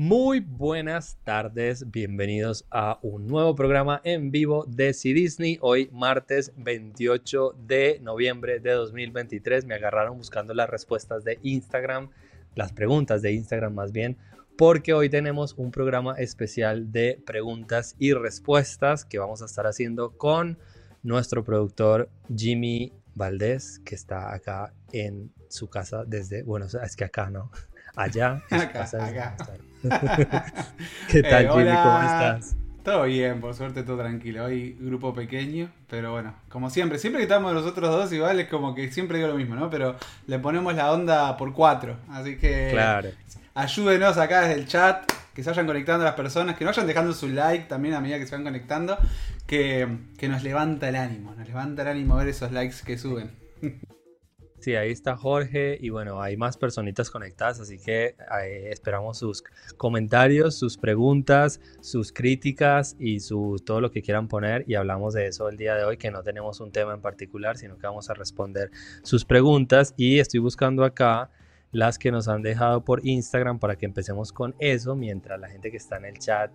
Muy 0.00 0.38
buenas 0.38 1.18
tardes, 1.24 1.90
bienvenidos 1.90 2.64
a 2.70 3.00
un 3.02 3.26
nuevo 3.26 3.56
programa 3.56 4.00
en 4.04 4.30
vivo 4.30 4.64
de 4.68 4.94
C 4.94 5.08
Disney. 5.08 5.58
Hoy 5.60 5.90
martes 5.92 6.52
28 6.56 7.56
de 7.66 7.98
noviembre 8.00 8.60
de 8.60 8.74
2023. 8.74 9.64
Me 9.64 9.74
agarraron 9.74 10.16
buscando 10.16 10.54
las 10.54 10.70
respuestas 10.70 11.24
de 11.24 11.40
Instagram, 11.42 12.10
las 12.54 12.70
preguntas 12.70 13.22
de 13.22 13.32
Instagram 13.32 13.74
más 13.74 13.90
bien, 13.90 14.16
porque 14.56 14.94
hoy 14.94 15.08
tenemos 15.08 15.54
un 15.54 15.72
programa 15.72 16.14
especial 16.14 16.92
de 16.92 17.20
preguntas 17.26 17.96
y 17.98 18.12
respuestas 18.12 19.04
que 19.04 19.18
vamos 19.18 19.42
a 19.42 19.46
estar 19.46 19.66
haciendo 19.66 20.16
con 20.16 20.58
nuestro 21.02 21.42
productor 21.42 22.08
Jimmy 22.32 22.92
Valdés, 23.16 23.80
que 23.80 23.96
está 23.96 24.32
acá 24.32 24.72
en 24.92 25.32
su 25.48 25.68
casa 25.68 26.04
desde, 26.06 26.44
bueno, 26.44 26.66
es 26.66 26.94
que 26.94 27.04
acá 27.04 27.30
no, 27.30 27.50
allá. 28.02 28.42
Acá, 28.50 28.84
acá. 28.84 29.36
¿Qué 31.08 31.22
tal, 31.22 31.44
Eh, 31.46 31.48
Jimmy? 31.52 31.76
¿Cómo 31.82 32.02
estás? 32.02 32.54
Todo 32.82 33.02
bien, 33.04 33.40
por 33.40 33.54
suerte 33.54 33.82
todo 33.82 33.98
tranquilo. 33.98 34.44
Hoy 34.44 34.76
grupo 34.80 35.12
pequeño, 35.12 35.70
pero 35.88 36.12
bueno, 36.12 36.34
como 36.48 36.70
siempre, 36.70 36.98
siempre 36.98 37.18
que 37.20 37.24
estamos 37.24 37.52
nosotros 37.52 37.90
dos 37.90 38.12
igual 38.12 38.40
es 38.40 38.48
como 38.48 38.74
que 38.74 38.90
siempre 38.90 39.18
digo 39.18 39.28
lo 39.28 39.34
mismo, 39.36 39.54
¿no? 39.56 39.68
Pero 39.68 39.96
le 40.26 40.38
ponemos 40.38 40.74
la 40.74 40.90
onda 40.92 41.36
por 41.36 41.52
cuatro, 41.52 41.96
así 42.10 42.36
que 42.38 42.68
Claro. 42.72 43.10
ayúdenos 43.54 44.16
acá 44.16 44.40
desde 44.42 44.54
el 44.54 44.66
chat, 44.66 45.04
que 45.34 45.42
se 45.42 45.50
vayan 45.50 45.66
conectando 45.66 46.04
las 46.04 46.14
personas, 46.14 46.56
que 46.56 46.64
no 46.64 46.70
vayan 46.70 46.86
dejando 46.86 47.12
su 47.12 47.28
like 47.28 47.66
también 47.66 47.94
a 47.94 48.00
medida 48.00 48.18
que 48.18 48.26
se 48.26 48.34
van 48.34 48.44
conectando, 48.44 48.96
que, 49.46 49.86
que 50.16 50.28
nos 50.28 50.42
levanta 50.42 50.88
el 50.88 50.96
ánimo, 50.96 51.34
nos 51.36 51.46
levanta 51.46 51.82
el 51.82 51.88
ánimo 51.88 52.16
ver 52.16 52.28
esos 52.28 52.52
likes 52.52 52.76
que 52.86 52.96
suben. 52.96 53.30
Sí, 54.60 54.74
ahí 54.74 54.90
está 54.90 55.16
Jorge 55.16 55.78
y 55.80 55.90
bueno, 55.90 56.20
hay 56.20 56.36
más 56.36 56.56
personitas 56.56 57.10
conectadas, 57.10 57.60
así 57.60 57.78
que 57.78 58.16
eh, 58.42 58.70
esperamos 58.72 59.18
sus 59.18 59.44
comentarios, 59.76 60.58
sus 60.58 60.76
preguntas, 60.76 61.60
sus 61.80 62.12
críticas 62.12 62.96
y 62.98 63.20
su, 63.20 63.62
todo 63.64 63.80
lo 63.80 63.92
que 63.92 64.02
quieran 64.02 64.26
poner 64.26 64.64
y 64.66 64.74
hablamos 64.74 65.14
de 65.14 65.28
eso 65.28 65.48
el 65.48 65.56
día 65.56 65.76
de 65.76 65.84
hoy, 65.84 65.96
que 65.96 66.10
no 66.10 66.24
tenemos 66.24 66.58
un 66.60 66.72
tema 66.72 66.92
en 66.92 67.00
particular, 67.00 67.56
sino 67.56 67.78
que 67.78 67.86
vamos 67.86 68.10
a 68.10 68.14
responder 68.14 68.72
sus 69.02 69.24
preguntas 69.24 69.94
y 69.96 70.18
estoy 70.18 70.40
buscando 70.40 70.84
acá 70.84 71.30
las 71.70 71.96
que 71.96 72.10
nos 72.10 72.26
han 72.26 72.42
dejado 72.42 72.84
por 72.84 73.06
Instagram 73.06 73.60
para 73.60 73.76
que 73.76 73.86
empecemos 73.86 74.32
con 74.32 74.56
eso, 74.58 74.96
mientras 74.96 75.38
la 75.38 75.48
gente 75.48 75.70
que 75.70 75.76
está 75.76 75.98
en 75.98 76.06
el 76.06 76.18
chat 76.18 76.50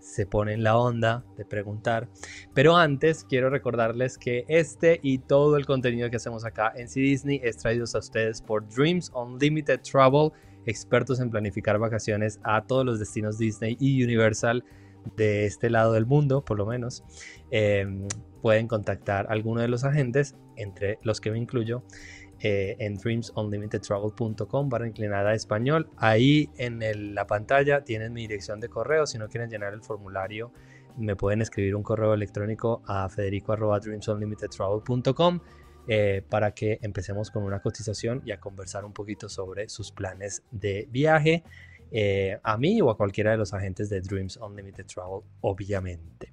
se 0.00 0.26
pone 0.26 0.54
en 0.54 0.64
la 0.64 0.76
onda 0.76 1.24
de 1.36 1.44
preguntar. 1.44 2.08
Pero 2.54 2.76
antes 2.76 3.24
quiero 3.24 3.50
recordarles 3.50 4.18
que 4.18 4.44
este 4.48 4.98
y 5.02 5.18
todo 5.18 5.56
el 5.56 5.66
contenido 5.66 6.10
que 6.10 6.16
hacemos 6.16 6.44
acá 6.44 6.72
en 6.76 6.88
C 6.88 7.00
Disney 7.00 7.40
es 7.42 7.58
traído 7.58 7.84
a 7.92 7.98
ustedes 7.98 8.42
por 8.42 8.68
Dreams 8.68 9.12
Unlimited 9.14 9.80
Travel, 9.80 10.32
expertos 10.66 11.20
en 11.20 11.30
planificar 11.30 11.78
vacaciones 11.78 12.40
a 12.42 12.66
todos 12.66 12.84
los 12.84 12.98
destinos 12.98 13.38
Disney 13.38 13.76
y 13.78 14.02
Universal 14.02 14.64
de 15.16 15.46
este 15.46 15.70
lado 15.70 15.92
del 15.92 16.06
mundo, 16.06 16.44
por 16.44 16.58
lo 16.58 16.66
menos. 16.66 17.04
Eh, 17.50 17.86
pueden 18.40 18.68
contactar 18.68 19.26
a 19.26 19.32
alguno 19.32 19.60
de 19.60 19.68
los 19.68 19.84
agentes, 19.84 20.36
entre 20.56 20.98
los 21.02 21.20
que 21.20 21.30
me 21.30 21.38
incluyo, 21.38 21.82
eh, 22.40 22.76
en 22.78 22.96
dreamsunlimitedtravel.com 22.96 24.68
barra 24.68 24.86
inclinada 24.86 25.34
español. 25.34 25.90
Ahí 25.96 26.50
en 26.56 27.14
la 27.14 27.26
pantalla 27.26 27.82
tienen 27.84 28.12
mi 28.12 28.22
dirección 28.22 28.60
de 28.60 28.68
correo. 28.68 29.06
Si 29.06 29.18
no 29.18 29.28
quieren 29.28 29.50
llenar 29.50 29.74
el 29.74 29.82
formulario, 29.82 30.52
me 30.96 31.16
pueden 31.16 31.42
escribir 31.42 31.74
un 31.76 31.82
correo 31.82 32.14
electrónico 32.14 32.82
a 32.86 33.08
federico.dreamsunlimitedtravel.com 33.08 35.40
eh, 35.88 36.22
para 36.28 36.52
que 36.52 36.78
empecemos 36.82 37.30
con 37.30 37.42
una 37.42 37.60
cotización 37.60 38.22
y 38.24 38.32
a 38.32 38.40
conversar 38.40 38.84
un 38.84 38.92
poquito 38.92 39.28
sobre 39.28 39.68
sus 39.68 39.92
planes 39.92 40.42
de 40.50 40.88
viaje. 40.90 41.42
eh, 41.92 42.38
a 42.42 42.56
mí 42.56 42.80
o 42.80 42.90
a 42.90 42.96
cualquiera 42.96 43.32
de 43.32 43.36
los 43.36 43.52
agentes 43.52 43.90
de 43.90 44.00
Dreams 44.00 44.36
Unlimited 44.36 44.86
Travel, 44.86 45.22
obviamente. 45.40 46.32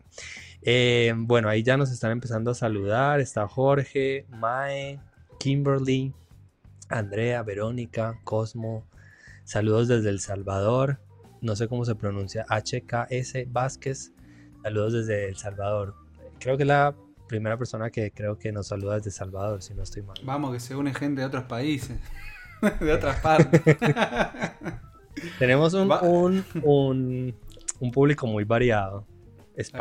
Eh, 0.61 1.13
bueno, 1.15 1.49
ahí 1.49 1.63
ya 1.63 1.77
nos 1.77 1.91
están 1.91 2.11
empezando 2.11 2.51
a 2.51 2.53
saludar. 2.53 3.19
Está 3.19 3.47
Jorge, 3.47 4.25
Mae, 4.29 4.99
Kimberly, 5.39 6.13
Andrea, 6.89 7.43
Verónica, 7.43 8.19
Cosmo. 8.23 8.85
Saludos 9.43 9.87
desde 9.87 10.09
El 10.09 10.19
Salvador. 10.19 10.99
No 11.41 11.55
sé 11.55 11.67
cómo 11.67 11.85
se 11.85 11.95
pronuncia. 11.95 12.45
HKS 12.49 13.51
Vázquez. 13.51 14.13
Saludos 14.63 14.93
desde 14.93 15.29
El 15.29 15.37
Salvador. 15.37 15.95
Creo 16.39 16.57
que 16.57 16.63
es 16.63 16.67
la 16.67 16.95
primera 17.27 17.57
persona 17.57 17.89
que 17.89 18.11
creo 18.11 18.37
que 18.37 18.51
nos 18.51 18.67
saluda 18.67 18.95
desde 18.95 19.11
Salvador, 19.11 19.61
si 19.61 19.73
no 19.73 19.83
estoy 19.83 20.01
mal. 20.01 20.17
Vamos, 20.23 20.53
que 20.53 20.59
se 20.59 20.75
une 20.75 20.93
gente 20.93 21.21
de 21.21 21.27
otros 21.27 21.43
países, 21.43 21.97
de 22.79 22.93
otras 22.93 23.19
partes. 23.19 23.61
Tenemos 25.39 25.73
un, 25.73 25.91
un, 25.91 26.45
un, 26.63 27.35
un 27.79 27.91
público 27.91 28.27
muy 28.27 28.43
variado. 28.43 29.05
Sí. 29.57 29.71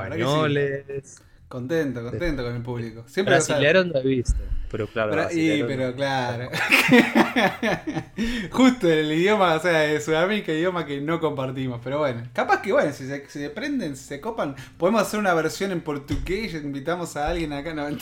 Contento, 1.48 2.02
contento 2.02 2.42
con 2.42 2.56
el 2.56 2.62
público. 2.62 3.04
Siempre 3.06 3.36
brasileros 3.36 3.86
no 3.86 4.00
he 4.00 4.02
visto, 4.02 4.34
pero 4.68 4.88
claro. 4.88 5.12
Pero, 5.12 5.28
y, 5.30 5.62
pero 5.62 5.90
no. 5.90 5.94
claro. 5.94 6.50
Justo 8.50 8.90
el 8.90 9.12
idioma, 9.12 9.54
o 9.54 9.60
sea, 9.60 9.78
de 9.78 10.00
Sudamérica, 10.00 10.52
idioma 10.52 10.84
que 10.84 11.00
no 11.00 11.20
compartimos. 11.20 11.80
Pero 11.84 12.00
bueno, 12.00 12.24
capaz 12.32 12.62
que 12.62 12.72
bueno, 12.72 12.92
si 12.92 13.06
se, 13.06 13.28
si 13.28 13.48
prenden, 13.50 13.96
si 13.96 14.02
se 14.04 14.20
copan, 14.20 14.56
podemos 14.76 15.02
hacer 15.02 15.20
una 15.20 15.34
versión 15.34 15.70
en 15.70 15.82
portugués. 15.82 16.52
Invitamos 16.54 17.16
a 17.16 17.28
alguien 17.28 17.52
acá. 17.52 17.72
No, 17.74 17.86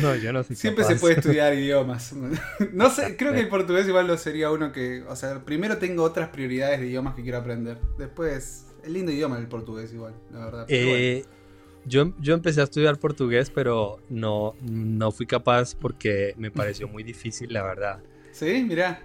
No, 0.00 0.14
yo 0.14 0.32
no 0.32 0.44
soy 0.44 0.54
siempre 0.54 0.84
capaz. 0.84 0.94
se 0.94 1.00
puede 1.00 1.14
estudiar 1.14 1.54
idiomas. 1.54 2.12
No 2.72 2.88
sé, 2.90 3.16
creo 3.16 3.32
que 3.32 3.40
el 3.40 3.48
portugués 3.48 3.88
igual 3.88 4.06
lo 4.06 4.16
sería 4.16 4.52
uno 4.52 4.70
que. 4.70 5.02
O 5.08 5.16
sea, 5.16 5.44
primero 5.44 5.78
tengo 5.78 6.04
otras 6.04 6.28
prioridades 6.28 6.78
de 6.80 6.86
idiomas 6.86 7.16
que 7.16 7.22
quiero 7.22 7.38
aprender. 7.38 7.78
Después, 7.98 8.66
el 8.84 8.92
lindo 8.92 9.10
idioma 9.10 9.38
el 9.38 9.48
portugués 9.48 9.92
igual, 9.92 10.14
la 10.32 10.44
verdad. 10.44 10.64
Pero 10.68 10.88
bueno. 10.90 11.37
Yo, 11.88 12.12
yo 12.20 12.34
empecé 12.34 12.60
a 12.60 12.64
estudiar 12.64 12.98
portugués, 12.98 13.50
pero 13.50 13.98
no, 14.08 14.54
no 14.60 15.10
fui 15.10 15.26
capaz 15.26 15.74
porque 15.74 16.34
me 16.36 16.50
pareció 16.50 16.86
muy 16.88 17.02
difícil, 17.02 17.52
la 17.52 17.62
verdad. 17.62 18.00
¿Sí? 18.32 18.64
Mirá. 18.68 19.02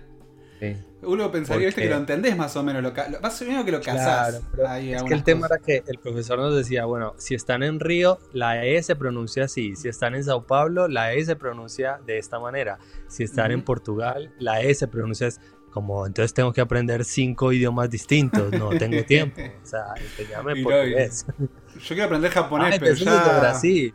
Sí. 0.59 0.77
Uno 1.01 1.29
pensaría, 1.29 1.69
que 1.71 1.89
lo 1.89 1.97
entendés 1.97 2.37
más 2.37 2.55
o 2.55 2.63
menos, 2.63 2.81
lo, 2.81 2.91
lo- 2.91 3.19
más 3.19 3.41
o 3.41 3.45
menos 3.45 3.65
que 3.65 3.71
lo 3.73 3.81
casás. 3.81 4.41
Claro, 4.53 4.69
ahí 4.69 4.93
es 4.93 5.03
que 5.03 5.13
el 5.13 5.23
tema 5.23 5.49
cosas. 5.49 5.57
era 5.67 5.81
que 5.83 5.91
el 5.91 5.97
profesor 5.99 6.39
nos 6.39 6.55
decía, 6.55 6.85
bueno, 6.85 7.13
si 7.17 7.35
están 7.35 7.63
en 7.63 7.81
Río, 7.81 8.19
la 8.31 8.63
E 8.65 8.81
se 8.81 8.95
pronuncia 8.95 9.43
así. 9.45 9.75
Si 9.75 9.89
están 9.89 10.15
en 10.15 10.23
Sao 10.23 10.47
Paulo, 10.47 10.87
la 10.87 11.13
E 11.13 11.25
se 11.25 11.35
pronuncia 11.35 11.99
de 12.05 12.17
esta 12.17 12.39
manera. 12.39 12.77
Si 13.09 13.23
están 13.23 13.51
en 13.51 13.57
Ujú. 13.57 13.65
Portugal, 13.65 14.31
la 14.39 14.61
E 14.61 14.73
se 14.73 14.87
pronuncia 14.87 15.27
es 15.27 15.41
como, 15.73 16.05
entonces 16.05 16.33
tengo 16.33 16.53
que 16.53 16.61
aprender 16.61 17.03
cinco 17.03 17.51
idiomas 17.51 17.89
distintos. 17.89 18.51
No 18.51 18.69
tengo 18.77 19.03
tiempo. 19.03 19.41
O 19.41 19.65
sea, 19.65 19.85
enseñame 19.97 20.55
no, 20.55 20.63
portugués. 20.63 21.25
Yo 21.39 21.87
quiero 21.87 22.03
aprender 22.05 22.31
japonés, 22.31 22.73
Ay, 22.73 22.79
pero 22.79 22.93
ya... 22.93 23.39
Brasil. 23.39 23.93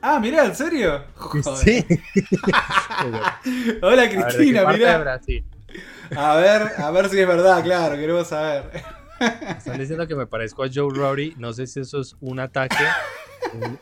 Ah, 0.00 0.18
mirá, 0.18 0.46
¿en 0.46 0.54
serio? 0.54 1.04
Joder. 1.14 1.56
Sí. 1.56 1.84
Hola 3.82 3.82
A 3.82 3.88
ver, 3.88 3.98
¿de 3.98 4.08
qué 4.08 4.22
Cristina, 4.22 4.64
parte 4.64 4.78
de 4.84 4.98
mirá. 4.98 5.20
A 6.16 6.36
ver, 6.36 6.62
a 6.78 6.90
ver 6.90 7.08
si 7.10 7.20
es 7.20 7.28
verdad, 7.28 7.62
claro, 7.62 7.96
queremos 7.96 8.28
saber. 8.28 8.70
Están 9.20 9.78
diciendo 9.78 10.06
que 10.06 10.14
me 10.14 10.26
parezco 10.26 10.62
a 10.62 10.68
Joe 10.72 10.88
Rory. 10.94 11.34
No 11.36 11.52
sé 11.52 11.66
si 11.66 11.80
eso 11.80 12.00
es 12.00 12.16
un 12.20 12.40
ataque. 12.40 12.76
Un, 13.52 13.78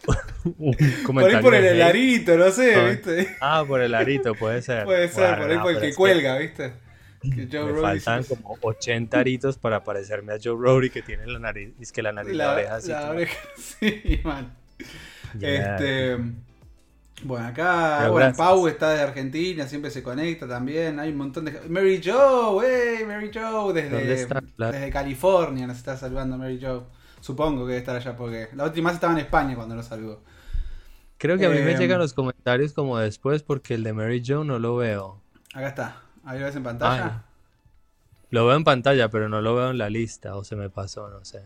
un 0.59 0.73
Por 0.75 0.83
ahí 0.83 1.03
comentario 1.05 1.41
por 1.43 1.55
el 1.55 1.65
hate. 1.67 1.83
arito, 1.83 2.37
no 2.37 2.51
sé, 2.51 2.75
Ah, 2.75 2.89
¿viste? 2.89 3.37
Ah, 3.41 3.65
por 3.67 3.81
el 3.81 3.95
arito, 3.95 4.35
puede 4.35 4.63
ser. 4.63 4.85
Puede 4.85 5.09
ser, 5.09 5.37
Bueno, 5.37 5.43
por 5.43 5.51
ahí 5.51 5.57
no, 5.57 5.63
por 5.63 5.73
el 5.73 5.81
que 5.81 5.95
cuelga, 5.95 6.39
¿viste? 6.39 6.73
Que 7.21 7.49
Joe 7.53 7.65
Me 7.65 7.73
Rogan 7.73 8.01
faltan 8.01 8.25
como 8.25 8.59
80 8.63 9.19
aritos 9.19 9.59
para 9.59 9.83
parecerme 9.85 10.33
a 10.33 10.39
Joe 10.43 10.57
Rory 10.59 10.91
que 10.91 11.03
tiene 11.03 11.27
la 11.27 11.39
nariz, 11.39 11.75
es 11.81 11.93
que 11.93 12.03
la 12.03 12.13
nariz 12.13 12.35
la, 12.35 12.47
la, 12.47 12.53
oreja 12.53 12.75
así. 12.77 12.89
la 12.91 13.11
oreja, 13.11 13.39
sí, 13.57 14.21
man. 14.25 14.55
Ya. 15.39 15.77
Este, 15.77 16.17
bueno, 17.23 17.47
acá 17.47 17.97
Pero 18.01 18.13
bueno, 18.13 18.27
gracias. 18.27 18.37
Pau 18.37 18.69
está 18.69 18.91
desde 18.91 19.05
Argentina, 19.05 19.67
siempre 19.67 19.91
se 19.91 20.03
conecta 20.03 20.47
también. 20.47 21.01
Hay 21.01 21.11
un 21.11 21.17
montón 21.17 21.47
de. 21.47 21.61
Mary 21.69 22.01
Joe, 22.05 22.65
hey, 22.65 23.05
Mary 23.07 23.31
Joe, 23.33 23.43
¿Dónde 23.43 23.83
desde, 23.83 24.37
desde 24.57 24.91
California 24.91 25.67
nos 25.67 25.79
está 25.79 25.97
saludando 25.97 26.37
Mary 26.37 26.59
Joe. 26.61 26.83
Supongo 27.21 27.63
que 27.63 27.73
debe 27.73 27.79
estar 27.79 27.97
allá 27.97 28.17
porque 28.17 28.49
la 28.55 28.65
última 28.65 28.91
vez 28.91 28.97
estaba 28.97 29.13
en 29.15 29.21
España 29.21 29.57
cuando 29.57 29.75
nos 29.75 29.87
saludó. 29.87 30.23
Creo 31.19 31.39
que 31.39 31.47
a 31.47 31.49
mí 31.49 31.61
me 31.61 31.73
Em, 31.73 31.79
llegan 31.79 31.99
los 31.99 32.13
comentarios 32.13 32.73
como 32.73 32.99
después 32.99 33.43
porque 33.43 33.75
el 33.75 33.83
de 33.83 33.95
Mary 33.95 34.23
Jo 34.25 34.45
no 34.45 34.59
lo 34.59 34.77
veo. 34.77 35.23
Acá 35.55 35.69
está. 35.69 36.03
Ahí 36.27 36.39
lo 36.39 36.45
ves 36.47 36.57
en 36.57 36.63
pantalla. 36.63 37.23
Lo 38.31 38.47
veo 38.47 38.57
en 38.57 38.65
pantalla, 38.65 39.09
pero 39.09 39.29
no 39.29 39.41
lo 39.41 39.55
veo 39.55 39.71
en 39.71 39.79
la 39.79 39.89
lista 39.89 40.37
o 40.37 40.45
se 40.45 40.57
me 40.57 40.69
pasó, 40.69 41.09
no 41.09 41.25
sé. 41.25 41.43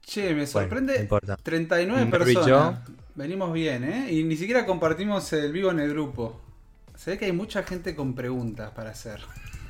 Che, 0.00 0.28
me 0.28 0.34
Bueno, 0.34 0.46
sorprende. 0.46 0.94
no 0.94 1.00
importa. 1.02 1.36
39 1.42 2.04
Mary 2.04 2.34
personas. 2.34 2.80
Venimos 3.16 3.52
bien, 3.52 3.84
¿eh? 3.84 4.12
Y 4.12 4.22
ni 4.24 4.36
siquiera 4.36 4.64
compartimos 4.66 5.32
el 5.32 5.52
vivo 5.52 5.70
en 5.70 5.80
el 5.80 5.90
grupo. 5.90 6.40
Se 6.94 7.12
ve 7.12 7.18
que 7.18 7.24
hay 7.24 7.32
mucha 7.32 7.62
gente 7.64 7.94
con 7.96 8.14
preguntas 8.14 8.70
para 8.70 8.90
hacer. 8.90 9.20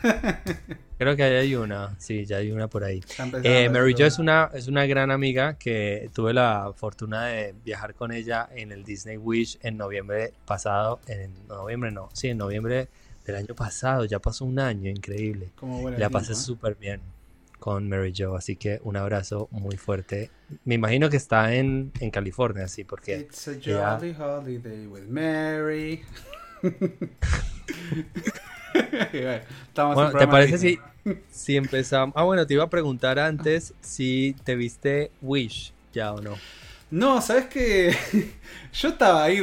Creo 0.98 1.16
que 1.16 1.22
ahí 1.22 1.34
hay 1.34 1.54
una, 1.56 1.98
sí, 1.98 2.26
ya 2.26 2.36
hay 2.36 2.52
una 2.52 2.68
por 2.68 2.84
ahí. 2.84 3.00
Eh, 3.42 3.68
Mary 3.70 3.94
Jo 3.96 4.04
es 4.04 4.18
una, 4.18 4.50
es 4.52 4.68
una 4.68 4.84
gran 4.86 5.10
amiga 5.10 5.54
que 5.54 6.10
tuve 6.14 6.34
la 6.34 6.72
fortuna 6.76 7.24
de 7.26 7.54
viajar 7.64 7.94
con 7.94 8.12
ella 8.12 8.48
en 8.54 8.70
el 8.70 8.84
Disney 8.84 9.16
Wish 9.16 9.58
en 9.62 9.78
noviembre 9.78 10.34
pasado, 10.44 11.00
en 11.06 11.32
noviembre 11.48 11.90
no, 11.90 12.10
sí, 12.12 12.28
en 12.28 12.38
noviembre 12.38 12.88
del 13.24 13.36
año 13.36 13.54
pasado, 13.54 14.04
ya 14.04 14.18
pasó 14.18 14.44
un 14.44 14.58
año, 14.58 14.90
increíble. 14.90 15.52
La 15.98 16.10
pasé 16.10 16.34
súper 16.34 16.76
bien 16.76 17.00
con 17.64 17.88
Mary 17.88 18.12
Jo, 18.14 18.36
así 18.36 18.56
que 18.56 18.78
un 18.84 18.94
abrazo 18.94 19.48
muy 19.50 19.78
fuerte. 19.78 20.30
Me 20.66 20.74
imagino 20.74 21.08
que 21.08 21.16
está 21.16 21.54
en, 21.54 21.92
en 21.98 22.10
California, 22.10 22.68
sí, 22.68 22.84
porque... 22.84 23.20
It's 23.20 23.48
a 23.48 23.54
jolly 23.54 24.14
holiday 24.14 24.86
with 24.86 25.04
Mary. 25.08 26.02
bueno, 29.76 30.12
¿te 30.18 30.28
parece 30.28 30.58
si, 30.58 30.78
si 31.30 31.56
empezamos? 31.56 32.14
Ah, 32.18 32.24
bueno, 32.24 32.46
te 32.46 32.52
iba 32.52 32.64
a 32.64 32.68
preguntar 32.68 33.18
antes 33.18 33.72
si 33.80 34.36
te 34.44 34.56
viste 34.56 35.10
Wish, 35.22 35.72
ya 35.94 36.12
o 36.12 36.20
no. 36.20 36.36
No, 36.90 37.22
¿sabes 37.22 37.46
qué? 37.46 37.96
Yo 38.74 38.90
estaba 38.90 39.24
ahí, 39.24 39.40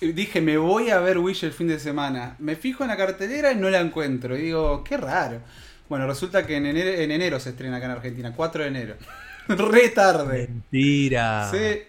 dije, 0.00 0.40
me 0.40 0.56
voy 0.56 0.90
a 0.90 0.98
ver 1.00 1.18
Wish 1.18 1.44
el 1.44 1.52
fin 1.52 1.68
de 1.68 1.78
semana. 1.78 2.36
Me 2.38 2.56
fijo 2.56 2.84
en 2.84 2.88
la 2.88 2.96
cartelera 2.96 3.52
y 3.52 3.56
no 3.56 3.68
la 3.70 3.80
encuentro. 3.80 4.36
Y 4.36 4.42
digo, 4.42 4.82
qué 4.84 4.96
raro. 4.96 5.40
Bueno, 5.88 6.06
resulta 6.06 6.46
que 6.46 6.56
en 6.56 6.66
enero, 6.66 7.40
se 7.40 7.50
estrena 7.50 7.76
acá 7.76 7.86
en 7.86 7.92
Argentina, 7.92 8.32
4 8.34 8.62
de 8.62 8.68
enero. 8.68 8.94
Re 9.48 9.88
tarde. 9.88 10.48
Mentira. 10.48 11.50
Sí, 11.50 11.82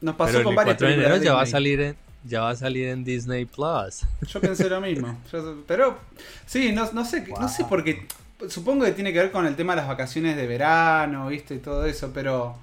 nos 0.00 0.16
pasó 0.16 0.42
con 0.42 0.54
varias 0.54 0.76
4 0.76 0.88
de 0.88 0.94
enero 0.94 1.16
ya 1.18 1.34
va 1.34 1.42
a 1.42 1.46
salir 1.46 1.80
en, 1.80 1.96
ya 2.24 2.40
va 2.40 2.50
a 2.50 2.56
salir 2.56 2.88
en 2.88 3.04
Disney 3.04 3.44
Plus. 3.44 4.06
Yo 4.26 4.40
pensé 4.40 4.68
lo 4.68 4.80
mismo. 4.80 5.20
pero 5.66 5.98
sí, 6.46 6.72
no, 6.72 6.90
no 6.92 7.04
sé, 7.04 7.26
no 7.38 7.48
sé 7.48 7.64
por 7.64 7.84
qué. 7.84 8.06
Supongo 8.48 8.84
que 8.84 8.92
tiene 8.92 9.12
que 9.12 9.18
ver 9.18 9.30
con 9.30 9.46
el 9.46 9.54
tema 9.54 9.74
de 9.74 9.82
las 9.82 9.88
vacaciones 9.88 10.36
de 10.36 10.46
verano, 10.46 11.28
¿viste? 11.28 11.54
Y 11.54 11.58
todo 11.58 11.84
eso, 11.86 12.10
pero 12.12 12.56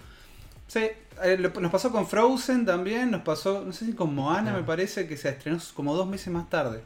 sí, 0.68 0.82
eh, 1.24 1.38
nos 1.38 1.72
pasó 1.72 1.92
con 1.92 2.08
Frozen 2.08 2.66
también, 2.66 3.12
nos 3.12 3.22
pasó, 3.22 3.64
no 3.66 3.74
sé 3.74 3.86
si 3.86 3.94
con 3.94 4.14
Moana 4.14 4.54
me 4.54 4.64
parece 4.64 5.08
que 5.08 5.18
se 5.18 5.30
estrenó 5.30 5.60
como 5.74 5.96
dos 5.96 6.08
meses 6.08 6.28
más 6.28 6.50
tarde. 6.50 6.82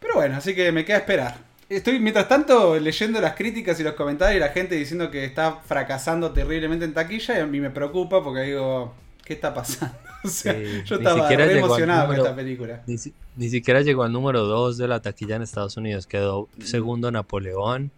Pero 0.00 0.14
bueno, 0.14 0.36
así 0.36 0.54
que 0.54 0.72
me 0.72 0.84
queda 0.84 0.98
esperar. 0.98 1.50
Estoy, 1.68 2.00
mientras 2.00 2.26
tanto, 2.26 2.78
leyendo 2.80 3.20
las 3.20 3.34
críticas 3.34 3.78
y 3.78 3.84
los 3.84 3.94
comentarios 3.94 4.38
y 4.38 4.40
la 4.40 4.48
gente 4.48 4.74
diciendo 4.74 5.10
que 5.10 5.24
está 5.24 5.60
fracasando 5.64 6.32
terriblemente 6.32 6.84
en 6.84 6.94
taquilla 6.94 7.38
y 7.38 7.40
a 7.40 7.46
mí 7.46 7.60
me 7.60 7.70
preocupa 7.70 8.24
porque 8.24 8.42
digo, 8.42 8.92
¿qué 9.24 9.34
está 9.34 9.54
pasando? 9.54 9.96
O 10.22 10.28
sea, 10.28 10.54
yo 10.84 10.96
estaba 10.96 11.32
emocionado 11.32 12.08
con 12.08 12.16
esta 12.16 12.36
película. 12.36 12.82
Ni, 12.86 13.48
siquiera 13.48 13.80
llegó 13.80 14.02
al 14.02 14.12
número 14.12 14.44
2 14.44 14.76
de 14.76 14.86
la 14.86 15.00
taquilla 15.00 15.36
en 15.36 15.40
Estados 15.40 15.78
Unidos, 15.78 16.06
quedó 16.06 16.50
segundo 16.62 17.10
Napoleón. 17.10 17.90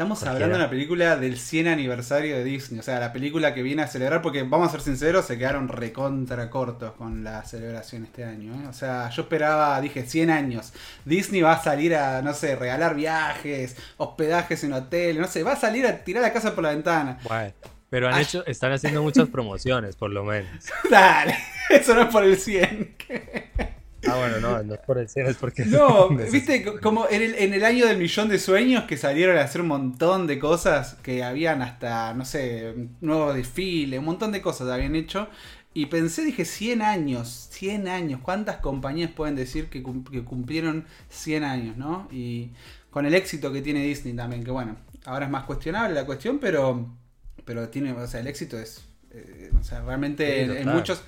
Estamos 0.00 0.22
hablando 0.22 0.56
de 0.56 0.62
una 0.62 0.70
película 0.70 1.16
del 1.16 1.36
100 1.36 1.68
aniversario 1.68 2.34
de 2.34 2.42
Disney, 2.42 2.80
o 2.80 2.82
sea, 2.82 2.98
la 3.00 3.12
película 3.12 3.52
que 3.52 3.62
viene 3.62 3.82
a 3.82 3.86
celebrar, 3.86 4.22
porque 4.22 4.42
vamos 4.44 4.68
a 4.68 4.70
ser 4.70 4.80
sinceros, 4.80 5.26
se 5.26 5.36
quedaron 5.36 5.68
recontra 5.68 6.48
cortos 6.48 6.92
con 6.92 7.22
la 7.22 7.44
celebración 7.44 8.04
este 8.04 8.24
año. 8.24 8.54
¿eh? 8.54 8.66
O 8.66 8.72
sea, 8.72 9.10
yo 9.10 9.20
esperaba, 9.20 9.78
dije, 9.78 10.06
100 10.06 10.30
años. 10.30 10.72
Disney 11.04 11.42
va 11.42 11.52
a 11.52 11.62
salir 11.62 11.94
a, 11.94 12.22
no 12.22 12.32
sé, 12.32 12.56
regalar 12.56 12.94
viajes, 12.94 13.76
hospedajes 13.98 14.64
en 14.64 14.72
hoteles, 14.72 15.20
no 15.20 15.28
sé, 15.28 15.42
va 15.42 15.52
a 15.52 15.56
salir 15.56 15.86
a 15.86 16.02
tirar 16.02 16.22
la 16.22 16.32
casa 16.32 16.54
por 16.54 16.64
la 16.64 16.70
ventana. 16.70 17.18
Bueno, 17.24 17.52
pero 17.90 18.08
han 18.08 18.18
hecho, 18.18 18.42
están 18.46 18.72
haciendo 18.72 19.02
muchas 19.02 19.28
promociones, 19.28 19.96
por 19.96 20.10
lo 20.10 20.24
menos. 20.24 20.64
Dale, 20.90 21.36
eso 21.68 21.94
no 21.94 22.04
es 22.04 22.08
por 22.08 22.24
el 22.24 22.38
100. 22.38 22.96
Ah, 24.08 24.16
bueno, 24.16 24.40
no, 24.40 24.62
no 24.62 24.74
es 24.74 24.80
por 24.80 24.98
el 24.98 25.08
cielo, 25.08 25.28
es 25.28 25.36
porque... 25.36 25.64
No, 25.66 26.08
viste, 26.08 26.64
como 26.80 27.06
en 27.08 27.22
el, 27.22 27.34
en 27.34 27.52
el 27.52 27.64
año 27.64 27.86
del 27.86 27.98
millón 27.98 28.28
de 28.28 28.38
sueños 28.38 28.84
que 28.84 28.96
salieron 28.96 29.36
a 29.36 29.42
hacer 29.42 29.60
un 29.60 29.68
montón 29.68 30.26
de 30.26 30.38
cosas, 30.38 30.94
que 31.02 31.22
habían 31.22 31.60
hasta, 31.60 32.14
no 32.14 32.24
sé, 32.24 32.74
nuevo 33.00 33.32
desfile, 33.34 33.98
un 33.98 34.06
montón 34.06 34.32
de 34.32 34.40
cosas 34.40 34.68
habían 34.68 34.96
hecho. 34.96 35.28
Y 35.72 35.86
pensé, 35.86 36.24
dije, 36.24 36.44
100 36.44 36.82
años, 36.82 37.48
100 37.52 37.88
años, 37.88 38.20
¿cuántas 38.22 38.56
compañías 38.56 39.10
pueden 39.10 39.36
decir 39.36 39.68
que, 39.68 39.82
cumplieron 39.82 40.86
100 41.10 41.44
años, 41.44 41.76
no? 41.76 42.08
Y 42.10 42.50
con 42.90 43.06
el 43.06 43.14
éxito 43.14 43.52
que 43.52 43.62
tiene 43.62 43.84
Disney 43.84 44.14
también, 44.14 44.42
que 44.42 44.50
bueno, 44.50 44.76
ahora 45.04 45.26
es 45.26 45.30
más 45.30 45.44
cuestionable 45.44 45.94
la 45.94 46.06
cuestión, 46.06 46.38
pero, 46.38 46.96
pero 47.44 47.68
tiene, 47.68 47.92
o 47.92 48.06
sea, 48.08 48.20
el 48.20 48.26
éxito 48.26 48.58
es, 48.58 48.84
eh, 49.12 49.50
o 49.58 49.62
sea, 49.62 49.82
realmente 49.82 50.60
en, 50.60 50.68
muchos... 50.68 51.04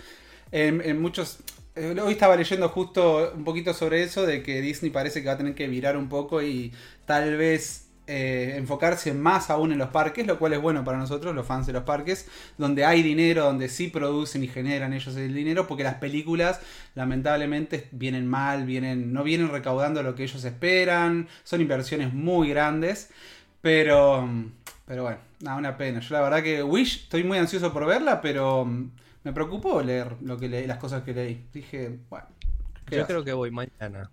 en, 0.53 1.01
muchos 1.01 1.39
hoy 1.77 2.13
estaba 2.13 2.37
leyendo 2.37 2.69
justo 2.69 3.33
un 3.35 3.45
poquito 3.45 3.73
sobre 3.73 4.03
eso, 4.03 4.27
de 4.27 4.43
que 4.43 4.61
Disney 4.61 4.91
parece 4.91 5.23
que 5.23 5.29
va 5.29 5.35
a 5.35 5.39
tener 5.39 5.55
que 5.55 5.69
virar 5.69 5.97
un 5.97 6.09
poco 6.09 6.43
y 6.43 6.73
tal 7.07 7.37
vez 7.37 7.89
eh, 8.07 8.55
enfocarse 8.57 9.15
más 9.15 9.49
aún 9.49 9.73
en 9.73 9.79
los 9.79 9.89
parques, 9.91 10.27
lo 10.27 10.39
cual 10.39 10.53
es 10.53 10.61
bueno 10.61 10.85
para 10.85 10.99
nosotros, 10.99 11.35
los 11.35 11.47
fans 11.47 11.67
de 11.67 11.73
los 11.73 11.85
parques, 11.85 12.29
donde 12.59 12.85
hay 12.85 13.03
dinero, 13.03 13.45
donde 13.45 13.69
sí 13.69 13.89
producen 13.89 14.45
y 14.45 14.49
generan 14.49 14.93
ellos 14.93 15.17
el 15.17 15.33
dinero, 15.33 15.67
porque 15.67 15.85
las 15.85 15.95
películas 15.95 16.61
lamentablemente 16.95 17.89
vienen 17.93 18.27
mal, 18.27 18.67
vienen, 18.67 19.13
no 19.13 19.23
vienen 19.23 19.51
recaudando 19.51 20.03
lo 20.03 20.15
que 20.15 20.25
ellos 20.25 20.45
esperan, 20.45 21.29
son 21.45 21.61
inversiones 21.61 22.13
muy 22.13 22.51
grandes, 22.51 23.11
pero, 23.63 24.29
pero 24.85 25.05
bueno, 25.05 25.19
nada, 25.41 25.57
una 25.57 25.77
pena. 25.77 26.01
Yo 26.01 26.15
la 26.15 26.23
verdad 26.23 26.43
que 26.43 26.63
Wish, 26.63 27.05
estoy 27.05 27.25
muy 27.25 27.39
ansioso 27.39 27.73
por 27.73 27.87
verla, 27.87 28.21
pero 28.21 28.69
me 29.25 29.33
preocupó 29.33 29.83
leer 29.83 30.17
lo 30.23 30.39
que 30.39 30.49
leí, 30.49 30.67
las 30.67 30.79
cosas 30.79 31.03
que 31.03 31.13
leí. 31.15 31.47
Dije, 31.53 31.99
bueno. 32.09 32.27
Yo 32.91 33.07
creo 33.07 33.25
que 33.25 33.33
voy 33.33 33.51
mañana. 33.51 34.11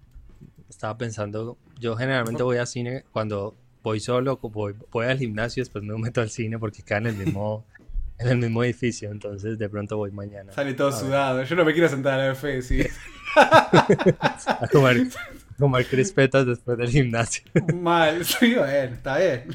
Estaba 0.69 0.97
pensando, 0.97 1.57
yo 1.79 1.95
generalmente 1.95 2.43
voy 2.43 2.57
al 2.57 2.67
cine 2.67 3.03
cuando 3.11 3.55
voy 3.81 3.99
solo, 3.99 4.37
voy, 4.37 4.75
voy 4.91 5.07
al 5.07 5.17
gimnasio, 5.17 5.61
después 5.61 5.83
me 5.83 5.97
meto 5.97 6.21
al 6.21 6.29
cine 6.29 6.59
porque 6.59 6.83
queda 6.83 6.99
en 6.99 7.07
el 7.07 7.15
mismo, 7.15 7.65
en 8.19 8.27
el 8.27 8.37
mismo 8.37 8.63
edificio, 8.63 9.11
entonces 9.11 9.57
de 9.57 9.67
pronto 9.67 9.97
voy 9.97 10.11
mañana. 10.11 10.53
Sale 10.53 10.73
todo 10.75 10.91
sudado, 10.91 11.43
yo 11.43 11.55
no 11.55 11.65
me 11.65 11.73
quiero 11.73 11.89
sentar 11.89 12.19
a 12.19 12.27
la 12.27 12.35
fe, 12.35 12.61
sí. 12.61 12.85
a 13.35 14.67
comer, 14.71 15.07
comer 15.57 15.87
crispetas 15.87 16.45
después 16.45 16.77
del 16.77 16.89
gimnasio. 16.89 17.43
Mal, 17.75 18.23
sí, 18.23 18.49
bien, 18.53 18.93
está 18.93 19.17
bien. 19.17 19.45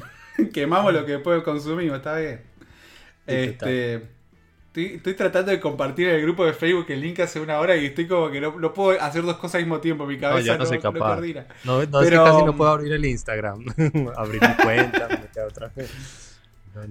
Quemamos 0.53 0.93
lo 0.93 1.05
que 1.05 1.13
después 1.13 1.43
consumimos, 1.43 1.97
está 1.97 2.17
bien. 2.17 2.41
este, 3.25 4.14
Estoy, 4.75 5.13
tratando 5.13 5.51
de 5.51 5.59
compartir 5.61 6.09
en 6.09 6.15
el 6.15 6.21
grupo 6.21 6.45
de 6.45 6.53
Facebook 6.53 6.85
el 6.89 6.99
link 6.99 7.19
hace 7.21 7.39
una 7.39 7.59
hora 7.59 7.77
y 7.77 7.85
estoy 7.85 8.07
como 8.07 8.29
que 8.29 8.41
no, 8.41 8.73
puedo 8.73 9.01
hacer 9.01 9.23
dos 9.23 9.37
cosas 9.37 9.55
al 9.55 9.61
mismo 9.61 9.79
tiempo. 9.79 10.05
Mi 10.05 10.17
cabeza 10.17 10.39
no, 10.39 10.45
ya 10.45 10.57
no, 10.57 10.65
soy 10.65 10.79
capaz. 10.79 11.21
No, 11.63 11.85
no, 11.85 12.01
es 12.01 12.09
que 12.09 12.15
casi 12.15 12.43
no 12.43 12.57
puedo 12.57 12.71
abrir 12.71 12.91
el 12.91 13.05
Instagram. 13.05 13.65
abrir 14.17 14.41
mi 14.41 14.55
cuenta, 14.63 15.07
otra 15.47 15.71
vez. 15.73 16.39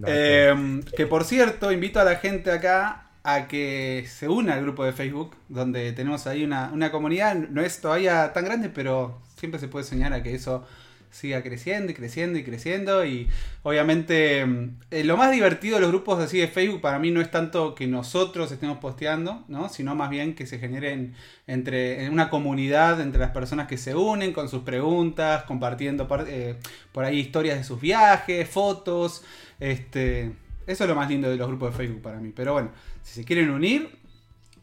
Em, 0.06 0.82
que 0.82 1.06
por 1.06 1.25
cierto, 1.25 1.70
invito 1.70 2.00
a 2.00 2.04
la 2.04 2.16
gente 2.16 2.50
acá 2.50 3.10
a 3.22 3.48
que 3.48 4.06
se 4.08 4.28
una 4.28 4.54
al 4.54 4.62
grupo 4.62 4.84
de 4.84 4.92
Facebook, 4.92 5.37
donde 5.50 5.92
tenemos 5.92 6.26
ahí 6.26 6.42
una, 6.42 6.70
una 6.72 6.90
comunidad. 6.90 7.34
No 7.34 7.60
es 7.60 7.82
todavía 7.82 8.32
tan 8.32 8.46
grande, 8.46 8.70
pero 8.70 9.20
siempre 9.37 9.61
se 9.61 9.68
puede 9.68 9.85
señalar 9.85 10.20
a 10.20 10.23
que 10.23 10.35
eso 10.35 10.66
siga 11.14 11.42
creciendo 11.42 11.92
y 11.92 11.94
creciendo 11.94 12.38
y 12.38 12.44
creciendo. 12.44 13.04
Y 13.04 13.28
obviamente 13.62 14.44
mm, 14.44 14.76
eh, 14.90 15.04
lo 15.04 15.16
más 15.16 15.30
divertido 15.30 15.76
de 15.76 15.83
los 15.83 15.90
grupos 15.90 16.18
así 16.18 16.38
de 16.38 16.49
Facebook 16.49 16.80
para 16.80 16.99
mí 16.99 17.11
no 17.11 17.21
es 17.21 17.30
tanto 17.30 17.75
que 17.75 17.87
nosotros 17.87 18.50
estemos 18.50 18.78
posteando, 18.78 19.44
¿no? 19.49 19.68
sino 19.68 19.94
más 19.94 20.11
bien 20.11 20.35
que 20.35 20.47
se 20.47 20.59
generen 20.59 21.14
entre 21.47 22.04
en 22.04 22.12
una 22.12 22.30
comunidad 22.30 23.00
entre 23.00 23.21
las 23.21 23.30
personas 23.30 23.68
que 23.68 23.78
se 23.78 23.94
unen 23.94 24.33
con 24.33 24.49
sus 24.49 24.62
preguntas, 24.62 25.44
compartiendo 25.44 26.09
eh, 26.26 26.56
por 26.92 27.04
ahí 27.04 27.21
historias 27.21 27.59
de 27.59 27.64
sus 27.64 27.80
viajes, 27.80 28.49
fotos. 28.49 29.23
Este, 29.61 30.33
eso 30.66 30.85
es 30.85 30.90
lo 30.90 30.97
más 30.97 31.09
lindo 31.09 31.30
de 31.30 31.37
los 31.37 31.47
grupos 31.47 31.73
de 31.73 31.76
Facebook 31.76 32.02
para 32.02 32.18
mí. 32.18 32.33
Pero 32.35 32.54
bueno, 32.54 32.71
si 33.02 33.14
se 33.14 33.25
quieren 33.25 33.50
unir, 33.50 33.88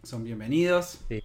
son 0.03 0.23
bienvenidos. 0.23 0.99
Sí. 1.07 1.23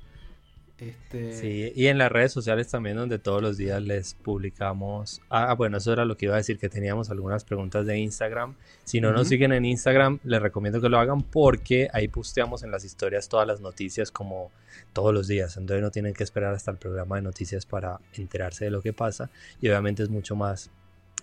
Este... 0.79 1.33
Sí, 1.33 1.73
y 1.75 1.87
en 1.87 1.97
las 1.97 2.13
redes 2.13 2.33
sociales 2.33 2.69
también 2.69 2.97
donde 2.97 3.19
todos 3.19 3.41
los 3.41 3.57
días 3.57 3.83
les 3.83 4.15
publicamos. 4.15 5.23
Ah, 5.31 5.55
bueno, 5.55 5.79
eso 5.79 5.93
era 5.93 6.05
lo 6.05 6.17
que 6.17 6.27
iba 6.27 6.35
a 6.35 6.39
decir, 6.39 6.59
que 6.59 6.69
teníamos 6.69 7.11
algunas 7.11 7.45
preguntas 7.45 7.87
de 7.87 7.99
Instagram. 7.99 8.55
Si 8.85 9.01
no 9.01 9.13
nos 9.13 9.29
siguen 9.29 9.53
en 9.53 9.65
Instagram, 9.65 10.19
les 10.25 10.43
recomiendo 10.43 10.81
que 10.81 10.89
lo 10.89 10.99
hagan 10.99 11.23
porque 11.23 11.89
ahí 11.93 12.09
posteamos 12.09 12.63
en 12.63 12.71
las 12.71 12.85
historias 12.85 13.29
todas 13.29 13.47
las 13.47 13.61
noticias 13.61 14.11
como 14.11 14.51
todos 14.93 15.15
los 15.15 15.29
días. 15.29 15.57
Entonces 15.57 15.83
no 15.83 15.91
tienen 15.91 16.13
que 16.13 16.25
esperar 16.25 16.55
hasta 16.55 16.71
el 16.71 16.77
programa 16.77 17.17
de 17.17 17.23
noticias 17.23 17.65
para 17.65 17.99
enterarse 18.15 18.67
de 18.67 18.71
lo 18.71 18.83
que 18.83 18.93
pasa. 18.93 19.31
Y 19.63 19.69
obviamente 19.69 20.03
es 20.03 20.11
mucho 20.11 20.37
más 20.37 20.71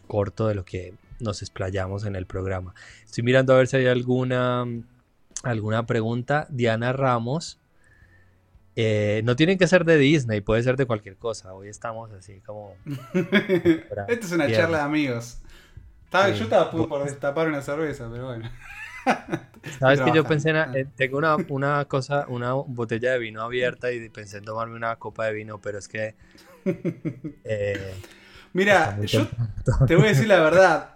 corto 0.08 0.48
de 0.48 0.56
lo 0.56 0.66
que 0.66 0.96
nos 1.20 1.42
explayamos 1.42 2.06
en 2.06 2.16
el 2.16 2.26
programa. 2.26 2.74
Estoy 3.06 3.24
mirando 3.24 3.54
a 3.54 3.58
ver 3.58 3.68
si 3.68 3.78
hay 3.78 3.86
alguna, 3.86 4.66
alguna 5.44 5.86
pregunta. 5.86 6.48
Diana 6.50 6.92
Ramos 6.92 7.60
eh, 8.76 9.22
no 9.24 9.36
tienen 9.36 9.58
que 9.58 9.68
ser 9.68 9.86
de 9.86 9.98
Disney, 9.98 10.42
puede 10.42 10.64
ser 10.64 10.78
de 10.78 10.86
cualquier 10.86 11.18
cosa. 11.18 11.54
Hoy 11.54 11.68
estamos 11.70 12.12
así 12.12 12.42
como. 12.42 12.76
Esta 13.14 14.08
es 14.08 14.32
una 14.32 14.52
charla 14.52 14.80
de 14.80 14.84
amigos. 14.84 15.40
Yo 16.12 16.44
estaba 16.44 16.70
por 16.70 17.04
destapar 17.04 17.48
una 17.48 17.62
cerveza, 17.62 18.08
pero 18.12 18.28
bueno. 18.28 18.50
Sabes 19.80 20.02
que 20.02 20.12
yo 20.14 20.24
pensé 20.24 20.50
en. 20.50 20.58
Eh, 20.76 20.86
tengo 20.96 21.18
una, 21.18 21.36
una, 21.50 21.86
cosa, 21.86 22.26
una 22.28 22.54
botella 22.54 23.14
de 23.14 23.20
vino 23.20 23.42
abierta 23.42 23.92
y 23.92 24.10
pensé 24.10 24.38
en 24.38 24.46
tomarme 24.46 24.76
una 24.76 24.96
copa 24.98 25.26
de 25.26 25.34
vino, 25.34 25.60
pero 25.60 25.80
es 25.80 25.88
que. 25.88 26.16
Eh, 27.44 27.94
Mira, 28.54 28.98
yo 29.02 29.28
te 29.88 29.96
voy 29.96 30.06
a 30.06 30.10
decir 30.10 30.28
la 30.28 30.40
verdad. 30.40 30.92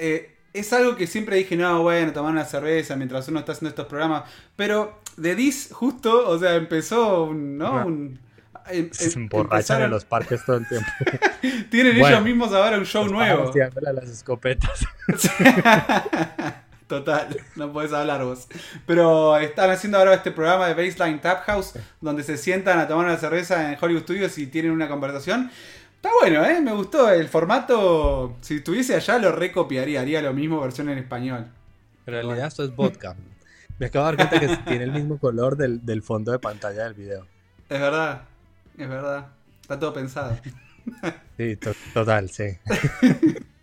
Es 0.60 0.74
algo 0.74 0.96
que 0.96 1.08
siempre 1.08 1.36
dije, 1.38 1.56
no, 1.56 1.82
bueno, 1.84 2.14
tomar 2.14 2.32
una 2.32 2.46
cerveza 2.46 2.96
mientras 2.96 3.28
uno 3.28 3.40
está 3.40 3.52
haciendo 3.54 3.70
estos 3.70 3.86
programas. 3.88 4.24
Pero 4.56 5.00
de 5.18 5.36
Dis, 5.36 5.70
justo, 5.72 6.28
o 6.30 6.38
sea, 6.40 6.56
empezó, 6.56 7.32
¿no? 7.34 7.82
em- 7.88 8.18
Se 8.92 9.06
em- 9.06 9.24
emborrachan 9.24 9.82
en 9.84 9.90
los 9.90 10.04
parques 10.06 10.44
todo 10.46 10.58
el 10.58 10.68
tiempo. 10.68 10.88
Tienen 11.72 11.98
Bueno. 12.00 12.16
ellos 12.18 12.24
mismos 12.26 12.54
ahora 12.54 12.78
un 12.78 12.86
show 12.86 13.04
Los 13.04 13.14
nuevo. 13.14 13.52
a 13.88 13.92
las 13.94 14.10
escopetas. 14.10 14.86
Total, 16.88 17.28
no 17.58 17.74
podés 17.74 17.92
hablar 17.92 18.24
vos. 18.24 18.48
Pero 18.86 19.36
están 19.38 19.70
haciendo 19.70 19.98
ahora 19.98 20.14
este 20.14 20.32
programa 20.32 20.68
de 20.68 20.74
Baseline 20.74 21.20
Tap 21.20 21.44
House, 21.46 21.74
donde 22.00 22.24
se 22.24 22.38
sientan 22.38 22.80
a 22.80 22.88
tomar 22.88 23.06
una 23.06 23.18
cerveza 23.18 23.70
en 23.74 23.78
Hollywood 23.82 24.04
Studios 24.04 24.38
y 24.38 24.48
tienen 24.48 24.72
una 24.72 24.88
conversación. 24.88 25.52
Está 25.98 26.10
bueno, 26.22 26.46
¿eh? 26.46 26.62
Me 26.62 26.72
gustó 26.74 27.10
el 27.10 27.28
formato. 27.28 28.38
Si 28.42 28.56
estuviese 28.58 28.96
allá, 28.96 29.18
lo 29.18 29.32
recopiaría. 29.32 30.02
Haría 30.02 30.22
lo 30.22 30.34
mismo, 30.34 30.62
versión 30.62 30.90
en 30.90 30.98
español. 31.00 31.48
En 32.06 32.14
realidad 32.14 32.48
esto 32.48 32.64
es 32.64 32.76
vodka. 32.76 33.16
Me 33.80 33.88
acabo 33.88 34.06
de 34.10 34.16
dar 34.18 34.30
cuenta 34.30 34.40
que 34.48 34.58
tiene 34.70 34.86
el 34.86 34.92
mismo 34.92 35.18
color 35.20 35.58
del, 35.58 35.86
del 35.86 36.02
fondo 36.02 36.32
de 36.32 36.40
pantalla 36.40 36.84
del 36.86 36.94
video. 36.94 37.28
Es 37.70 37.80
verdad, 37.80 38.22
es 38.78 38.88
verdad. 38.90 39.28
Está 39.62 39.78
todo 39.80 39.94
pensado. 39.94 40.38
Sí, 41.38 41.56
to- 41.58 41.74
total, 41.94 42.30
sí. 42.30 42.46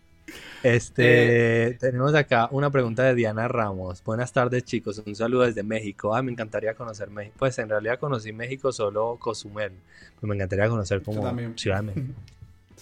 Este, 0.64 1.76
tenemos 1.78 2.14
acá 2.14 2.48
una 2.50 2.70
pregunta 2.70 3.02
de 3.02 3.14
Diana 3.14 3.48
Ramos. 3.48 4.02
Buenas 4.02 4.32
tardes, 4.32 4.64
chicos. 4.64 5.02
Un 5.04 5.14
saludo 5.14 5.42
desde 5.42 5.62
México. 5.62 6.14
Ah, 6.14 6.22
me 6.22 6.32
encantaría 6.32 6.72
conocer 6.72 7.10
México. 7.10 7.36
Pues 7.38 7.58
en 7.58 7.68
realidad 7.68 7.98
conocí 7.98 8.32
México 8.32 8.72
solo 8.72 9.18
Cozumel. 9.20 9.72
Pues 10.18 10.26
me 10.26 10.34
encantaría 10.34 10.66
conocer 10.70 11.02
como. 11.02 11.22
Ciudad 11.56 11.78
de 11.78 11.82
México. 11.82 12.14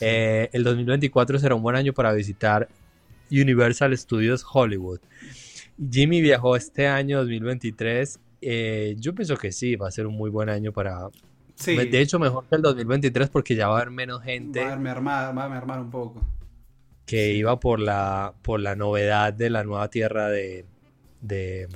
Eh, 0.04 0.48
el 0.52 0.64
2024 0.64 1.38
será 1.38 1.54
un 1.54 1.62
buen 1.62 1.76
año 1.76 1.92
para 1.92 2.12
visitar 2.12 2.66
Universal 3.30 3.96
Studios 3.96 4.44
Hollywood. 4.50 4.98
Jimmy 5.90 6.20
viajó 6.20 6.56
este 6.56 6.88
año 6.88 7.18
2023. 7.18 8.18
Eh, 8.40 8.96
yo 8.98 9.14
pienso 9.14 9.36
que 9.36 9.52
sí, 9.52 9.76
va 9.76 9.86
a 9.86 9.90
ser 9.92 10.08
un 10.08 10.16
muy 10.16 10.28
buen 10.28 10.48
año 10.48 10.72
para... 10.72 11.08
Sí, 11.54 11.76
De 11.76 12.00
hecho, 12.00 12.18
mejor 12.18 12.46
que 12.48 12.56
el 12.56 12.62
2023 12.62 13.28
porque 13.28 13.54
ya 13.54 13.68
va 13.68 13.74
a 13.74 13.82
haber 13.82 13.92
menos 13.92 14.22
gente 14.24 14.64
va 14.64 14.72
a 14.72 14.76
mermar, 14.76 15.38
va 15.38 15.44
a 15.44 15.48
mermar 15.48 15.80
un 15.80 15.90
poco. 15.90 16.20
Que 17.12 17.34
iba 17.34 17.60
por 17.60 17.78
la, 17.78 18.32
por 18.40 18.58
la 18.58 18.74
novedad 18.74 19.34
de 19.34 19.50
la 19.50 19.64
nueva 19.64 19.90
tierra 19.90 20.30
de... 20.30 20.64
de 21.20 21.68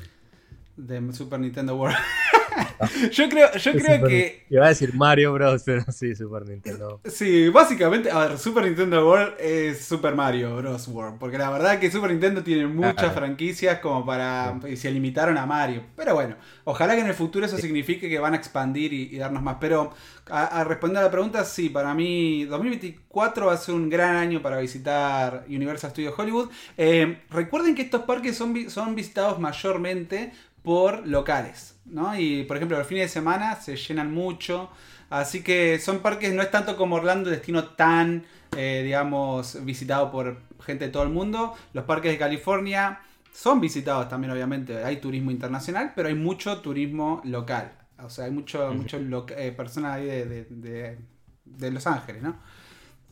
De 0.78 1.12
Super 1.12 1.38
Nintendo 1.38 1.76
World. 1.76 1.98
yo 3.12 3.28
creo, 3.28 3.52
yo 3.52 3.72
creo 3.72 3.96
Super- 3.96 4.08
que 4.08 4.46
Iba 4.50 4.66
a 4.66 4.68
decir 4.68 4.94
Mario 4.94 5.32
Bros, 5.32 5.62
pero 5.64 5.84
sí, 5.92 6.14
Super 6.14 6.46
Nintendo. 6.48 7.00
Sí, 7.04 7.48
básicamente, 7.48 8.10
a 8.10 8.18
ver, 8.28 8.38
Super 8.38 8.64
Nintendo 8.64 9.06
World 9.08 9.34
es 9.40 9.84
Super 9.84 10.14
Mario 10.14 10.56
Bros. 10.56 10.88
World. 10.88 11.18
Porque 11.18 11.38
la 11.38 11.50
verdad 11.50 11.78
que 11.78 11.90
Super 11.90 12.10
Nintendo 12.10 12.42
tiene 12.42 12.66
muchas 12.66 13.12
franquicias 13.14 13.78
como 13.80 14.04
para. 14.04 14.58
y 14.68 14.76
se 14.76 14.90
limitaron 14.90 15.36
a 15.38 15.46
Mario. 15.46 15.82
Pero 15.96 16.14
bueno, 16.14 16.36
ojalá 16.64 16.94
que 16.94 17.00
en 17.00 17.08
el 17.08 17.14
futuro 17.14 17.44
eso 17.46 17.56
signifique 17.58 18.08
que 18.08 18.18
van 18.18 18.34
a 18.34 18.36
expandir 18.36 18.92
y, 18.92 19.14
y 19.14 19.18
darnos 19.18 19.42
más. 19.42 19.56
Pero 19.60 19.92
a, 20.28 20.60
a 20.60 20.64
responder 20.64 21.00
a 21.02 21.06
la 21.06 21.10
pregunta, 21.10 21.44
sí, 21.44 21.68
para 21.68 21.94
mí 21.94 22.44
2024 22.44 23.46
va 23.46 23.52
a 23.54 23.56
ser 23.56 23.74
un 23.74 23.88
gran 23.88 24.16
año 24.16 24.42
para 24.42 24.58
visitar 24.58 25.44
Universal 25.48 25.90
Studios 25.90 26.14
Hollywood. 26.16 26.50
Eh, 26.76 27.18
recuerden 27.30 27.74
que 27.74 27.82
estos 27.82 28.02
parques 28.02 28.36
son, 28.36 28.68
son 28.70 28.94
visitados 28.94 29.38
mayormente 29.38 30.32
por 30.66 31.06
locales, 31.06 31.78
¿no? 31.86 32.18
Y 32.18 32.42
por 32.44 32.56
ejemplo, 32.58 32.76
los 32.78 32.86
fines 32.88 33.04
de 33.04 33.08
semana 33.08 33.56
se 33.56 33.76
llenan 33.76 34.12
mucho. 34.12 34.70
Así 35.10 35.42
que 35.44 35.78
son 35.78 36.00
parques, 36.00 36.34
no 36.34 36.42
es 36.42 36.50
tanto 36.50 36.76
como 36.76 36.96
Orlando, 36.96 37.30
destino 37.30 37.64
tan, 37.76 38.24
eh, 38.56 38.82
digamos, 38.84 39.64
visitado 39.64 40.10
por 40.10 40.38
gente 40.60 40.86
de 40.86 40.90
todo 40.90 41.04
el 41.04 41.10
mundo. 41.10 41.54
Los 41.72 41.84
parques 41.84 42.10
de 42.12 42.18
California 42.18 43.00
son 43.32 43.60
visitados 43.60 44.08
también, 44.08 44.32
obviamente. 44.32 44.82
Hay 44.84 44.96
turismo 44.98 45.30
internacional, 45.30 45.92
pero 45.94 46.08
hay 46.08 46.14
mucho 46.16 46.60
turismo 46.60 47.20
local. 47.24 47.72
O 48.02 48.10
sea, 48.10 48.24
hay 48.26 48.32
mucho, 48.32 48.74
mucho 48.74 48.98
eh, 49.36 49.52
personas 49.52 49.96
ahí 49.96 50.06
de, 50.06 50.26
de- 50.26 50.44
de- 50.50 50.98
de 51.44 51.70
Los 51.70 51.86
Ángeles, 51.86 52.22
¿no? 52.22 52.36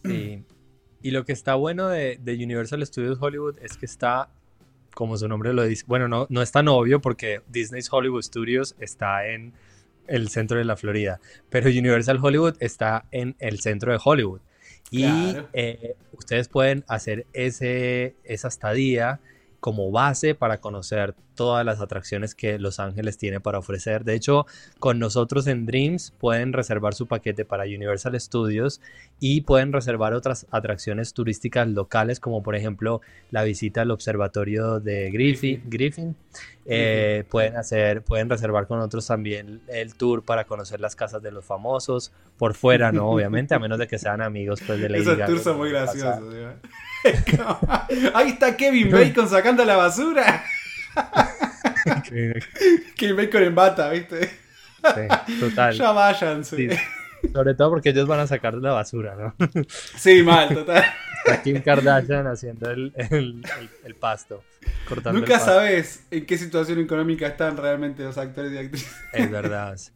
Sí. 0.07 0.45
Y 1.03 1.11
lo 1.11 1.25
que 1.25 1.33
está 1.33 1.55
bueno 1.55 1.89
de, 1.89 2.19
de 2.21 2.35
Universal 2.35 2.85
Studios 2.87 3.19
Hollywood 3.21 3.59
es 3.61 3.77
que 3.77 3.87
está, 3.87 4.31
como 4.95 5.17
su 5.17 5.29
nombre 5.29 5.53
lo 5.53 5.65
dice, 5.65 5.85
bueno, 5.87 6.09
no, 6.09 6.27
no 6.31 6.43
es 6.43 6.53
tan 6.53 6.69
obvio 6.69 7.01
porque 7.01 7.41
Disney's 7.49 7.89
Hollywood 7.93 8.23
Studios 8.23 8.75
está 8.79 9.27
en 9.29 9.53
el 10.07 10.29
centro 10.29 10.59
de 10.59 10.65
la 10.65 10.77
Florida, 10.77 11.21
pero 11.51 11.69
Universal 11.69 12.19
Hollywood 12.23 12.57
está 12.61 13.05
en 13.11 13.37
el 13.39 13.61
centro 13.61 13.93
de 13.93 13.99
Hollywood. 14.03 14.41
Y 14.91 15.03
Claro. 15.03 15.49
eh, 15.55 15.97
ustedes 16.13 16.49
pueden 16.49 16.85
hacer 16.89 17.27
ese, 17.33 18.15
esa 18.25 18.49
estadía 18.49 19.21
como 19.65 19.91
base 19.91 20.35
para 20.35 20.61
conocer 20.61 21.15
todas 21.35 21.65
las 21.65 21.81
atracciones 21.81 22.35
que 22.35 22.59
Los 22.59 22.81
Ángeles 22.81 23.17
tiene 23.17 23.41
para 23.41 23.59
ofrecer. 23.59 24.05
De 24.05 24.13
hecho, 24.13 24.45
con 24.79 24.99
nosotros 24.99 25.47
en 25.47 25.65
Dreams 25.65 26.13
pueden 26.19 26.53
reservar 26.53 26.93
su 26.93 27.07
paquete 27.07 27.47
para 27.47 27.65
Universal 27.65 28.21
Studios 28.21 28.83
y 29.21 29.41
pueden 29.41 29.73
reservar 29.73 30.13
otras 30.13 30.47
atracciones 30.51 31.15
turísticas 31.15 31.67
locales, 31.67 32.21
como 32.21 32.43
por 32.43 32.57
ejemplo 32.57 33.01
la 33.31 33.43
visita 33.43 33.81
al 33.81 33.91
observatorio 33.91 34.81
de 34.81 35.11
Griffin. 35.11 35.63
Griffin. 35.65 36.15
Eh, 36.67 37.25
pueden 37.31 37.57
hacer, 37.57 38.03
pueden 38.03 38.29
reservar 38.29 38.67
con 38.67 38.81
otros 38.81 39.07
también 39.07 39.63
el 39.69 39.95
tour 39.95 40.27
para 40.27 40.45
conocer 40.45 40.79
las 40.79 40.95
casas 40.95 41.23
de 41.23 41.33
los 41.33 41.43
famosos 41.43 42.13
por 42.37 42.53
fuera, 42.53 42.93
¿no? 42.93 43.09
Obviamente, 43.11 43.55
a 43.55 43.59
menos 43.59 43.79
de 43.79 43.87
que 43.87 43.99
sean 43.99 44.21
amigos 44.21 44.61
pues, 44.67 44.79
de 44.79 44.91
Lady 44.91 45.05
Esos 45.05 45.25
tours 45.25 45.43
son 45.43 45.57
muy 45.57 45.71
graciosos. 45.71 46.23
Ahí 48.15 48.31
está 48.31 48.57
Kevin 48.57 48.91
Bacon 48.91 49.29
sacando 49.29 49.65
la 49.65 49.77
basura. 49.77 50.45
Kevin 52.97 53.17
Bacon 53.17 53.43
en 53.43 53.55
bata, 53.55 53.91
¿viste? 53.91 54.29
Sí, 54.29 55.39
total. 55.41 55.75
Ya 55.75 55.93
váyanse. 55.93 56.57
Sí. 56.57 56.69
Sobre 57.33 57.55
todo 57.55 57.71
porque 57.71 57.91
ellos 57.91 58.07
van 58.07 58.21
a 58.21 58.27
sacar 58.27 58.55
la 58.55 58.73
basura, 58.73 59.15
¿no? 59.17 59.35
Sí, 59.97 60.23
mal, 60.23 60.53
total. 60.55 60.85
Kim 61.43 61.63
Kardashian 61.63 62.27
haciendo 62.27 62.71
el, 62.71 62.93
el- 62.97 63.11
el- 63.11 63.71
el 63.85 63.95
pasto. 63.95 64.45
Cortando 64.87 65.21
Nunca 65.21 65.35
pasto. 65.35 65.53
sabes 65.53 66.05
en 66.11 66.27
qué 66.27 66.37
situación 66.37 66.81
económica 66.81 67.27
están 67.29 67.57
realmente 67.57 68.03
los 68.03 68.19
actores 68.19 68.53
y 68.53 68.59
actrices. 68.59 68.95
Es 69.13 69.31
verdad. 69.31 69.73
Es 69.75 69.91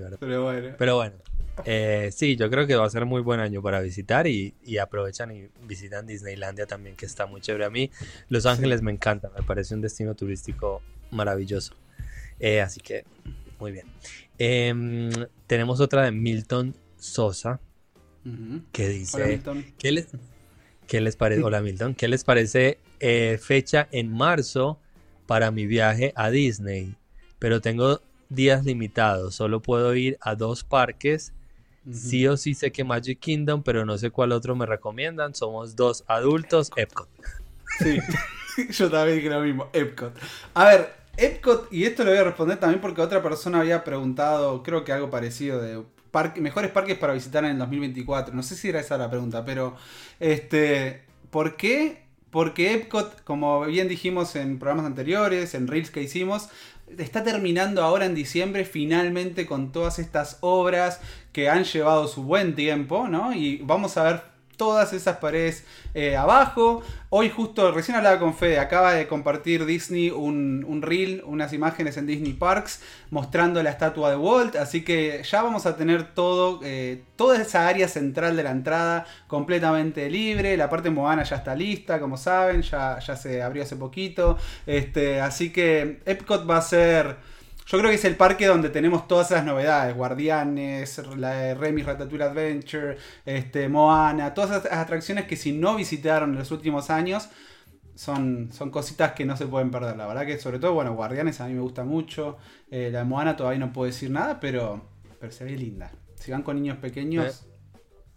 verdad. 0.00 0.16
Pero 0.20 0.44
bueno. 0.44 0.74
Pero 0.78 0.96
bueno, 0.96 1.16
eh, 1.64 2.10
sí, 2.12 2.36
yo 2.36 2.50
creo 2.50 2.66
que 2.66 2.74
va 2.74 2.84
a 2.86 2.90
ser 2.90 3.04
muy 3.06 3.22
buen 3.22 3.40
año 3.40 3.62
para 3.62 3.80
visitar 3.80 4.26
y, 4.26 4.54
y 4.64 4.78
aprovechan 4.78 5.30
y 5.30 5.48
visitan 5.66 6.06
Disneylandia 6.06 6.66
también, 6.66 6.96
que 6.96 7.06
está 7.06 7.26
muy 7.26 7.40
chévere. 7.40 7.64
A 7.64 7.70
mí, 7.70 7.90
Los 8.28 8.46
Ángeles 8.46 8.82
me 8.82 8.90
encanta, 8.92 9.30
me 9.36 9.42
parece 9.42 9.74
un 9.74 9.80
destino 9.80 10.14
turístico 10.14 10.82
maravilloso. 11.10 11.74
Eh, 12.40 12.60
así 12.60 12.80
que, 12.80 13.04
muy 13.58 13.72
bien. 13.72 13.86
Em, 14.38 15.10
tenemos 15.46 15.80
otra 15.80 16.02
de 16.02 16.10
Milton 16.10 16.74
Sosa 16.96 17.60
Ujú. 18.24 18.62
que 18.72 18.84
Hola, 18.84 18.94
dice... 18.94 19.26
Milton. 19.26 19.64
¿Qué 19.78 19.92
les, 19.92 20.08
qué 20.86 21.00
les 21.00 21.16
parece? 21.16 21.42
Hola 21.42 21.60
Milton, 21.60 21.94
¿qué 21.94 22.08
les 22.08 22.24
parece 22.24 22.78
eh, 23.00 23.38
fecha 23.40 23.88
en 23.92 24.12
marzo 24.12 24.80
para 25.26 25.50
mi 25.50 25.66
viaje 25.66 26.12
a 26.16 26.30
Disney? 26.30 26.96
Pero 27.38 27.60
tengo 27.60 28.00
días 28.28 28.64
limitados, 28.64 29.34
solo 29.36 29.60
puedo 29.60 29.94
ir 29.94 30.18
a 30.20 30.34
dos 30.34 30.64
parques. 30.64 31.32
Sí 31.92 32.26
o 32.26 32.36
sí 32.36 32.54
sé 32.54 32.72
que 32.72 32.84
Magic 32.84 33.18
Kingdom, 33.18 33.62
pero 33.62 33.84
no 33.84 33.98
sé 33.98 34.10
cuál 34.10 34.32
otro 34.32 34.56
me 34.56 34.66
recomiendan. 34.66 35.34
Somos 35.34 35.76
dos 35.76 36.04
adultos, 36.06 36.70
Epcot. 36.76 37.08
Sí, 37.78 37.98
yo 38.70 38.90
también 38.90 39.18
dije 39.18 39.30
lo 39.30 39.40
mismo, 39.40 39.68
Epcot. 39.72 40.16
A 40.54 40.64
ver, 40.66 40.94
Epcot, 41.16 41.72
y 41.72 41.84
esto 41.84 42.04
lo 42.04 42.10
voy 42.10 42.18
a 42.18 42.24
responder 42.24 42.58
también 42.58 42.80
porque 42.80 43.00
otra 43.00 43.22
persona 43.22 43.60
había 43.60 43.84
preguntado, 43.84 44.62
creo 44.62 44.84
que 44.84 44.92
algo 44.92 45.10
parecido, 45.10 45.60
de 45.60 45.82
parque, 46.10 46.40
mejores 46.40 46.70
parques 46.70 46.96
para 46.96 47.12
visitar 47.12 47.44
en 47.44 47.52
el 47.52 47.58
2024. 47.58 48.34
No 48.34 48.42
sé 48.42 48.56
si 48.56 48.68
era 48.68 48.80
esa 48.80 48.96
la 48.96 49.10
pregunta, 49.10 49.44
pero, 49.44 49.76
este, 50.20 51.04
¿por 51.30 51.56
qué? 51.56 52.04
Porque 52.30 52.74
Epcot, 52.74 53.22
como 53.24 53.64
bien 53.66 53.88
dijimos 53.88 54.34
en 54.36 54.58
programas 54.58 54.86
anteriores, 54.86 55.54
en 55.54 55.68
reels 55.68 55.90
que 55.90 56.02
hicimos, 56.02 56.48
está 56.98 57.22
terminando 57.22 57.82
ahora 57.82 58.06
en 58.06 58.14
diciembre 58.14 58.64
finalmente 58.64 59.46
con 59.46 59.72
todas 59.72 59.98
estas 59.98 60.38
obras 60.40 61.00
que 61.32 61.48
han 61.48 61.64
llevado 61.64 62.08
su 62.08 62.22
buen 62.22 62.54
tiempo, 62.54 63.08
¿no? 63.08 63.32
Y 63.32 63.58
vamos 63.58 63.96
a 63.96 64.04
ver 64.04 64.33
todas 64.56 64.92
esas 64.92 65.18
paredes 65.18 65.64
eh, 65.94 66.16
abajo. 66.16 66.82
Hoy 67.10 67.30
justo, 67.30 67.70
recién 67.70 67.96
hablaba 67.96 68.18
con 68.18 68.34
Fede, 68.34 68.58
acaba 68.58 68.92
de 68.92 69.06
compartir 69.06 69.66
Disney 69.66 70.10
un, 70.10 70.64
un 70.66 70.82
reel, 70.82 71.22
unas 71.26 71.52
imágenes 71.52 71.96
en 71.96 72.06
Disney 72.06 72.32
Parks 72.32 72.80
mostrando 73.10 73.62
la 73.62 73.70
estatua 73.70 74.10
de 74.10 74.16
Walt, 74.16 74.56
así 74.56 74.82
que 74.82 75.22
ya 75.22 75.42
vamos 75.42 75.66
a 75.66 75.76
tener 75.76 76.14
todo, 76.14 76.60
eh, 76.64 77.02
toda 77.14 77.40
esa 77.40 77.68
área 77.68 77.86
central 77.86 78.36
de 78.36 78.42
la 78.42 78.50
entrada 78.50 79.06
completamente 79.28 80.10
libre. 80.10 80.56
La 80.56 80.68
parte 80.68 80.90
Moana 80.90 81.22
ya 81.22 81.36
está 81.36 81.54
lista, 81.54 82.00
como 82.00 82.16
saben, 82.16 82.62
ya, 82.62 82.98
ya 82.98 83.16
se 83.16 83.42
abrió 83.42 83.62
hace 83.62 83.76
poquito. 83.76 84.36
Este, 84.66 85.20
así 85.20 85.52
que 85.52 86.00
Epcot 86.06 86.48
va 86.48 86.58
a 86.58 86.62
ser... 86.62 87.33
Yo 87.66 87.78
creo 87.78 87.90
que 87.90 87.96
es 87.96 88.04
el 88.04 88.16
parque 88.16 88.46
donde 88.46 88.68
tenemos 88.68 89.08
todas 89.08 89.30
esas 89.30 89.44
novedades, 89.44 89.96
Guardianes, 89.96 91.00
la 91.16 91.32
de 91.34 91.54
Remy's 91.54 91.86
Ratatouille 91.86 92.24
Adventure, 92.24 92.98
este, 93.24 93.68
Moana, 93.68 94.34
todas 94.34 94.50
esas 94.50 94.72
atracciones 94.72 95.24
que 95.24 95.36
si 95.36 95.52
no 95.52 95.74
visitaron 95.74 96.32
en 96.32 96.38
los 96.38 96.50
últimos 96.50 96.90
años, 96.90 97.30
son, 97.94 98.50
son 98.52 98.70
cositas 98.70 99.12
que 99.12 99.24
no 99.24 99.36
se 99.36 99.46
pueden 99.46 99.70
perder. 99.70 99.96
La 99.96 100.06
verdad 100.06 100.26
que 100.26 100.38
sobre 100.38 100.58
todo, 100.58 100.74
bueno, 100.74 100.94
Guardianes 100.94 101.40
a 101.40 101.46
mí 101.46 101.54
me 101.54 101.60
gusta 101.60 101.84
mucho, 101.84 102.36
eh, 102.70 102.90
la 102.92 103.00
de 103.00 103.04
Moana 103.04 103.36
todavía 103.36 103.60
no 103.60 103.72
puedo 103.72 103.86
decir 103.86 104.10
nada, 104.10 104.40
pero, 104.40 104.86
pero 105.18 105.32
se 105.32 105.44
ve 105.44 105.56
linda, 105.56 105.92
Si 106.16 106.32
van 106.32 106.42
con 106.42 106.56
niños 106.56 106.78
pequeños. 106.78 107.46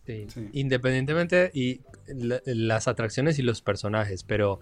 Sí. 0.05 0.27
Independientemente 0.53 1.51
y 1.53 1.81
las 2.07 2.87
atracciones 2.87 3.39
y 3.39 3.41
los 3.41 3.61
personajes, 3.61 4.23
pero 4.23 4.61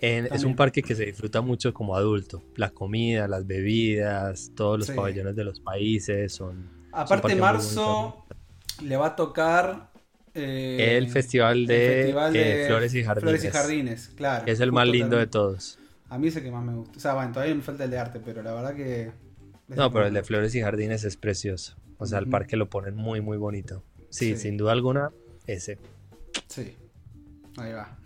es 0.00 0.44
un 0.44 0.56
parque 0.56 0.82
que 0.82 0.94
se 0.94 1.06
disfruta 1.06 1.40
mucho 1.40 1.72
como 1.72 1.96
adulto. 1.96 2.42
La 2.56 2.70
comida, 2.70 3.28
las 3.28 3.46
bebidas, 3.46 4.52
todos 4.54 4.78
los 4.78 4.90
pabellones 4.90 5.36
de 5.36 5.44
los 5.44 5.60
países 5.60 6.32
son. 6.32 6.70
Aparte, 6.92 7.34
marzo 7.36 8.26
le 8.82 8.96
va 8.96 9.06
a 9.08 9.16
tocar. 9.16 9.90
Eh, 10.34 10.98
el 10.98 11.08
festival, 11.08 11.66
de, 11.66 12.10
eh, 12.10 12.66
Flores 12.66 12.94
y 12.94 13.02
Jardines. 13.02 13.22
Flores 13.22 13.44
y 13.44 13.48
Jardines, 13.48 14.12
claro. 14.16 14.44
es 14.46 14.60
el 14.60 14.70
más 14.70 14.86
lindo 14.86 15.16
de 15.16 15.26
todos. 15.26 15.78
A 16.10 16.18
mí 16.18 16.28
es 16.28 16.36
el 16.36 16.42
que 16.42 16.50
más 16.50 16.62
me 16.62 16.74
gusta. 16.74 16.92
O 16.94 17.00
sea, 17.00 17.14
bueno, 17.14 17.32
todavía 17.32 17.54
me 17.54 17.62
falta 17.62 17.84
el 17.84 17.90
de 17.90 17.98
arte, 17.98 18.20
pero 18.22 18.42
la 18.42 18.52
verdad 18.52 18.74
que. 18.74 19.12
No, 19.68 19.90
pero 19.90 20.06
el 20.06 20.14
de 20.14 20.22
Flores 20.22 20.54
y 20.54 20.60
Jardines 20.60 21.04
es 21.04 21.16
precioso. 21.16 21.76
O 21.98 22.06
sea, 22.06 22.18
el 22.18 22.28
parque 22.28 22.56
lo 22.56 22.68
ponen 22.68 22.94
muy, 22.94 23.22
muy 23.22 23.38
bonito. 23.38 23.82
Sí, 24.10 24.36
sin 24.36 24.56
duda 24.56 24.72
alguna, 24.72 25.10
ese. 25.46 25.78
Sí. 26.48 26.76
Ahí 27.56 27.72
va. 27.72 27.98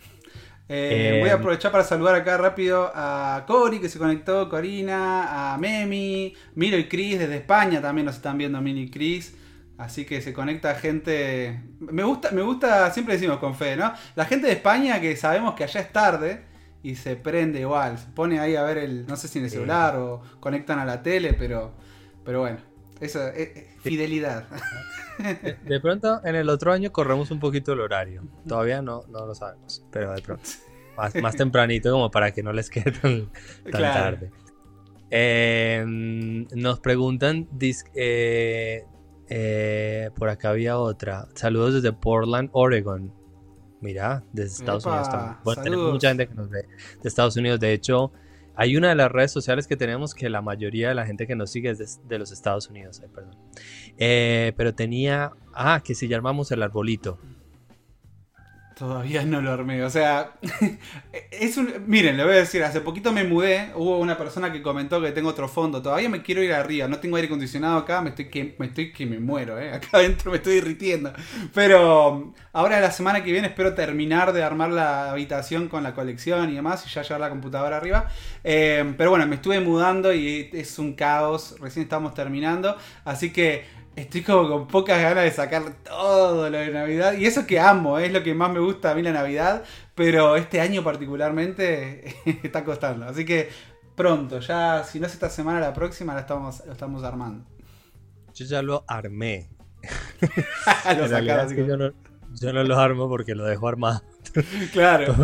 Eh, 0.72 1.16
voy 1.18 1.28
a 1.28 1.32
em. 1.32 1.38
aprovechar 1.38 1.72
para 1.72 1.82
saludar 1.82 2.14
acá 2.14 2.36
rápido 2.36 2.92
a 2.94 3.42
Cori 3.44 3.80
que 3.80 3.88
se 3.88 3.98
conectó, 3.98 4.48
Corina, 4.48 5.52
a 5.52 5.58
Memi, 5.58 6.32
Miro 6.54 6.78
y 6.78 6.88
Cris 6.88 7.18
desde 7.18 7.38
España 7.38 7.82
también 7.82 8.06
nos 8.06 8.14
están 8.14 8.38
viendo 8.38 8.60
Mini 8.60 8.82
y 8.82 8.90
Cris. 8.90 9.34
Así 9.78 10.04
que 10.04 10.20
se 10.20 10.32
conecta 10.32 10.76
gente. 10.76 11.60
Me 11.80 12.04
gusta, 12.04 12.30
me 12.30 12.42
gusta, 12.42 12.88
siempre 12.92 13.14
decimos 13.14 13.38
con 13.38 13.56
fe, 13.56 13.76
¿no? 13.76 13.92
La 14.14 14.26
gente 14.26 14.46
de 14.46 14.52
España 14.52 15.00
que 15.00 15.16
sabemos 15.16 15.54
que 15.54 15.64
allá 15.64 15.80
es 15.80 15.92
tarde 15.92 16.44
y 16.84 16.94
se 16.94 17.16
prende 17.16 17.60
igual. 17.60 17.98
Se 17.98 18.06
pone 18.06 18.38
ahí 18.38 18.54
a 18.54 18.62
ver 18.62 18.78
el. 18.78 19.06
no 19.08 19.16
sé 19.16 19.26
si 19.26 19.38
en 19.38 19.46
el 19.46 19.50
celular 19.50 19.96
o 19.96 20.22
conectan 20.38 20.78
a 20.78 20.84
la 20.84 21.02
tele, 21.02 21.34
pero. 21.34 21.72
Pero 22.24 22.40
bueno. 22.40 22.58
Eso 23.00 23.28
es, 23.28 23.50
fidelidad. 23.80 24.46
De, 25.66 25.80
pronto, 25.80 26.20
en 26.24 26.34
el 26.34 26.48
otro 26.48 26.72
año 26.72 26.92
corremos 26.92 27.30
un 27.30 27.40
poquito 27.40 27.72
el 27.72 27.80
horario. 27.80 28.22
Todavía 28.46 28.82
no, 28.82 29.04
no 29.08 29.26
lo 29.26 29.34
sabemos, 29.34 29.84
pero 29.90 30.12
de 30.14 30.22
pronto. 30.22 30.48
Más, 30.96 31.14
más 31.16 31.36
tempranito, 31.36 31.92
como 31.92 32.10
para 32.10 32.30
que 32.32 32.42
no 32.42 32.52
les 32.52 32.68
quede 32.70 32.92
tan, 32.92 33.30
tarde. 33.70 34.30
Em, 35.10 36.46
nos 36.54 36.80
preguntan, 36.80 37.48
eh, 37.94 38.84
eh, 39.28 40.10
por 40.16 40.28
acá 40.28 40.50
había 40.50 40.78
otra. 40.78 41.26
Saludos 41.34 41.74
desde 41.74 41.92
Portland, 41.92 42.50
Oregon. 42.52 43.12
Mira, 43.80 44.24
desde 44.32 44.56
Estados 44.56 44.84
Unidos 44.84 45.10
también. 45.10 45.36
Bueno, 45.42 45.62
tenemos 45.62 45.92
mucha 45.92 46.08
gente 46.08 46.28
que 46.28 46.34
nos 46.34 46.50
ve 46.50 46.66
de 47.02 47.08
Estados 47.08 47.36
Unidos. 47.36 47.58
De 47.60 47.72
hecho, 47.72 48.12
hay 48.60 48.76
una 48.76 48.90
de 48.90 48.94
las 48.94 49.10
redes 49.10 49.32
sociales 49.32 49.66
que 49.66 49.74
tenemos 49.74 50.14
que 50.14 50.28
la 50.28 50.42
mayoría 50.42 50.90
de 50.90 50.94
la 50.94 51.06
gente 51.06 51.26
que 51.26 51.34
nos 51.34 51.50
sigue 51.50 51.70
es 51.70 52.06
de, 52.06 52.18
los 52.18 52.30
Estados 52.30 52.68
Unidos. 52.68 53.00
perdón. 53.14 53.34
Eh, 53.96 54.52
pero 54.54 54.74
tenía. 54.74 55.32
Ah, 55.54 55.80
que 55.82 55.94
si 55.94 56.08
llamamos 56.08 56.52
el 56.52 56.62
arbolito. 56.62 57.18
Todavía 58.80 59.26
no 59.26 59.42
lo 59.42 59.52
armé. 59.52 59.84
O 59.84 59.90
sea, 59.90 60.32
es 61.30 61.58
un. 61.58 61.84
Miren, 61.86 62.16
le 62.16 62.24
voy 62.24 62.32
a 62.32 62.36
decir, 62.36 62.64
hace 62.64 62.80
poquito 62.80 63.12
me 63.12 63.24
mudé. 63.24 63.72
Hubo 63.74 63.98
una 63.98 64.16
persona 64.16 64.50
que 64.50 64.62
comentó 64.62 65.02
que 65.02 65.12
tengo 65.12 65.28
otro 65.28 65.48
fondo. 65.48 65.82
Todavía 65.82 66.08
me 66.08 66.22
quiero 66.22 66.42
ir 66.42 66.54
arriba. 66.54 66.88
No 66.88 66.98
tengo 66.98 67.16
aire 67.16 67.26
acondicionado 67.26 67.76
acá. 67.76 68.00
Me 68.00 68.08
estoy 68.08 68.30
que 68.30 68.54
me, 68.58 68.64
estoy 68.64 68.90
que 68.90 69.04
me 69.04 69.18
muero, 69.18 69.60
¿eh? 69.60 69.70
Acá 69.74 69.98
adentro 69.98 70.30
me 70.30 70.38
estoy 70.38 70.54
irritiendo. 70.54 71.12
Pero 71.52 72.32
ahora 72.54 72.80
la 72.80 72.90
semana 72.90 73.22
que 73.22 73.30
viene 73.30 73.48
espero 73.48 73.74
terminar 73.74 74.32
de 74.32 74.42
armar 74.42 74.70
la 74.70 75.10
habitación 75.10 75.68
con 75.68 75.82
la 75.82 75.94
colección 75.94 76.48
y 76.48 76.54
demás. 76.54 76.82
Y 76.86 76.88
ya 76.88 77.02
llevar 77.02 77.20
la 77.20 77.28
computadora 77.28 77.76
arriba. 77.76 78.08
Eh, 78.44 78.94
pero 78.96 79.10
bueno, 79.10 79.26
me 79.26 79.34
estuve 79.34 79.60
mudando 79.60 80.14
y 80.14 80.48
es 80.54 80.78
un 80.78 80.94
caos. 80.94 81.54
Recién 81.60 81.82
estamos 81.82 82.14
terminando. 82.14 82.78
Así 83.04 83.30
que 83.30 83.62
estoy 83.96 84.22
como 84.22 84.48
con 84.48 84.68
pocas 84.68 85.00
ganas 85.00 85.24
de 85.24 85.30
sacar 85.30 85.74
todo 85.84 86.48
lo 86.50 86.58
de 86.58 86.70
Navidad. 86.70 87.14
Y 87.14 87.26
eso 87.26 87.46
que 87.46 87.60
amo, 87.60 87.98
es 87.98 88.12
lo 88.12 88.22
que 88.22 88.34
más 88.34 88.50
me 88.52 88.60
gusta 88.60 88.90
a 88.90 88.94
mí 88.94 89.02
la 89.02 89.12
Navidad. 89.12 89.64
Pero 89.94 90.36
este 90.36 90.60
año 90.60 90.82
particularmente 90.82 92.16
está 92.42 92.64
costando. 92.64 93.06
Así 93.06 93.24
que 93.24 93.50
pronto, 93.94 94.40
ya 94.40 94.84
si 94.84 95.00
no 95.00 95.06
es 95.06 95.12
esta 95.12 95.28
semana, 95.28 95.60
la 95.60 95.74
próxima 95.74 96.14
la 96.14 96.20
estamos, 96.20 96.64
lo 96.66 96.72
estamos 96.72 97.04
armando. 97.04 97.44
Yo 98.34 98.44
ya 98.46 98.62
lo 98.62 98.84
armé. 98.86 99.50
lo 100.96 101.06
yo, 101.06 101.76
no, 101.76 101.92
yo 102.34 102.52
no 102.52 102.64
lo 102.64 102.78
armo 102.78 103.08
porque 103.08 103.34
lo 103.34 103.44
dejo 103.44 103.68
armado. 103.68 104.02
claro. 104.72 105.14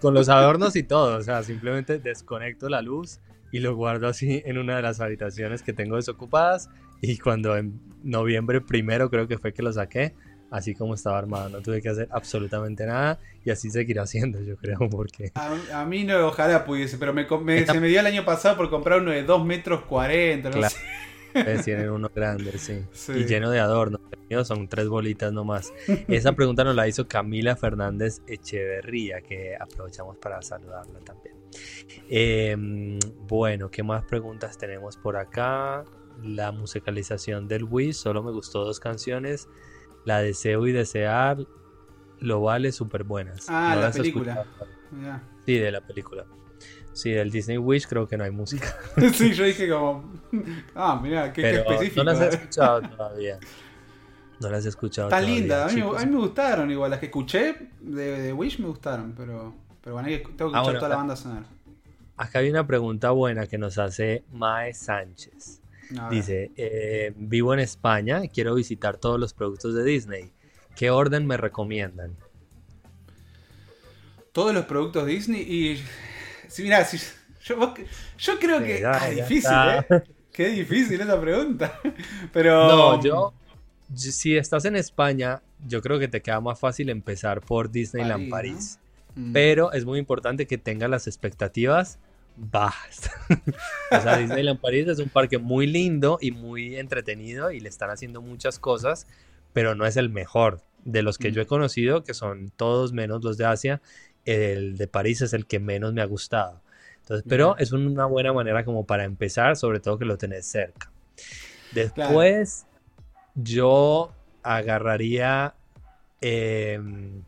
Con 0.00 0.14
los 0.14 0.28
adornos 0.28 0.76
y 0.76 0.82
todo. 0.82 1.18
O 1.18 1.22
sea, 1.22 1.42
simplemente 1.42 1.98
desconecto 1.98 2.68
la 2.68 2.82
luz 2.82 3.20
y 3.52 3.60
lo 3.60 3.74
guardo 3.74 4.08
así 4.08 4.42
en 4.44 4.58
una 4.58 4.76
de 4.76 4.82
las 4.82 5.00
habitaciones 5.00 5.62
que 5.62 5.72
tengo 5.72 5.96
desocupadas 5.96 6.68
y 7.00 7.18
cuando 7.18 7.56
en 7.56 7.80
noviembre 8.02 8.60
primero 8.60 9.10
creo 9.10 9.26
que 9.26 9.38
fue 9.38 9.52
que 9.52 9.62
lo 9.62 9.72
saqué, 9.72 10.14
así 10.50 10.74
como 10.74 10.94
estaba 10.94 11.18
armado, 11.18 11.48
no 11.48 11.60
tuve 11.60 11.82
que 11.82 11.88
hacer 11.88 12.08
absolutamente 12.10 12.86
nada 12.86 13.18
y 13.44 13.50
así 13.50 13.70
seguirá 13.70 14.02
haciendo, 14.04 14.40
yo 14.42 14.56
creo, 14.56 14.78
porque... 14.90 15.32
A, 15.34 15.84
mí 15.84 16.04
no, 16.04 16.28
ojalá 16.28 16.64
pudiese, 16.64 16.98
pero 16.98 17.12
me, 17.12 17.26
se 17.66 17.80
me 17.80 17.88
dio 17.88 18.00
el 18.00 18.06
año 18.06 18.24
pasado 18.24 18.56
por 18.56 18.70
comprar 18.70 19.00
uno 19.00 19.10
de 19.10 19.22
2 19.22 19.44
metros 19.44 19.82
40, 19.82 20.50
no 20.50 20.68
sé. 20.68 20.76
Tienen 21.64 21.90
uno 21.90 22.10
grande, 22.14 22.56
sí. 22.58 22.82
Y 23.14 23.24
lleno 23.24 23.50
de 23.50 23.60
adornos. 23.60 24.00
Son 24.44 24.66
tres 24.68 24.88
bolitas 24.88 25.32
nomás. 25.32 25.72
Esa 26.08 26.32
pregunta 26.32 26.64
nos 26.64 26.74
la 26.74 26.88
hizo 26.88 27.06
Camila 27.06 27.54
Fernández 27.56 28.22
Echeverría, 28.26 29.20
que 29.20 29.54
aprovechamos 29.58 30.16
para 30.16 30.42
saludarla 30.42 30.98
también. 31.00 31.36
Em, 32.08 32.98
bueno, 33.28 33.70
¿qué 33.70 33.82
más 33.82 34.04
preguntas 34.04 34.58
tenemos 34.58 34.96
por 34.96 35.16
acá? 35.16 35.84
La 36.22 36.52
musicalización 36.52 37.48
del 37.48 37.64
Wii, 37.64 37.92
solo 37.92 38.22
me 38.22 38.32
gustó 38.32 38.64
dos 38.64 38.80
canciones, 38.80 39.48
la 40.04 40.20
Deseo 40.20 40.66
y 40.66 40.72
Desear, 40.72 41.38
lo 42.20 42.40
vale, 42.40 42.72
súper 42.72 43.04
buenas. 43.04 43.46
Ah, 43.48 43.76
la 43.76 43.90
película. 43.90 44.46
Sí, 45.44 45.58
de 45.58 45.70
la 45.70 45.80
película. 45.80 46.24
Sí, 46.92 47.10
del 47.10 47.30
Disney 47.30 47.58
Wish 47.58 47.86
creo 47.86 48.08
que 48.08 48.16
no 48.16 48.24
hay 48.24 48.30
música. 48.30 48.74
sí, 49.12 49.34
yo 49.34 49.44
dije 49.44 49.68
como, 49.68 50.10
ah, 50.74 50.98
mira, 51.02 51.32
qué, 51.32 51.56
específico. 51.56 52.02
No 52.02 52.12
las 52.12 52.20
he 52.20 52.28
escuchado 52.28 52.80
todavía. 52.82 53.38
No 54.40 54.50
las 54.50 54.64
he 54.64 54.68
escuchado. 54.70 55.08
Está 55.08 55.20
linda, 55.20 55.66
a 55.66 55.68
mí, 55.68 55.82
me 55.82 56.16
gustaron 56.16 56.70
igual, 56.70 56.90
las 56.90 57.00
que 57.00 57.06
escuché 57.06 57.70
de, 57.80 58.32
Wish 58.32 58.58
me 58.60 58.68
gustaron, 58.68 59.12
pero, 59.14 59.54
pero 59.82 59.94
bueno, 59.94 60.08
tengo 60.08 60.50
que 60.50 60.56
ah, 60.56 60.60
escuchar 60.60 60.78
toda 60.78 60.88
la 60.88 60.96
banda 60.96 61.16
sonar. 61.16 61.44
Acá 62.16 62.38
hay 62.38 62.48
una 62.48 62.66
pregunta 62.66 63.10
buena 63.10 63.46
que 63.46 63.58
nos 63.58 63.76
hace 63.76 64.24
Mae 64.32 64.72
Sánchez. 64.72 65.60
Dice, 66.10 66.50
eh, 66.56 67.12
vivo 67.16 67.54
en 67.54 67.60
España 67.60 68.24
y 68.24 68.28
quiero 68.28 68.54
visitar 68.54 68.96
todos 68.98 69.20
los 69.20 69.34
productos 69.34 69.74
de 69.74 69.84
Disney. 69.84 70.32
¿Qué 70.74 70.90
orden 70.90 71.26
me 71.26 71.36
recomiendan? 71.36 72.16
Todos 74.32 74.52
los 74.52 74.64
productos 74.66 75.06
Disney 75.06 75.40
y... 75.42 75.82
Si, 76.48 76.62
mira, 76.62 76.86
yo, 77.44 78.38
creo 78.38 78.60
que... 78.60 78.84
es 79.08 79.16
difícil, 79.16 79.52
¿eh? 79.52 80.02
Qué 80.32 80.48
difícil 80.48 81.00
esa 81.00 81.20
pregunta. 81.20 81.80
Pero... 82.32 82.68
No, 82.68 83.02
yo... 83.02 83.32
Si 83.94 84.36
estás 84.36 84.64
en 84.64 84.74
España, 84.74 85.42
yo 85.66 85.80
creo 85.80 85.98
que 85.98 86.08
te 86.08 86.20
queda 86.20 86.40
más 86.40 86.58
fácil 86.58 86.90
empezar 86.90 87.40
por 87.40 87.70
Disneyland 87.70 88.28
París. 88.28 88.80
Mm. 89.14 89.32
Pero 89.32 89.72
es 89.72 89.84
muy 89.84 89.98
importante 89.98 90.46
que 90.46 90.58
tengas 90.58 90.90
las 90.90 91.06
expectativas 91.06 92.00
bajas. 92.36 93.10
o 93.90 94.00
sea, 94.00 94.18
Disneyland 94.18 94.60
París 94.60 94.88
es 94.88 94.98
un 94.98 95.08
parque 95.08 95.38
muy 95.38 95.66
lindo 95.66 96.18
y 96.20 96.30
muy 96.30 96.76
entretenido 96.76 97.50
y 97.50 97.60
le 97.60 97.68
están 97.68 97.90
haciendo 97.90 98.20
muchas 98.20 98.58
cosas, 98.58 99.06
pero 99.52 99.74
no 99.74 99.86
es 99.86 99.96
el 99.96 100.10
mejor. 100.10 100.60
De 100.84 101.02
los 101.02 101.18
que 101.18 101.32
yo 101.32 101.42
he 101.42 101.46
mm. 101.46 101.48
conocido, 101.48 102.04
que 102.04 102.14
son 102.14 102.52
todos 102.54 102.92
menos 102.92 103.24
los 103.24 103.36
de 103.36 103.44
Asia, 103.44 103.82
el 104.24 104.76
de 104.76 104.86
París 104.86 105.20
es 105.20 105.32
el 105.32 105.46
que 105.46 105.58
menos 105.58 105.92
me 105.92 106.00
ha 106.00 106.04
gustado. 106.04 106.60
Entonces, 107.00 107.24
pero 107.28 107.56
es 107.58 107.72
una 107.72 108.06
buena 108.06 108.32
manera 108.32 108.64
como 108.64 108.86
para 108.86 109.04
empezar, 109.04 109.56
sobre 109.56 109.80
todo 109.80 109.98
que 109.98 110.04
lo 110.04 110.16
tenés 110.16 110.46
cerca. 110.46 110.90
Después, 111.72 112.66
yo 113.34 114.12
agarraría... 114.42 115.54
Em, 116.20 117.22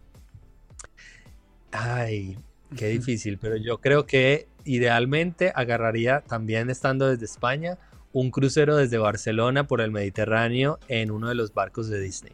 ay, 1.70 2.38
qué 2.76 2.88
difícil, 2.88 3.38
pero 3.38 3.56
yo 3.56 3.78
creo 3.78 4.06
que 4.06 4.48
idealmente 4.64 5.52
agarraría 5.54 6.20
también 6.20 6.70
estando 6.70 7.08
desde 7.08 7.24
España 7.24 7.78
un 8.12 8.30
crucero 8.30 8.76
desde 8.76 8.98
Barcelona 8.98 9.66
por 9.66 9.80
el 9.80 9.90
Mediterráneo 9.90 10.78
en 10.88 11.10
uno 11.10 11.28
de 11.28 11.34
los 11.34 11.54
barcos 11.54 11.88
de 11.88 12.00
Disney. 12.00 12.32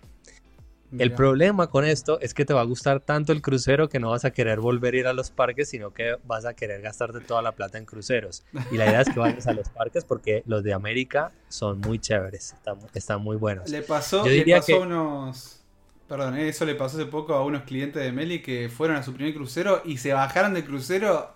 El 0.98 1.12
problema 1.12 1.68
con 1.68 1.84
esto 1.84 2.20
es 2.20 2.34
que 2.34 2.44
te 2.44 2.54
va 2.54 2.60
a 2.60 2.64
gustar 2.64 3.00
tanto 3.00 3.32
el 3.32 3.42
crucero 3.42 3.88
que 3.88 3.98
no 3.98 4.10
vas 4.10 4.24
a 4.24 4.30
querer 4.30 4.60
volver 4.60 4.94
a 4.94 4.96
ir 4.96 5.06
a 5.08 5.12
los 5.12 5.30
parques, 5.30 5.68
sino 5.70 5.92
que 5.92 6.16
vas 6.24 6.44
a 6.44 6.54
querer 6.54 6.82
gastarte 6.82 7.20
toda 7.20 7.42
la 7.42 7.52
plata 7.52 7.78
en 7.78 7.84
cruceros. 7.84 8.44
Y 8.70 8.76
la 8.76 8.86
idea 8.86 9.00
es 9.00 9.08
que 9.08 9.18
vayas 9.18 9.46
a 9.48 9.52
los 9.52 9.68
parques 9.70 10.04
porque 10.04 10.44
los 10.46 10.62
de 10.62 10.72
América 10.72 11.32
son 11.48 11.80
muy 11.80 11.98
chéveres, 11.98 12.54
están, 12.94 13.22
muy 13.22 13.36
buenos. 13.36 13.68
Le 13.70 13.82
pasó, 13.82 14.24
le 14.26 14.44
pasó 14.44 14.82
unos... 14.82 15.63
Perdón, 16.08 16.36
¿eh? 16.36 16.48
eso 16.48 16.64
le 16.64 16.74
pasó 16.74 16.98
hace 16.98 17.06
poco 17.06 17.34
a 17.34 17.44
unos 17.44 17.62
clientes 17.62 18.02
de 18.02 18.12
Meli 18.12 18.42
que 18.42 18.68
fueron 18.68 18.96
a 18.96 19.02
su 19.02 19.14
primer 19.14 19.34
crucero 19.34 19.82
y 19.84 19.96
se 19.96 20.12
bajaron 20.12 20.52
del 20.54 20.64
crucero 20.64 21.34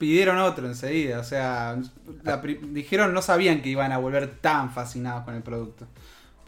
pidieron 0.00 0.38
otro 0.38 0.66
enseguida. 0.66 1.20
O 1.20 1.24
sea, 1.24 1.78
dijeron 2.70 3.12
no 3.12 3.20
sabían 3.22 3.60
que 3.60 3.68
iban 3.68 3.92
a 3.92 3.98
volver 3.98 4.28
tan 4.40 4.72
fascinados 4.72 5.24
con 5.24 5.34
el 5.34 5.42
producto. 5.42 5.86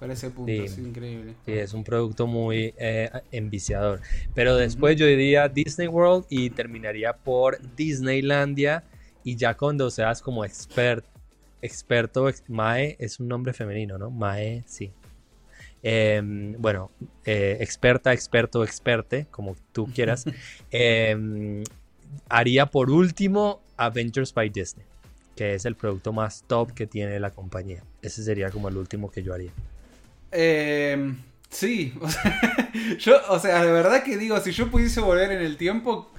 Para 0.01 0.15
ese 0.15 0.31
punto, 0.31 0.51
es 0.51 0.79
increíble. 0.79 1.35
Sí, 1.47 1.53
es 1.53 1.75
un 1.75 1.85
producto 1.85 2.27
muy 2.27 2.75
eh, 2.77 3.09
enviciador. 3.31 4.01
Pero 4.35 4.57
después 4.57 4.97
yo 4.97 5.07
diría 5.07 5.49
Disney 5.49 5.87
World 5.87 6.25
y 6.29 6.51
terminaría 6.51 7.13
por 7.13 7.61
Disneylandia. 7.77 8.83
Y 9.23 9.37
ya 9.37 9.57
cuando 9.57 9.89
seas 9.93 10.21
como 10.21 10.45
expert, 10.45 11.05
experto, 11.61 12.29
Mae 12.49 12.97
es 12.99 13.21
un 13.21 13.29
nombre 13.29 13.53
femenino, 13.53 13.97
¿no? 13.97 14.11
Mae, 14.11 14.65
sí. 14.67 14.93
Em, 15.83 16.55
bueno, 16.59 16.91
eh, 17.25 17.59
experta, 17.61 18.13
experto, 18.13 18.63
experte, 18.65 19.27
como 19.31 19.57
tú 19.73 19.87
quieras. 19.95 20.25
Em, 20.71 21.65
haría 22.29 22.67
por 22.67 22.91
último 22.91 23.61
Adventures 23.77 24.33
by 24.33 24.49
Disney, 24.51 24.87
que 25.37 25.55
es 25.55 25.65
el 25.65 25.75
producto 25.75 26.13
más 26.13 26.45
top 26.47 26.73
que 26.73 26.87
tiene 26.87 27.19
la 27.19 27.31
compañía. 27.31 27.83
Ese 28.01 28.23
sería 28.23 28.51
como 28.51 28.69
el 28.69 28.77
último 28.77 29.11
que 29.11 29.23
yo 29.23 29.35
haría. 29.35 29.53
Eh, 30.31 31.15
sí, 31.51 31.95
o 32.01 32.09
sea, 32.09 32.73
yo, 32.99 33.21
o 33.29 33.39
sea, 33.39 33.65
de 33.65 33.73
verdad 33.73 34.03
que 34.03 34.17
digo, 34.17 34.41
si 34.41 34.53
yo 34.53 34.71
pudiese 34.71 35.01
volver 35.01 35.33
en 35.33 35.43
el 35.43 35.57
tiempo, 35.57 36.11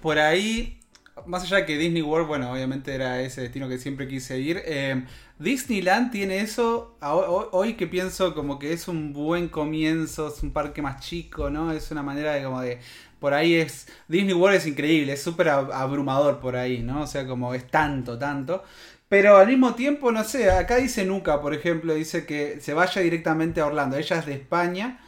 por 0.00 0.18
ahí, 0.18 0.79
más 1.26 1.42
allá 1.44 1.58
de 1.58 1.66
que 1.66 1.78
Disney 1.78 2.02
World, 2.02 2.28
bueno, 2.28 2.52
obviamente 2.52 2.94
era 2.94 3.20
ese 3.20 3.42
destino 3.42 3.68
que 3.68 3.78
siempre 3.78 4.08
quise 4.08 4.38
ir, 4.38 4.62
eh, 4.64 5.04
Disneyland 5.38 6.10
tiene 6.10 6.40
eso, 6.40 6.96
hoy 7.00 7.74
que 7.74 7.86
pienso 7.86 8.34
como 8.34 8.58
que 8.58 8.72
es 8.72 8.88
un 8.88 9.12
buen 9.12 9.48
comienzo, 9.48 10.28
es 10.28 10.42
un 10.42 10.52
parque 10.52 10.82
más 10.82 11.00
chico, 11.00 11.50
¿no? 11.50 11.72
Es 11.72 11.90
una 11.90 12.02
manera 12.02 12.34
de 12.34 12.44
como 12.44 12.60
de 12.60 12.78
por 13.20 13.34
ahí 13.34 13.54
es. 13.54 13.86
Disney 14.08 14.34
World 14.34 14.56
es 14.56 14.66
increíble, 14.66 15.12
es 15.12 15.22
súper 15.22 15.48
abrumador 15.50 16.40
por 16.40 16.56
ahí, 16.56 16.82
¿no? 16.82 17.02
O 17.02 17.06
sea, 17.06 17.26
como 17.26 17.54
es 17.54 17.66
tanto, 17.68 18.18
tanto. 18.18 18.64
Pero 19.08 19.36
al 19.36 19.48
mismo 19.48 19.74
tiempo, 19.74 20.12
no 20.12 20.24
sé, 20.24 20.50
acá 20.50 20.76
dice 20.76 21.04
Nuca, 21.04 21.40
por 21.40 21.54
ejemplo, 21.54 21.94
dice 21.94 22.24
que 22.26 22.60
se 22.60 22.74
vaya 22.74 23.02
directamente 23.02 23.60
a 23.60 23.66
Orlando. 23.66 23.96
Ella 23.96 24.18
es 24.18 24.26
de 24.26 24.34
España 24.34 25.00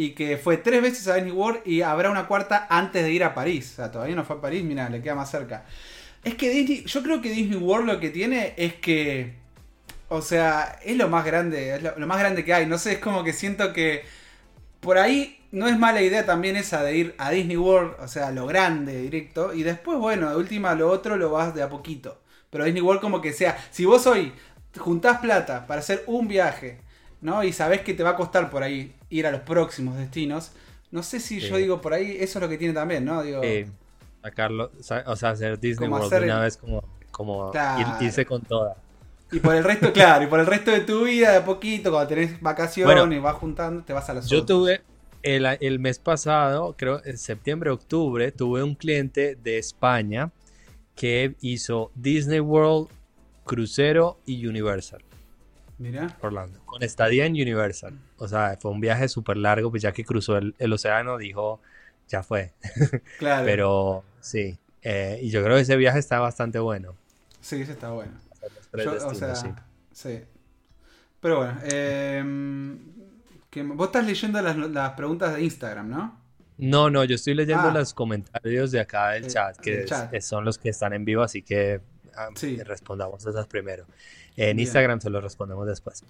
y 0.00 0.10
que 0.10 0.36
fue 0.36 0.58
tres 0.58 0.80
veces 0.80 1.08
a 1.08 1.16
Disney 1.16 1.32
World 1.32 1.62
y 1.64 1.82
habrá 1.82 2.08
una 2.08 2.28
cuarta 2.28 2.68
antes 2.70 3.02
de 3.02 3.10
ir 3.10 3.24
a 3.24 3.34
París. 3.34 3.72
O 3.72 3.74
sea, 3.74 3.90
todavía 3.90 4.14
no 4.14 4.22
fue 4.22 4.36
a 4.36 4.40
París, 4.40 4.62
mira, 4.62 4.88
le 4.88 5.02
queda 5.02 5.16
más 5.16 5.28
cerca. 5.28 5.64
Es 6.22 6.36
que 6.36 6.50
Disney, 6.50 6.84
yo 6.84 7.02
creo 7.02 7.20
que 7.20 7.30
Disney 7.30 7.58
World 7.58 7.88
lo 7.88 7.98
que 7.98 8.10
tiene 8.10 8.54
es 8.56 8.74
que, 8.74 9.34
o 10.08 10.22
sea, 10.22 10.78
es 10.84 10.96
lo 10.96 11.08
más 11.08 11.24
grande, 11.24 11.74
es 11.74 11.82
lo 11.82 12.06
más 12.06 12.20
grande 12.20 12.44
que 12.44 12.54
hay. 12.54 12.64
No 12.66 12.78
sé, 12.78 12.92
es 12.92 12.98
como 13.00 13.24
que 13.24 13.32
siento 13.32 13.72
que 13.72 14.04
por 14.78 14.98
ahí 14.98 15.40
no 15.50 15.66
es 15.66 15.76
mala 15.76 16.00
idea 16.00 16.24
también 16.24 16.54
esa 16.54 16.84
de 16.84 16.96
ir 16.96 17.14
a 17.18 17.32
Disney 17.32 17.56
World, 17.56 17.94
o 17.98 18.06
sea, 18.06 18.30
lo 18.30 18.46
grande, 18.46 19.02
directo, 19.02 19.52
y 19.52 19.64
después, 19.64 19.98
bueno, 19.98 20.30
de 20.30 20.36
última 20.36 20.76
lo 20.76 20.90
otro 20.92 21.16
lo 21.16 21.32
vas 21.32 21.56
de 21.56 21.64
a 21.64 21.68
poquito. 21.68 22.22
Pero 22.50 22.62
Disney 22.64 22.82
World 22.82 23.00
como 23.00 23.20
que 23.20 23.32
sea, 23.32 23.58
si 23.72 23.84
vos 23.84 24.06
hoy 24.06 24.32
juntás 24.76 25.18
plata 25.18 25.66
para 25.66 25.80
hacer 25.80 26.04
un 26.06 26.28
viaje, 26.28 26.78
¿no? 27.20 27.42
Y 27.42 27.52
sabés 27.52 27.80
que 27.80 27.94
te 27.94 28.04
va 28.04 28.10
a 28.10 28.16
costar 28.16 28.48
por 28.48 28.62
ahí 28.62 28.94
ir 29.10 29.26
a 29.26 29.30
los 29.30 29.40
próximos 29.42 29.96
destinos, 29.96 30.52
no 30.90 31.02
sé 31.02 31.20
si 31.20 31.40
yo 31.40 31.56
digo 31.56 31.80
por 31.80 31.92
ahí, 31.92 32.16
eso 32.18 32.38
es 32.38 32.42
lo 32.42 32.48
que 32.48 32.56
tiene 32.56 32.74
también, 32.74 33.04
¿no? 33.04 33.22
Digo, 33.22 33.42
sacarlo, 34.22 34.70
o 34.78 34.82
sea, 35.16 35.30
hacer 35.30 35.58
Disney 35.60 35.88
World 35.88 36.24
una 36.24 36.40
vez 36.40 36.56
como, 36.56 36.82
como 37.10 37.52
irse 38.00 38.24
con 38.24 38.42
toda. 38.42 38.76
Y 39.30 39.40
por 39.40 39.54
el 39.54 39.62
resto, 39.62 39.92
claro, 39.92 40.24
y 40.24 40.26
por 40.26 40.40
el 40.40 40.46
resto 40.46 40.70
de 40.70 40.80
tu 40.80 41.04
vida, 41.04 41.32
de 41.32 41.36
a 41.38 41.44
poquito, 41.44 41.90
cuando 41.90 42.08
tenés 42.08 42.40
vacaciones, 42.40 43.22
vas 43.22 43.36
juntando, 43.36 43.82
te 43.82 43.92
vas 43.92 44.08
a 44.08 44.14
los 44.14 44.28
Yo 44.28 44.44
tuve, 44.44 44.80
el, 45.22 45.78
mes 45.78 45.98
pasado, 45.98 46.74
creo 46.76 47.04
en 47.04 47.18
septiembre, 47.18 47.70
octubre, 47.70 48.32
tuve 48.32 48.62
un 48.62 48.74
cliente 48.74 49.36
de 49.36 49.58
España 49.58 50.30
que 50.94 51.34
hizo 51.40 51.90
Disney 51.94 52.40
World, 52.40 52.88
Crucero 53.44 54.18
y 54.24 54.46
Universal. 54.46 55.02
Mira. 55.78 56.16
Orlando. 56.20 56.60
Con 56.64 56.82
estadía 56.82 57.24
en 57.26 57.32
Universal. 57.32 57.98
O 58.18 58.26
sea, 58.26 58.58
fue 58.60 58.70
un 58.70 58.80
viaje 58.80 59.08
súper 59.08 59.36
largo, 59.36 59.70
pues 59.70 59.82
ya 59.82 59.92
que 59.92 60.04
cruzó 60.04 60.36
el, 60.36 60.72
océano, 60.72 61.18
dijo, 61.18 61.60
ya 62.08 62.22
fue. 62.22 62.52
Claro. 63.18 63.44
Pero 63.44 64.04
sí. 64.20 64.58
Eh, 64.82 65.20
y 65.22 65.30
yo 65.30 65.42
creo 65.42 65.56
que 65.56 65.62
ese 65.62 65.76
viaje 65.76 65.98
está 65.98 66.18
bastante 66.18 66.58
bueno. 66.58 66.94
Sí, 67.40 67.62
ese 67.62 67.72
está 67.72 67.90
bueno. 67.90 68.12
o 69.06 69.14
sea, 69.14 69.34
sí. 69.92 70.20
Pero 71.20 71.36
bueno, 71.38 71.58
eh, 71.64 72.22
vos 73.64 73.86
estás 73.86 74.06
leyendo 74.06 74.40
las, 74.40 74.92
preguntas 74.92 75.34
de 75.34 75.42
Instagram, 75.42 75.88
¿no? 75.88 76.20
No, 76.58 76.90
no, 76.90 77.04
yo 77.04 77.14
estoy 77.14 77.34
leyendo 77.34 77.68
ah. 77.68 77.72
los 77.72 77.94
comentarios 77.94 78.72
de 78.72 78.80
acá 78.80 79.10
del 79.10 79.28
chat, 79.28 79.56
que 79.58 80.20
son 80.20 80.44
los 80.44 80.58
que 80.58 80.70
están 80.70 80.92
en 80.92 81.04
vivo, 81.04 81.22
así 81.22 81.42
que 81.42 81.80
ah, 82.16 82.28
respondamos 82.64 83.24
esas 83.26 83.46
primero. 83.46 83.86
En 84.38 84.60
Instagram 84.60 85.00
se 85.00 85.10
los 85.10 85.22
respondemos 85.22 85.66
después. 85.66 86.04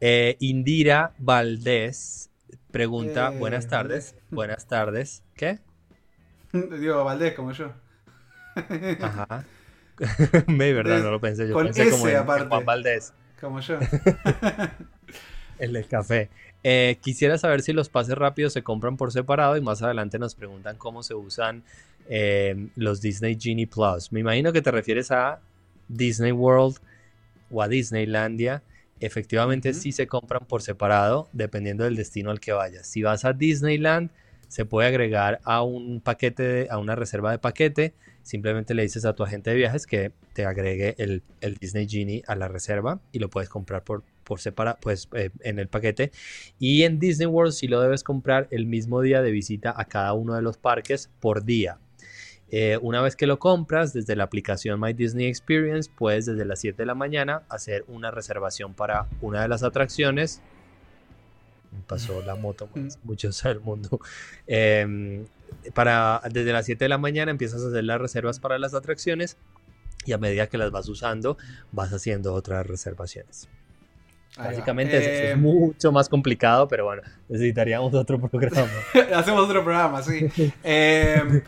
Eh, 0.00 0.36
Indira 0.40 1.12
Valdés 1.18 2.30
pregunta, 2.70 3.30
eh, 3.30 3.38
buenas 3.38 3.68
tardes, 3.68 4.16
buenas 4.30 4.66
tardes, 4.66 5.22
¿qué? 5.34 5.58
Digo, 6.52 7.04
Valdés, 7.04 7.34
como 7.34 7.52
yo. 7.52 7.72
Ajá. 9.00 9.44
Me 10.46 10.72
verdad, 10.72 11.02
no 11.02 11.10
lo 11.10 11.20
pensé. 11.20 11.46
Yo 11.46 11.56
pensé 11.58 11.90
como 11.90 12.04
Juan 12.48 12.64
Valdés. 12.64 13.12
Como 13.38 13.60
yo. 13.60 13.78
El 15.58 15.74
del 15.74 15.86
café. 15.86 16.30
Eh, 16.62 16.98
quisiera 17.02 17.36
saber 17.36 17.60
si 17.60 17.74
los 17.74 17.90
pases 17.90 18.16
rápidos 18.16 18.54
se 18.54 18.62
compran 18.62 18.96
por 18.96 19.12
separado 19.12 19.56
y 19.58 19.60
más 19.60 19.82
adelante 19.82 20.18
nos 20.18 20.34
preguntan 20.34 20.78
cómo 20.78 21.02
se 21.02 21.14
usan 21.14 21.62
eh, 22.08 22.68
los 22.76 23.02
Disney 23.02 23.38
Genie 23.38 23.66
Plus. 23.66 24.10
Me 24.10 24.20
imagino 24.20 24.52
que 24.52 24.62
te 24.62 24.70
refieres 24.70 25.10
a 25.10 25.40
Disney 25.88 26.32
World 26.32 26.78
o 27.50 27.62
a 27.62 27.68
Disneylandia. 27.68 28.62
Efectivamente 29.00 29.74
sí 29.74 29.92
se 29.92 30.06
compran 30.06 30.46
por 30.46 30.62
separado 30.62 31.28
dependiendo 31.32 31.84
del 31.84 31.96
destino 31.96 32.30
al 32.30 32.40
que 32.40 32.52
vayas. 32.52 32.86
Si 32.86 33.02
vas 33.02 33.24
a 33.24 33.32
Disneyland 33.32 34.10
se 34.48 34.64
puede 34.64 34.88
agregar 34.88 35.40
a 35.44 35.62
un 35.62 36.00
paquete, 36.00 36.68
a 36.70 36.78
una 36.78 36.94
reserva 36.94 37.32
de 37.32 37.38
paquete. 37.38 37.94
Simplemente 38.22 38.74
le 38.74 38.82
dices 38.82 39.04
a 39.04 39.14
tu 39.14 39.22
agente 39.22 39.50
de 39.50 39.56
viajes 39.56 39.86
que 39.86 40.12
te 40.32 40.46
agregue 40.46 40.94
el, 40.98 41.22
el 41.40 41.56
Disney 41.56 41.88
Genie 41.88 42.22
a 42.26 42.36
la 42.36 42.48
reserva 42.48 43.00
y 43.10 43.18
lo 43.18 43.28
puedes 43.28 43.48
comprar 43.48 43.82
por 43.82 44.04
por 44.24 44.40
separado, 44.40 44.78
pues 44.80 45.08
eh, 45.14 45.30
en 45.40 45.58
el 45.58 45.68
paquete. 45.68 46.10
Y 46.58 46.82
en 46.82 46.98
Disney 46.98 47.26
World 47.26 47.52
si 47.52 47.68
lo 47.68 47.80
debes 47.80 48.02
comprar 48.02 48.48
el 48.50 48.66
mismo 48.66 49.00
día 49.00 49.22
de 49.22 49.30
visita 49.30 49.72
a 49.76 49.84
cada 49.84 50.14
uno 50.14 50.34
de 50.34 50.42
los 50.42 50.56
parques 50.56 51.10
por 51.20 51.44
día. 51.44 51.78
Eh, 52.56 52.78
una 52.82 53.02
vez 53.02 53.16
que 53.16 53.26
lo 53.26 53.40
compras 53.40 53.92
desde 53.92 54.14
la 54.14 54.22
aplicación 54.22 54.78
My 54.78 54.92
Disney 54.92 55.26
Experience, 55.26 55.90
puedes 55.92 56.26
desde 56.26 56.44
las 56.44 56.60
7 56.60 56.80
de 56.80 56.86
la 56.86 56.94
mañana 56.94 57.42
hacer 57.48 57.84
una 57.88 58.12
reservación 58.12 58.74
para 58.74 59.08
una 59.20 59.42
de 59.42 59.48
las 59.48 59.64
atracciones. 59.64 60.40
pasó 61.88 62.22
la 62.22 62.36
moto 62.36 62.68
más, 62.72 62.96
muchos 63.02 63.42
del 63.42 63.58
mundo. 63.58 63.98
Em, 64.46 65.26
para, 65.74 66.22
desde 66.30 66.52
las 66.52 66.66
7 66.66 66.84
de 66.84 66.88
la 66.90 66.98
mañana 66.98 67.32
empiezas 67.32 67.60
a 67.60 67.66
hacer 67.66 67.82
las 67.82 68.00
reservas 68.00 68.38
para 68.38 68.56
las 68.60 68.72
atracciones 68.72 69.36
y 70.06 70.12
a 70.12 70.18
medida 70.18 70.46
que 70.46 70.56
las 70.56 70.70
vas 70.70 70.88
usando 70.88 71.36
vas 71.72 71.92
haciendo 71.92 72.34
otras 72.34 72.64
reservaciones. 72.64 73.48
Básicamente 74.38 74.96
es, 74.98 75.32
eh, 75.32 75.36
mucho 75.36 75.90
más 75.90 76.08
complicado, 76.08 76.68
pero 76.68 76.84
bueno, 76.84 77.02
necesitaríamos 77.28 77.92
otro 77.94 78.20
programa. 78.20 78.70
Hacemos 79.12 79.42
otro 79.42 79.64
programa, 79.64 80.02
sí. 80.02 80.28
eh, 80.62 81.42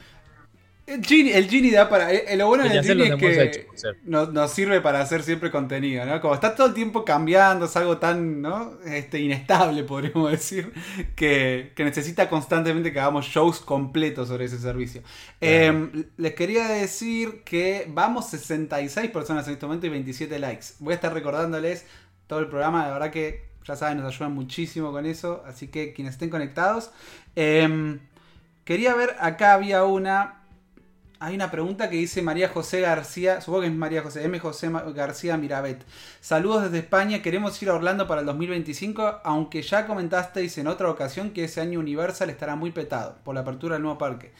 el 0.86 1.04
Genie, 1.04 1.72
da 1.72 1.88
para. 1.88 2.12
Eh, 2.12 2.36
lo 2.36 2.46
bueno 2.46 2.64
del 2.64 2.82
Genie 2.82 3.08
es 3.08 3.16
que 3.16 3.66
nos, 4.04 4.50
sirve 4.52 4.80
para 4.80 5.00
hacer 5.00 5.22
siempre 5.22 5.50
contenido, 5.50 6.04
¿no? 6.06 6.20
Como 6.20 6.34
está 6.34 6.54
todo 6.54 6.68
el 6.68 6.74
tiempo 6.74 7.04
cambiando, 7.04 7.66
es 7.66 7.76
algo 7.76 7.98
tan 7.98 8.40
¿no? 8.40 8.78
este, 8.84 9.18
inestable, 9.20 9.82
podríamos 9.82 10.30
decir, 10.32 10.72
que, 11.16 11.72
necesita 11.76 12.28
constantemente 12.28 12.92
que 12.92 13.00
hagamos 13.00 13.26
shows 13.26 13.60
completos 13.60 14.28
sobre 14.28 14.44
ese 14.44 14.58
servicio. 14.58 15.02
Em, 15.40 16.04
les 16.16 16.34
quería 16.34 16.68
decir 16.68 17.42
que 17.44 17.86
vamos 17.88 18.30
66 18.30 19.10
personas 19.10 19.46
en 19.48 19.54
este 19.54 19.66
momento 19.66 19.86
y 19.86 19.90
27 19.90 20.38
likes. 20.38 20.66
Voy 20.78 20.92
a 20.92 20.94
estar 20.96 21.12
recordándoles 21.12 21.84
todo 22.26 22.38
el 22.38 22.46
programa. 22.46 22.86
La 22.86 22.92
verdad 22.92 23.10
que, 23.10 23.46
ya 23.64 23.76
saben, 23.76 23.98
nos 23.98 24.14
ayudan 24.14 24.34
muchísimo 24.34 24.92
con 24.92 25.06
eso. 25.06 25.42
Así 25.46 25.68
que 25.68 25.92
quienes 25.92 26.14
estén 26.14 26.30
conectados. 26.30 26.90
Em, 27.34 27.98
quería 28.64 28.94
ver, 28.94 29.16
acá 29.20 29.54
había 29.54 29.84
una. 29.84 30.42
Hay 31.18 31.34
una 31.34 31.50
pregunta 31.50 31.88
que 31.88 31.96
dice 31.96 32.20
María 32.20 32.50
José 32.50 32.82
García, 32.82 33.40
supongo 33.40 33.62
que 33.62 33.68
es 33.68 33.72
María 33.72 34.02
José, 34.02 34.24
M. 34.24 34.38
José 34.38 34.70
García 34.94 35.38
Mirabet. 35.38 35.82
Saludos 36.20 36.64
desde 36.64 36.80
España, 36.80 37.22
queremos 37.22 37.62
ir 37.62 37.70
a 37.70 37.74
Orlando 37.74 38.06
para 38.06 38.20
el 38.20 38.26
2025, 38.26 39.20
aunque 39.24 39.62
ya 39.62 39.86
comentasteis 39.86 40.58
en 40.58 40.66
otra 40.66 40.90
ocasión 40.90 41.30
que 41.30 41.44
ese 41.44 41.62
año 41.62 41.80
Universal 41.80 42.28
estará 42.28 42.54
muy 42.54 42.70
petado 42.70 43.16
por 43.24 43.34
la 43.34 43.40
apertura 43.40 43.76
del 43.76 43.82
nuevo 43.82 43.96
parque. 43.96 44.32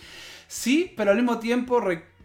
Sí, 0.49 0.93
pero 0.99 1.13
al 1.13 1.17
mismo 1.17 1.39
tiempo 1.39 1.81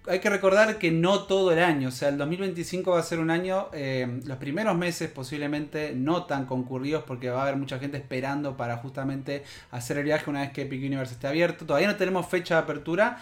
hay 0.07 0.19
que 0.19 0.29
recordar 0.29 0.79
que 0.79 0.89
no 0.89 1.23
todo 1.23 1.51
el 1.51 1.59
año, 1.59 1.89
o 1.89 1.91
sea, 1.91 2.09
el 2.09 2.17
2025 2.17 2.91
va 2.91 2.99
a 2.99 3.03
ser 3.03 3.19
un 3.19 3.29
año, 3.29 3.67
eh, 3.71 4.19
los 4.25 4.37
primeros 4.37 4.75
meses 4.75 5.11
posiblemente 5.11 5.93
no 5.95 6.25
tan 6.25 6.45
concurridos 6.45 7.03
porque 7.03 7.29
va 7.29 7.39
a 7.39 7.43
haber 7.43 7.55
mucha 7.55 7.77
gente 7.77 7.97
esperando 7.97 8.57
para 8.57 8.77
justamente 8.77 9.43
hacer 9.69 9.99
el 9.99 10.05
viaje 10.05 10.29
una 10.29 10.41
vez 10.41 10.51
que 10.51 10.63
Epic 10.63 10.81
Universe 10.81 11.13
esté 11.13 11.27
abierto. 11.27 11.65
Todavía 11.67 11.87
no 11.87 11.97
tenemos 11.97 12.27
fecha 12.27 12.55
de 12.55 12.61
apertura, 12.61 13.19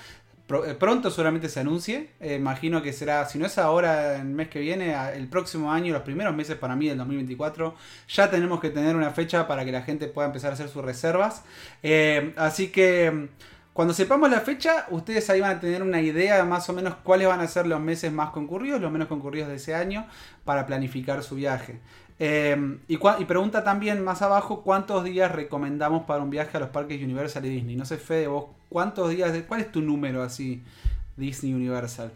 pronto 0.50 1.12
seguramente 1.12 1.48
se 1.48 1.60
anuncie. 1.60 2.10
Eh, 2.20 2.36
imagino 2.36 2.82
que 2.82 2.92
será, 2.92 3.26
si 3.26 3.38
no 3.38 3.46
es 3.46 3.58
ahora, 3.58 4.16
el 4.16 4.26
mes 4.26 4.50
que 4.50 4.60
viene, 4.60 4.96
el 5.14 5.28
próximo 5.28 5.72
año, 5.72 5.94
los 5.94 6.02
primeros 6.02 6.36
meses 6.36 6.58
para 6.58 6.76
mí 6.76 6.88
del 6.88 6.98
2024, 6.98 7.76
ya 8.08 8.32
tenemos 8.32 8.60
que 8.60 8.72
tener 8.72 8.96
una 8.96 9.12
fecha 9.12 9.48
para 9.48 9.64
que 9.64 9.72
la 9.72 9.84
gente 9.84 10.08
pueda 10.08 10.28
empezar 10.28 10.52
a 10.52 10.54
hacer 10.56 10.70
sus 10.70 10.84
reservas. 10.84 11.44
Eh, 11.84 12.34
así 12.36 12.70
que 12.70 13.30
cuando 13.74 13.94
sepamos 13.94 14.30
la 14.30 14.42
fecha, 14.42 14.88
ustedes 14.90 15.30
ahí 15.30 15.40
van 15.40 15.56
a 15.56 15.60
tener 15.60 15.84
una 15.84 16.02
idea 16.02 16.44
más 16.44 16.68
o 16.70 16.74
menos 16.74 16.96
cuáles 17.04 17.28
van 17.28 17.40
a 17.40 17.48
ser 17.48 17.66
los 17.66 17.80
meses 17.80 18.12
más 18.12 18.32
concurridos, 18.32 18.82
los 18.82 18.92
menos 18.92 19.08
concurridos 19.08 19.48
de 19.48 19.56
ese 19.56 19.74
año, 19.74 20.06
para 20.44 20.66
planificar 20.66 21.24
su 21.24 21.36
viaje. 21.36 21.80
Em, 22.22 22.80
y, 22.90 22.98
pregunta 22.98 23.64
también 23.64 24.04
más 24.04 24.22
abajo 24.22 24.62
cuántos 24.62 25.06
días 25.06 25.32
recomendamos 25.32 26.04
para 26.04 26.22
un 26.22 26.30
viaje 26.30 26.58
a 26.58 26.60
los 26.60 26.70
parques 26.70 27.02
Universal 27.02 27.46
y 27.46 27.50
Disney. 27.50 27.78
No 27.78 27.86
sé, 27.86 27.98
Fede, 27.98 28.28
vos, 28.28 28.48
¿cuántos 28.68 29.10
días? 29.10 29.34
¿Cuál 29.48 29.62
es 29.62 29.72
tu 29.72 29.82
número 29.82 30.22
así, 30.22 30.62
Disney 31.16 31.54
Universal? 31.54 32.12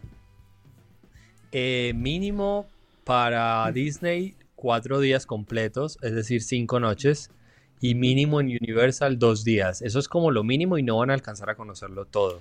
Eh, 1.54 1.94
mínimo 1.96 2.68
para 3.06 3.72
Disney 3.72 4.36
cuatro 4.56 5.00
días 5.00 5.26
completos, 5.26 5.98
es 6.02 6.14
decir, 6.14 6.42
cinco 6.42 6.80
noches. 6.80 7.32
Y 7.80 7.96
mínimo 7.96 8.40
en 8.40 8.48
Universal 8.48 9.20
dos 9.20 9.44
días. 9.44 9.82
Eso 9.82 10.00
es 10.00 10.08
como 10.08 10.32
lo 10.32 10.44
mínimo 10.44 10.78
y 10.78 10.84
no 10.84 10.98
van 10.98 11.10
a 11.10 11.14
alcanzar 11.14 11.50
a 11.50 11.56
conocerlo 11.56 12.06
todo. 12.06 12.40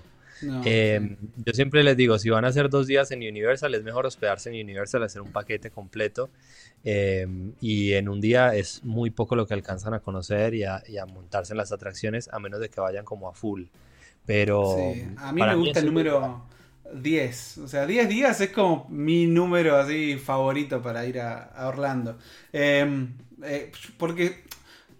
Em, 0.64 1.16
yo 1.44 1.52
siempre 1.52 1.82
les 1.82 1.96
digo, 1.96 2.18
si 2.18 2.30
van 2.30 2.44
a 2.44 2.48
hacer 2.48 2.68
dos 2.68 2.86
días 2.86 3.10
en 3.10 3.20
Universal, 3.20 3.74
es 3.74 3.82
mejor 3.82 4.06
hospedarse 4.06 4.50
en 4.50 4.62
Universal, 4.62 5.02
hacer 5.02 5.22
un 5.22 5.32
paquete 5.32 5.70
completo. 5.70 6.30
Em, 6.84 7.52
y 7.60 7.92
en 7.92 8.08
un 8.08 8.20
día 8.20 8.54
es 8.54 8.82
muy 8.84 9.10
poco 9.10 9.36
lo 9.36 9.46
que 9.46 9.54
alcanzan 9.54 9.94
a 9.94 10.00
conocer 10.00 10.54
y 10.54 10.64
a, 10.64 10.82
montarse 11.06 11.52
en 11.52 11.58
las 11.58 11.72
atracciones, 11.72 12.28
a 12.32 12.38
menos 12.38 12.60
de 12.60 12.68
que 12.68 12.80
vayan 12.80 13.04
como 13.04 13.28
a 13.28 13.34
full. 13.34 13.64
Pero 14.26 14.92
a 15.16 15.32
mí 15.32 15.42
me 15.42 15.54
gusta 15.54 15.80
el 15.80 15.86
número 15.86 16.44
10. 16.92 17.58
O 17.58 17.68
sea, 17.68 17.86
10 17.86 18.08
días 18.08 18.40
es 18.40 18.50
como 18.50 18.86
mi 18.88 19.26
número 19.26 19.76
así 19.76 20.16
favorito 20.16 20.82
para 20.82 21.06
ir 21.06 21.20
a, 21.20 21.50
Orlando. 21.66 22.18
Em, 22.52 23.14
eh, 23.44 23.72
porque 23.96 24.44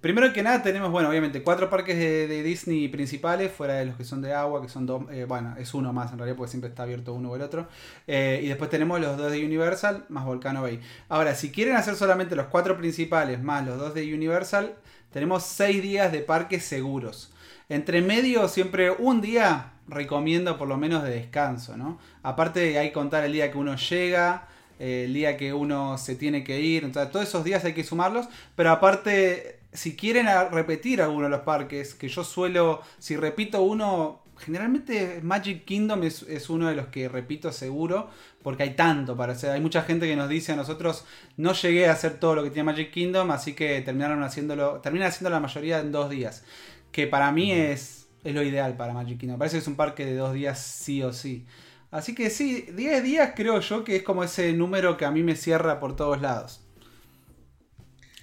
Primero 0.02 0.32
que 0.32 0.42
nada 0.42 0.64
tenemos, 0.64 0.90
bueno, 0.90 1.08
obviamente 1.08 1.44
cuatro 1.44 1.70
parques 1.70 1.96
de, 1.96 2.42
Disney 2.42 2.88
principales, 2.88 3.52
fuera 3.52 3.74
de 3.74 3.86
los 3.86 3.96
que 3.96 4.02
son 4.02 4.20
de 4.20 4.34
agua, 4.34 4.60
que 4.60 4.68
son 4.68 4.84
dos, 4.84 5.04
eh, 5.12 5.26
bueno, 5.26 5.54
es 5.56 5.74
uno 5.74 5.92
más 5.92 6.10
en 6.10 6.18
realidad 6.18 6.36
porque 6.36 6.50
siempre 6.50 6.70
está 6.70 6.82
abierto 6.82 7.14
uno 7.14 7.30
o 7.30 7.36
el 7.36 7.42
otro. 7.42 7.68
Eh, 8.08 8.40
y 8.42 8.48
después 8.48 8.68
tenemos 8.68 9.00
los 9.00 9.16
dos 9.16 9.30
de 9.30 9.46
Universal 9.46 10.04
más 10.08 10.24
Volcano 10.24 10.60
Bay. 10.60 10.80
Ahora, 11.08 11.36
si 11.36 11.52
quieren 11.52 11.76
hacer 11.76 11.94
solamente 11.94 12.34
los 12.34 12.46
cuatro 12.46 12.76
principales 12.76 13.40
más 13.44 13.64
los 13.64 13.78
dos 13.78 13.94
de 13.94 14.12
Universal, 14.12 14.74
tenemos 15.12 15.44
seis 15.44 15.80
días 15.80 16.10
de 16.10 16.18
parques 16.18 16.64
seguros. 16.64 17.32
Entre 17.68 18.02
medio, 18.02 18.48
siempre 18.48 18.90
un 18.90 19.20
día 19.20 19.74
recomiendo 19.86 20.58
por 20.58 20.66
lo 20.66 20.76
menos 20.76 21.04
de 21.04 21.10
descanso, 21.10 21.76
¿no? 21.76 22.00
Aparte 22.24 22.76
hay 22.76 22.88
que 22.88 22.92
contar 22.92 23.22
el 23.22 23.32
día 23.32 23.52
que 23.52 23.58
uno 23.58 23.76
llega, 23.76 24.48
eh, 24.80 25.04
el 25.04 25.14
día 25.14 25.36
que 25.36 25.52
uno 25.52 25.96
se 25.96 26.16
tiene 26.16 26.42
que 26.42 26.60
ir, 26.60 26.82
entonces 26.82 27.12
todos 27.12 27.28
esos 27.28 27.44
días 27.44 27.64
hay 27.64 27.72
que 27.72 27.84
sumarlos, 27.84 28.28
pero 28.56 28.72
aparte 28.72 29.61
si 29.72 29.96
quieren 29.96 30.26
repetir 30.50 31.00
alguno 31.00 31.24
de 31.24 31.30
los 31.30 31.40
parques, 31.40 31.94
que 31.94 32.08
yo 32.08 32.24
suelo, 32.24 32.82
si 32.98 33.16
repito 33.16 33.62
uno, 33.62 34.22
generalmente 34.36 35.20
Magic 35.22 35.64
Kingdom 35.64 36.02
es, 36.02 36.50
uno 36.50 36.68
de 36.68 36.74
los 36.74 36.88
que 36.88 37.08
repito 37.08 37.50
seguro, 37.52 38.10
porque 38.42 38.64
hay 38.64 38.74
tanto 38.74 39.16
para 39.16 39.32
hacer. 39.32 39.50
Hay 39.50 39.60
mucha 39.60 39.82
gente 39.82 40.06
que 40.06 40.16
nos 40.16 40.28
dice 40.28 40.52
a 40.52 40.56
nosotros, 40.56 41.06
no 41.36 41.54
llegué 41.54 41.88
a 41.88 41.92
hacer 41.92 42.20
todo 42.20 42.34
lo 42.34 42.42
que 42.42 42.50
tiene 42.50 42.64
Magic 42.64 42.90
Kingdom, 42.90 43.30
así 43.30 43.54
que 43.54 43.80
terminaron 43.80 44.22
haciéndolo, 44.22 44.80
terminan 44.80 45.08
haciendo 45.08 45.30
la 45.30 45.40
mayoría 45.40 45.80
en 45.80 45.90
dos 45.90 46.10
días, 46.10 46.44
que 46.90 47.06
para 47.06 47.32
mí 47.32 47.52
es, 47.52 48.08
es 48.24 48.34
lo 48.34 48.42
ideal 48.42 48.76
para 48.76 48.92
Magic 48.92 49.18
Kingdom. 49.18 49.38
Parece 49.38 49.56
que 49.56 49.62
es 49.62 49.68
un 49.68 49.76
parque 49.76 50.04
de 50.04 50.16
dos 50.16 50.34
días 50.34 50.58
sí 50.58 51.02
o 51.02 51.12
sí. 51.12 51.46
Así 51.90 52.14
que 52.14 52.30
sí, 52.30 52.68
10 52.74 53.02
días 53.02 53.32
creo 53.36 53.60
yo 53.60 53.84
que 53.84 53.96
es 53.96 54.02
como 54.02 54.24
ese 54.24 54.54
número 54.54 54.96
que 54.96 55.04
a 55.04 55.10
mí 55.10 55.22
me 55.22 55.36
cierra 55.36 55.78
por 55.78 55.94
todos 55.94 56.22
lados. 56.22 56.62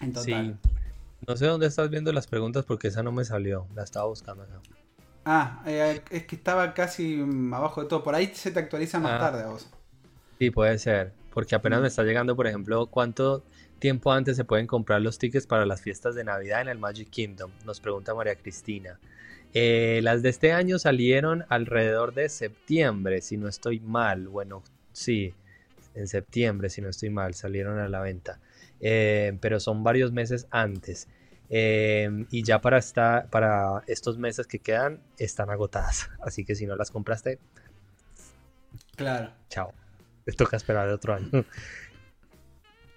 En 0.01 0.11
total. 0.11 0.59
Sí. 0.63 0.78
No 1.29 1.37
sé 1.37 1.45
dónde 1.45 1.67
estás 1.67 1.91
viendo 1.91 2.11
las 2.11 2.25
preguntas 2.25 2.65
porque 2.65 2.87
esa 2.87 3.03
no 3.03 3.11
me 3.11 3.23
salió. 3.23 3.67
La 3.75 3.83
estaba 3.83 4.07
buscando 4.07 4.41
acá. 4.41 4.59
Ah, 5.25 5.61
eh, 5.67 6.01
es 6.09 6.25
que 6.25 6.35
estaba 6.35 6.73
casi 6.73 7.17
mm, 7.17 7.53
abajo 7.53 7.83
de 7.83 7.87
todo. 7.87 8.01
Por 8.01 8.15
ahí 8.15 8.31
se 8.33 8.49
te 8.49 8.57
actualiza 8.57 8.99
más 8.99 9.11
ah. 9.11 9.19
tarde 9.19 9.43
a 9.43 9.49
vos. 9.49 9.69
Sí, 10.39 10.49
puede 10.49 10.79
ser. 10.79 11.13
Porque 11.31 11.53
apenas 11.53 11.81
me 11.81 11.87
está 11.87 12.01
llegando, 12.01 12.35
por 12.35 12.47
ejemplo, 12.47 12.87
cuánto 12.87 13.43
tiempo 13.77 14.11
antes 14.11 14.37
se 14.37 14.43
pueden 14.43 14.65
comprar 14.65 15.03
los 15.03 15.19
tickets 15.19 15.45
para 15.45 15.67
las 15.67 15.81
fiestas 15.81 16.15
de 16.15 16.23
Navidad 16.23 16.61
en 16.61 16.69
el 16.69 16.79
Magic 16.79 17.11
Kingdom. 17.11 17.51
Nos 17.63 17.79
pregunta 17.79 18.15
María 18.15 18.33
Cristina. 18.33 18.99
Eh, 19.53 19.99
las 20.01 20.23
de 20.23 20.29
este 20.29 20.51
año 20.51 20.79
salieron 20.79 21.45
alrededor 21.49 22.15
de 22.15 22.27
septiembre, 22.29 23.21
si 23.21 23.37
no 23.37 23.47
estoy 23.47 23.81
mal. 23.81 24.29
Bueno, 24.29 24.63
sí, 24.93 25.35
en 25.93 26.07
septiembre, 26.07 26.71
si 26.71 26.81
no 26.81 26.89
estoy 26.89 27.11
mal, 27.11 27.35
salieron 27.35 27.77
a 27.77 27.87
la 27.87 28.01
venta. 28.01 28.39
Eh, 28.81 29.37
pero 29.41 29.59
son 29.59 29.83
varios 29.83 30.11
meses 30.11 30.47
antes. 30.49 31.07
Eh, 31.49 32.25
y 32.29 32.43
ya 32.43 32.61
para, 32.61 32.77
esta, 32.77 33.25
para 33.29 33.81
estos 33.87 34.17
meses 34.17 34.45
que 34.45 34.59
quedan 34.59 35.01
están 35.17 35.49
agotadas. 35.49 36.09
Así 36.21 36.45
que 36.45 36.55
si 36.55 36.65
no 36.65 36.75
las 36.75 36.91
compraste, 36.91 37.39
claro. 38.95 39.31
Chao. 39.49 39.73
Te 40.25 40.33
toca 40.33 40.57
esperar 40.57 40.87
otro 40.89 41.15
año. 41.15 41.45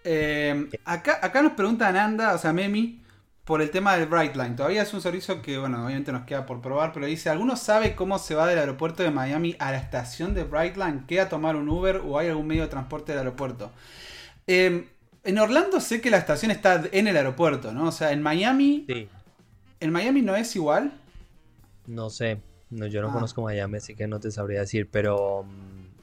Eh, 0.05 0.69
acá, 0.85 1.19
acá 1.23 1.43
nos 1.43 1.53
pregunta 1.53 1.89
Ananda, 1.89 2.35
o 2.35 2.39
sea, 2.39 2.53
Memi, 2.53 3.03
por 3.45 3.63
el 3.63 3.71
tema 3.71 3.97
del 3.97 4.07
Brightline. 4.09 4.57
Todavía 4.57 4.83
es 4.83 4.93
un 4.95 5.01
servicio 5.01 5.43
que, 5.43 5.59
bueno, 5.59 5.85
obviamente 5.85 6.13
nos 6.13 6.25
queda 6.25 6.47
por 6.47 6.61
probar, 6.61 6.93
pero 6.93 7.07
dice, 7.07 7.31
¿alguno 7.31 7.57
sabe 7.57 7.95
cómo 7.95 8.19
se 8.19 8.35
va 8.35 8.47
del 8.47 8.59
aeropuerto 8.59 9.03
de 9.03 9.11
Miami 9.11 9.57
a 9.59 9.73
la 9.73 9.79
estación 9.79 10.35
de 10.35 10.45
Brightline? 10.45 11.07
¿Queda 11.07 11.29
tomar 11.29 11.57
un 11.57 11.69
Uber 11.69 12.03
o 12.05 12.19
hay 12.19 12.29
algún 12.29 12.47
medio 12.47 12.63
de 12.63 12.69
transporte 12.69 13.13
del 13.13 13.21
aeropuerto? 13.21 13.73
Eh, 14.47 14.89
en 15.25 15.39
Orlando 15.39 15.81
sé 15.81 16.01
que 16.01 16.11
la 16.11 16.19
estación 16.19 16.51
está 16.51 16.85
en 16.93 17.07
el 17.09 17.17
aeropuerto, 17.17 17.73
¿no? 17.73 17.89
O 17.89 17.93
sea, 17.93 18.13
en 18.13 18.23
Miami. 18.23 18.85
Sí. 18.89 19.09
¿En 19.81 19.91
Miami 19.91 20.23
no 20.23 20.37
es 20.37 20.55
igual? 20.57 20.93
No 21.87 22.11
sé. 22.11 22.41
No, 22.71 22.87
yo 22.87 23.03
no 23.03 23.11
ah. 23.11 23.13
conozco 23.13 23.43
Miami, 23.43 23.79
así 23.79 23.95
que 23.95 24.07
no 24.07 24.21
te 24.21 24.31
sabría 24.31 24.61
decir. 24.61 24.89
Pero, 24.91 25.45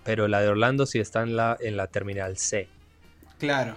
pero 0.03 0.27
la 0.27 0.41
de 0.41 0.49
Orlando 0.49 0.85
sí 0.85 0.99
está 0.99 1.23
en 1.23 1.35
la, 1.35 1.57
en 1.59 1.77
la 1.77 1.87
terminal 1.87 2.37
C. 2.37 2.67
Claro. 3.37 3.75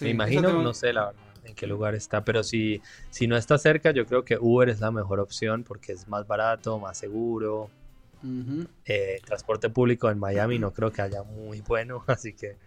Me 0.00 0.08
imagino, 0.08 0.62
no 0.62 0.74
sé 0.74 0.92
la 0.92 1.06
verdad 1.06 1.30
en 1.44 1.54
qué 1.54 1.66
lugar 1.66 1.94
está, 1.94 2.24
pero 2.24 2.42
si, 2.42 2.80
si 3.10 3.26
no 3.26 3.36
está 3.36 3.58
cerca, 3.58 3.90
yo 3.92 4.06
creo 4.06 4.24
que 4.24 4.38
Uber 4.38 4.68
es 4.68 4.80
la 4.80 4.90
mejor 4.90 5.20
opción 5.20 5.64
porque 5.64 5.92
es 5.92 6.08
más 6.08 6.26
barato, 6.26 6.78
más 6.78 6.98
seguro. 6.98 7.70
Eh, 8.84 9.18
transporte 9.24 9.70
público 9.70 10.10
en 10.10 10.18
Miami 10.18 10.58
no 10.58 10.74
creo 10.74 10.92
que 10.92 11.00
haya 11.00 11.22
muy 11.22 11.62
bueno, 11.62 12.04
así 12.06 12.34
que 12.34 12.58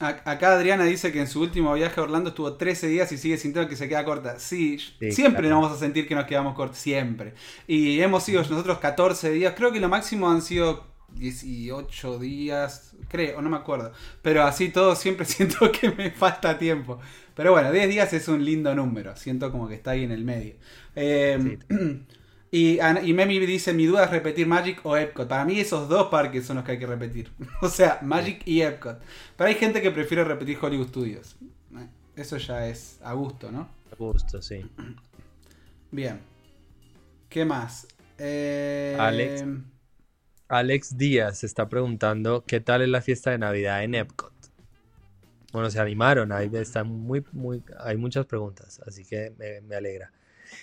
Acá 0.00 0.54
Adriana 0.54 0.84
dice 0.84 1.12
que 1.12 1.20
en 1.20 1.28
su 1.28 1.40
último 1.40 1.72
viaje 1.74 2.00
a 2.00 2.02
Orlando 2.02 2.30
estuvo 2.30 2.54
13 2.54 2.88
días 2.88 3.12
y 3.12 3.18
sigue 3.18 3.38
sintiendo 3.38 3.68
que 3.68 3.76
se 3.76 3.88
queda 3.88 4.04
corta. 4.04 4.40
Sí, 4.40 4.78
siempre 5.10 5.48
nos 5.48 5.62
vamos 5.62 5.76
a 5.76 5.80
sentir 5.80 6.08
que 6.08 6.16
nos 6.16 6.26
quedamos 6.26 6.54
cortos, 6.54 6.78
siempre. 6.78 7.34
Y 7.68 8.00
hemos 8.00 8.24
sido 8.24 8.42
nosotros 8.42 8.78
14 8.78 9.30
días, 9.30 9.54
creo 9.56 9.72
que 9.72 9.78
lo 9.78 9.88
máximo 9.88 10.28
han 10.28 10.42
sido 10.42 10.84
18 11.14 12.18
días, 12.18 12.96
creo, 13.08 13.40
no 13.40 13.48
me 13.48 13.56
acuerdo. 13.56 13.92
Pero 14.20 14.42
así 14.42 14.70
todo 14.70 14.96
siempre 14.96 15.24
siento 15.26 15.70
que 15.70 15.90
me 15.90 16.10
falta 16.10 16.58
tiempo. 16.58 16.98
Pero 17.36 17.52
bueno, 17.52 17.70
10 17.70 17.88
días 17.88 18.12
es 18.12 18.26
un 18.26 18.44
lindo 18.44 18.74
número, 18.74 19.16
siento 19.16 19.52
como 19.52 19.68
que 19.68 19.74
está 19.74 19.92
ahí 19.92 20.02
en 20.02 20.10
el 20.10 20.24
medio. 20.24 20.54
Eh, 20.96 21.58
Y, 22.56 22.78
Memi 23.12 23.40
dice, 23.40 23.72
mi 23.72 23.84
duda 23.84 24.04
es 24.04 24.10
repetir 24.10 24.46
Magic 24.46 24.78
o 24.84 24.96
Epcot. 24.96 25.26
Para 25.26 25.44
mí 25.44 25.58
esos 25.58 25.88
dos 25.88 26.06
parques 26.06 26.46
son 26.46 26.54
los 26.54 26.64
que 26.64 26.70
hay 26.72 26.78
que 26.78 26.86
repetir. 26.86 27.32
o 27.60 27.68
sea, 27.68 27.98
Magic 28.00 28.46
y 28.46 28.62
Epcot. 28.62 29.00
Pero 29.36 29.48
hay 29.48 29.56
gente 29.56 29.82
que 29.82 29.90
prefiere 29.90 30.22
repetir 30.22 30.56
Hollywood 30.62 30.86
Studios. 30.86 31.36
Eh, 31.76 31.88
eso 32.14 32.36
ya 32.36 32.68
es 32.68 33.00
a 33.02 33.12
gusto, 33.14 33.50
¿no? 33.50 33.68
A 33.90 33.96
gusto, 33.96 34.40
sí. 34.40 34.64
Bien. 35.90 36.20
¿Qué 37.28 37.44
más? 37.44 37.88
Eh, 38.18 38.96
Alex, 39.00 39.44
Alex 40.46 40.96
Díaz 40.96 41.42
está 41.42 41.68
preguntando 41.68 42.44
qué 42.46 42.60
tal 42.60 42.82
es 42.82 42.88
la 42.88 43.00
fiesta 43.00 43.32
de 43.32 43.38
Navidad 43.38 43.82
en 43.82 43.96
Epcot. 43.96 44.32
Bueno, 45.52 45.72
se 45.72 45.80
animaron, 45.80 46.30
ahí 46.30 46.48
está 46.52 46.84
muy, 46.84 47.24
muy, 47.32 47.64
hay 47.80 47.96
muchas 47.96 48.26
preguntas, 48.26 48.80
así 48.86 49.04
que 49.04 49.32
me 49.66 49.74
alegra. 49.74 50.12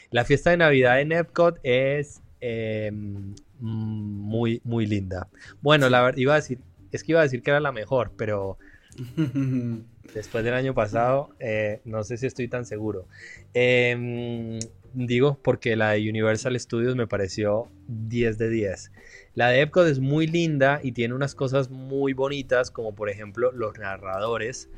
La 0.10 0.26
fiesta 0.26 0.52
de 0.52 0.58
Navidad 0.58 1.02
en 1.02 1.12
Epcot 1.12 1.60
es 1.64 2.22
em, 2.40 3.34
muy, 3.60 4.62
muy 4.64 4.86
linda. 4.86 5.28
Bueno, 5.62 5.90
la 5.90 6.02
verdad, 6.02 6.18
iba 6.18 6.34
a 6.34 6.38
decir, 6.38 6.60
es 6.92 7.04
que 7.04 7.14
iba 7.14 7.22
a 7.22 7.24
decir 7.24 7.42
que 7.42 7.52
era 7.52 7.60
la 7.60 7.72
mejor, 7.72 8.12
pero 8.18 8.58
después 10.14 10.44
del 10.44 10.54
año 10.54 10.74
pasado, 10.74 11.30
eh, 11.40 11.82
no 11.86 12.04
sé 12.04 12.18
si 12.18 12.28
estoy 12.28 12.48
tan 12.48 12.66
seguro. 12.66 13.08
Em, 13.54 14.60
digo 14.94 15.40
porque 15.42 15.76
la 15.76 15.92
de 15.92 16.10
Universal 16.10 16.60
Studios 16.60 16.96
me 16.96 17.08
pareció 17.08 17.70
10 17.88 18.38
de 18.38 18.50
10. 18.50 18.92
La 19.36 19.50
de 19.50 19.62
Epcot 19.62 19.88
es 19.88 20.00
muy 20.00 20.28
linda 20.28 20.80
y 20.84 20.92
tiene 20.92 21.14
unas 21.14 21.36
cosas 21.36 21.70
muy 21.70 22.14
bonitas, 22.14 22.72
como 22.72 22.94
por 22.94 23.10
ejemplo 23.10 23.52
los 23.52 23.78
narradores 23.78 24.70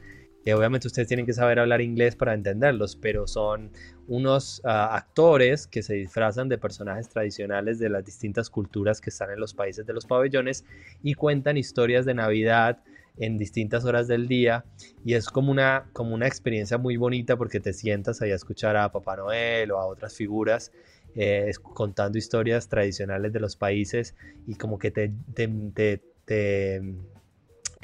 Obviamente 0.52 0.88
ustedes 0.88 1.08
tienen 1.08 1.26
que 1.26 1.34
saber 1.34 1.60
hablar 1.60 1.82
inglés 1.82 2.16
para 2.16 2.34
entenderlos, 2.34 2.96
pero 2.96 3.28
son 3.28 3.72
unos 4.08 4.62
ah, 4.66 4.96
actores 4.96 5.68
que 5.68 5.82
se 5.82 5.94
disfrazan 5.94 6.50
de 6.50 6.58
personajes 6.58 7.08
tradicionales 7.08 7.80
de 7.80 7.90
las 7.90 8.04
distintas 8.04 8.50
culturas 8.50 9.00
que 9.00 9.10
están 9.10 9.32
en 9.32 9.40
los 9.40 9.54
países 9.54 9.86
de 9.86 9.94
los 9.94 10.06
pabellones 10.06 10.66
y 11.02 11.14
cuentan 11.14 11.58
historias 11.58 12.06
de 12.06 12.14
Navidad 12.14 12.84
en 13.18 13.38
distintas 13.38 13.86
horas 13.86 14.08
del 14.08 14.28
día. 14.28 14.66
Y 15.06 15.14
es 15.14 15.28
como 15.28 15.52
una, 15.52 15.90
como 15.94 16.14
una 16.14 16.28
experiencia 16.28 16.78
muy 16.78 16.98
bonita 16.98 17.38
porque 17.38 17.60
te 17.60 17.74
sientas 17.74 18.22
ahí 18.22 18.32
a 18.32 18.36
escuchar 18.36 18.76
a 18.76 18.92
Papá 18.92 19.16
Noel 19.16 19.72
o 19.72 19.80
a 19.80 19.86
otras 19.86 20.16
figuras 20.16 20.72
eh, 21.16 21.52
contando 21.62 22.18
historias 22.18 22.68
tradicionales 22.68 23.32
de 23.34 23.40
los 23.40 23.56
países 23.56 24.16
y 24.48 24.56
como 24.56 24.80
que 24.80 24.90
te, 24.90 25.12
te, 25.36 26.02
te, 26.26 26.82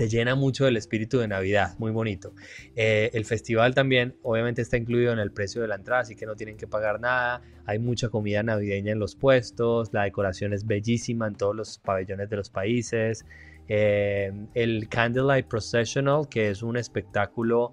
llena 0.07 0.35
mucho 0.35 0.67
el 0.67 0.77
espíritu 0.77 1.19
de 1.19 1.27
Navidad, 1.27 1.75
muy 1.77 1.91
bonito. 1.91 2.33
Eh, 2.75 3.09
el 3.13 3.25
festival 3.25 3.73
también 3.73 4.15
obviamente 4.23 4.61
está 4.61 4.77
incluido 4.77 5.11
en 5.11 5.19
el 5.19 5.31
precio 5.31 5.61
de 5.61 5.67
la 5.67 5.75
entrada, 5.75 6.01
así 6.01 6.15
que 6.15 6.25
no 6.25 6.35
tienen 6.35 6.57
que 6.57 6.67
pagar 6.67 6.99
nada. 6.99 7.41
Hay 7.65 7.79
mucha 7.79 8.09
comida 8.09 8.41
navideña 8.43 8.91
en 8.91 8.99
los 8.99 9.15
puestos, 9.15 9.89
la 9.91 10.03
decoración 10.03 10.53
es 10.53 10.65
bellísima 10.65 11.27
en 11.27 11.35
todos 11.35 11.55
los 11.55 11.79
pabellones 11.79 12.29
de 12.29 12.37
los 12.37 12.49
países. 12.49 13.25
Eh, 13.67 14.31
el 14.55 14.87
Candlelight 14.89 15.47
Processional, 15.47 16.27
que 16.29 16.49
es 16.49 16.63
un 16.63 16.77
espectáculo 16.77 17.71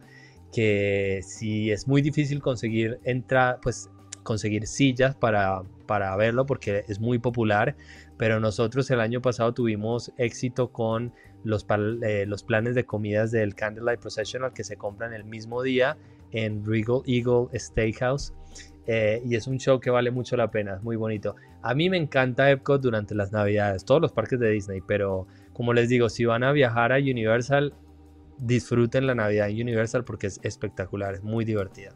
que 0.52 1.20
si 1.22 1.70
es 1.70 1.86
muy 1.86 2.02
difícil 2.02 2.40
conseguir 2.40 2.98
entrar, 3.04 3.58
pues 3.62 3.90
conseguir 4.22 4.66
sillas 4.66 5.14
para, 5.14 5.62
para 5.86 6.14
verlo 6.16 6.44
porque 6.46 6.84
es 6.88 7.00
muy 7.00 7.18
popular, 7.18 7.76
pero 8.18 8.40
nosotros 8.40 8.90
el 8.90 9.00
año 9.00 9.22
pasado 9.22 9.54
tuvimos 9.54 10.12
éxito 10.18 10.72
con 10.72 11.14
los, 11.46 11.66
eh, 12.02 12.24
los 12.26 12.42
planes 12.42 12.74
de 12.74 12.84
comidas 12.84 13.30
del 13.30 13.54
Candlelight 13.54 14.00
Processional 14.00 14.52
que 14.52 14.64
se 14.64 14.76
compran 14.76 15.12
el 15.12 15.24
mismo 15.24 15.62
día 15.62 15.96
en 16.32 16.64
Regal 16.64 17.02
Eagle 17.06 17.46
Steakhouse. 17.54 18.34
Eh, 18.88 19.22
y 19.24 19.34
es 19.34 19.46
un 19.46 19.58
show 19.58 19.80
que 19.80 19.90
vale 19.90 20.10
mucho 20.10 20.36
la 20.36 20.50
pena, 20.50 20.76
es 20.76 20.82
muy 20.82 20.96
bonito. 20.96 21.36
A 21.62 21.74
mí 21.74 21.90
me 21.90 21.96
encanta 21.96 22.50
Epcot 22.50 22.80
durante 22.80 23.14
las 23.14 23.32
navidades, 23.32 23.84
todos 23.84 24.00
los 24.00 24.12
parques 24.12 24.38
de 24.38 24.50
Disney, 24.50 24.80
pero 24.86 25.26
como 25.52 25.72
les 25.72 25.88
digo, 25.88 26.08
si 26.08 26.24
van 26.24 26.44
a 26.44 26.52
viajar 26.52 26.92
a 26.92 26.96
Universal, 26.96 27.74
disfruten 28.38 29.06
la 29.06 29.14
Navidad 29.14 29.48
en 29.48 29.62
Universal 29.62 30.04
porque 30.04 30.28
es 30.28 30.38
espectacular, 30.42 31.14
es 31.14 31.22
muy 31.22 31.44
divertida. 31.44 31.92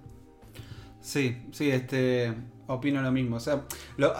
Sí, 1.01 1.43
sí, 1.53 1.71
este, 1.71 2.35
opino 2.71 3.03
lo 3.03 3.13
mismo. 3.13 3.37
O 3.37 3.41
sea, 3.41 3.65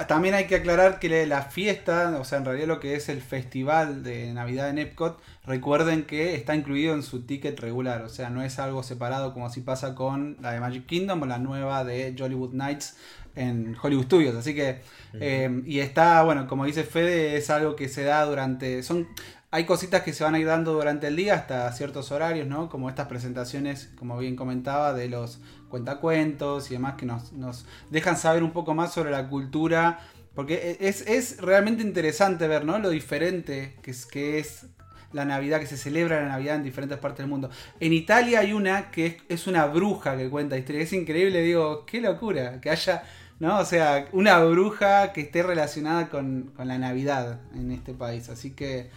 también 0.09 0.35
hay 0.35 0.47
que 0.47 0.57
aclarar 0.57 0.99
que 0.99 1.27
la 1.27 1.43
fiesta, 1.43 2.19
o 2.21 2.25
sea, 2.25 2.39
en 2.39 2.45
realidad 2.45 2.67
lo 2.67 2.81
que 2.81 2.95
es 2.95 3.09
el 3.09 3.23
festival 3.23 4.03
de 4.03 4.33
Navidad 4.33 4.69
en 4.71 4.79
Epcot, 4.79 5.21
recuerden 5.47 6.05
que 6.05 6.35
está 6.35 6.55
incluido 6.55 6.95
en 6.95 7.03
su 7.03 7.23
ticket 7.23 7.59
regular. 7.61 8.03
O 8.03 8.09
sea, 8.09 8.31
no 8.31 8.43
es 8.43 8.59
algo 8.59 8.83
separado 8.83 9.33
como 9.33 9.51
si 9.51 9.61
pasa 9.61 9.95
con 9.95 10.37
la 10.41 10.53
de 10.53 10.61
Magic 10.61 10.87
Kingdom 10.87 11.23
o 11.23 11.27
la 11.27 11.39
nueva 11.39 11.85
de 11.85 12.15
Jollywood 12.19 12.53
Nights 12.53 12.97
en 13.37 13.77
Hollywood 13.81 14.05
Studios. 14.05 14.37
Así 14.37 14.55
que, 14.55 14.81
eh, 15.15 15.63
y 15.65 15.79
está, 15.79 16.23
bueno, 16.23 16.47
como 16.47 16.65
dice 16.65 16.85
Fede, 16.85 17.37
es 17.37 17.51
algo 17.51 17.77
que 17.77 17.89
se 17.89 18.03
da 18.03 18.25
durante, 18.25 18.83
son, 18.83 19.09
hay 19.53 19.65
cositas 19.65 20.03
que 20.03 20.13
se 20.13 20.25
van 20.25 20.35
a 20.35 20.39
ir 20.39 20.47
dando 20.47 20.73
durante 20.73 21.09
el 21.09 21.17
día 21.17 21.35
hasta 21.35 21.71
ciertos 21.73 22.13
horarios, 22.13 22.47
¿no? 22.47 22.69
Como 22.69 22.89
estas 22.89 23.09
presentaciones, 23.09 23.91
como 23.97 24.19
bien 24.19 24.37
comentaba, 24.37 24.93
de 24.93 25.09
los 25.09 25.41
cuentacuentos 25.71 26.71
y 26.71 26.75
demás 26.75 26.97
que 26.97 27.07
nos, 27.07 27.33
nos 27.33 27.65
dejan 27.89 28.19
saber 28.19 28.43
un 28.43 28.53
poco 28.53 28.75
más 28.75 28.93
sobre 28.93 29.11
la 29.11 29.29
cultura. 29.29 30.01
Porque 30.35 30.77
e, 30.79 30.89
es, 30.89 31.07
es 31.07 31.41
realmente 31.41 31.83
interesante 31.83 32.47
ver, 32.47 32.67
¿no? 32.67 32.79
Lo 32.79 32.91
diferente 32.91 33.77
que 33.83 33.93
es, 33.93 34.05
que 34.05 34.39
es 34.39 34.67
la 35.13 35.25
Navidad, 35.25 35.59
que 35.59 35.67
se 35.67 35.79
celebra 35.79 36.21
la 36.21 36.29
Navidad 36.29 36.57
en 36.57 36.63
diferentes 36.63 36.99
partes 36.99 37.21
del 37.21 37.29
mundo. 37.29 37.49
En 37.81 37.95
Italia 37.95 38.41
hay 38.41 38.53
una 38.53 38.91
que 38.91 39.07
es, 39.07 39.17
es 39.29 39.47
una 39.47 39.65
bruja 39.65 40.19
que 40.19 40.29
cuenta 40.29 40.59
historia. 40.59 40.83
Es 40.83 40.93
increíble, 40.93 41.41
digo, 41.43 41.87
qué 41.87 42.03
locura 42.03 42.61
que 42.61 42.69
haya 42.69 43.03
¿no? 43.41 43.59
O 43.59 43.65
sea, 43.65 44.07
una 44.13 44.39
bruja 44.45 45.13
que 45.13 45.23
esté 45.23 45.43
relacionada 45.43 46.09
con, 46.09 46.53
la 46.59 46.79
Navidad 46.79 47.41
en 47.55 47.73
este 47.73 47.95
país. 47.95 48.29
Así 48.29 48.51
que, 48.53 48.91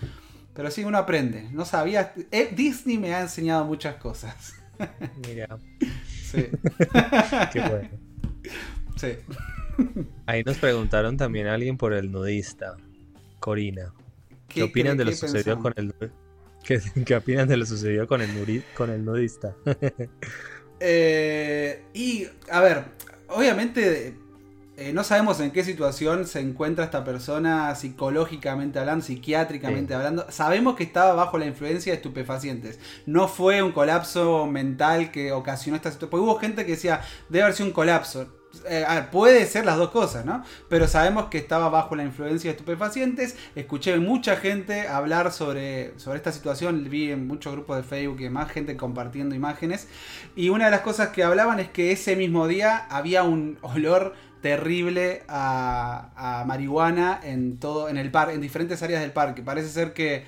pero 0.54 0.70
sí, 0.70 0.84
uno 0.84 1.00
aprende. 1.00 1.48
No 1.52 1.66
sabía, 1.66 2.14
eh, 2.30 2.50
Disney 2.54 2.98
me 3.00 3.16
ha 3.16 3.22
enseñado 3.22 3.66
muchas 3.66 3.96
cosas. 3.96 4.54
Mira. 5.26 5.48
Sí. 6.34 6.48
Qué 7.54 7.60
bueno. 7.60 7.90
Sí. 8.96 9.10
Ahí 10.26 10.44
nos 10.44 10.58
preguntaron 10.58 11.18
también 11.18 11.48
a 11.48 11.54
alguien 11.54 11.78
por 11.78 11.94
el 11.94 12.12
nudista, 12.12 12.78
Corina. 13.40 13.94
¿Qué, 14.48 14.64
opinan 14.64 14.98
de 14.98 15.06
lo 15.06 15.14
sucedido 15.14 15.60
con 15.60 15.74
el 15.78 15.94
¿Qué, 16.64 16.80
¿Qué, 17.06 17.16
opinan 17.16 17.48
de 17.48 17.58
lo 17.58 17.66
sucedido 17.66 18.08
con 18.08 18.22
el, 18.22 18.64
con 18.76 18.90
el 18.90 19.04
nudista? 19.04 19.56
Eh, 20.86 21.82
y, 21.94 22.28
a 22.52 22.60
ver, 22.60 22.84
obviamente 23.30 24.18
eh, 24.76 24.92
no 24.92 25.04
sabemos 25.04 25.40
en 25.40 25.52
qué 25.52 25.64
situación 25.64 26.26
se 26.26 26.40
encuentra 26.40 26.86
esta 26.86 27.04
persona 27.04 27.76
psicológicamente 27.76 28.80
hablando, 28.80 29.06
psiquiátricamente 29.06 29.94
hablando. 29.94 30.26
Sabemos 30.30 30.76
que 30.76 30.84
estaba 30.84 31.14
bajo 31.14 31.38
la 31.38 31.46
influencia 31.46 31.92
de 31.92 31.98
estupefacientes. 31.98 32.80
No 33.06 33.28
fue 33.28 33.62
un 33.62 33.72
colapso 33.72 34.48
mental 34.48 35.12
que 35.12 35.32
ocasionó 35.32 35.76
esta 35.76 35.92
situación. 35.92 36.10
Porque 36.10 36.24
hubo 36.24 36.40
gente 36.40 36.66
que 36.66 36.72
decía, 36.72 37.02
debe 37.30 37.44
haber 37.44 37.56
sido 37.56 37.68
un 37.68 37.74
colapso. 37.74 38.28
Eh, 38.68 38.86
puede 39.12 39.46
ser 39.46 39.66
las 39.66 39.78
dos 39.78 39.92
cosas, 39.92 40.26
¿no? 40.26 40.44
Pero 40.70 40.88
sabemos 40.88 41.26
que 41.26 41.38
estaba 41.38 41.70
bajo 41.70 41.96
la 41.96 42.04
influencia 42.04 42.50
de 42.50 42.58
estupefacientes. 42.58 43.36
Escuché 43.54 43.98
mucha 44.00 44.38
gente 44.38 44.88
hablar 44.88 45.32
sobre, 45.32 45.98
sobre 46.00 46.18
esta 46.18 46.32
situación. 46.32 46.88
Vi 46.90 47.12
en 47.12 47.28
muchos 47.28 47.54
grupos 47.54 47.78
de 47.78 47.84
Facebook 47.84 48.22
y 48.22 48.24
demás 48.24 48.52
gente 48.52 48.76
compartiendo 48.76 49.36
imágenes. 49.36 49.88
Y 50.36 50.50
una 50.50 50.66
de 50.66 50.72
las 50.72 50.82
cosas 50.82 51.10
que 51.10 51.24
hablaban 51.24 51.60
es 51.60 51.70
que 51.70 51.92
ese 51.92 52.16
mismo 52.16 52.48
día 52.48 52.88
había 52.90 53.22
un 53.22 53.60
olor 53.62 54.16
terrible 54.44 55.24
a, 55.30 56.44
marihuana 56.46 57.22
en 57.24 57.58
todo, 57.58 57.88
en 57.88 57.98
el 57.98 58.12
parque, 58.12 58.36
en 58.36 58.42
diferentes 58.42 58.84
áreas 58.84 59.02
del 59.02 59.12
parque. 59.12 59.42
Parece 59.42 59.70
ser 59.70 59.94
que, 59.94 60.26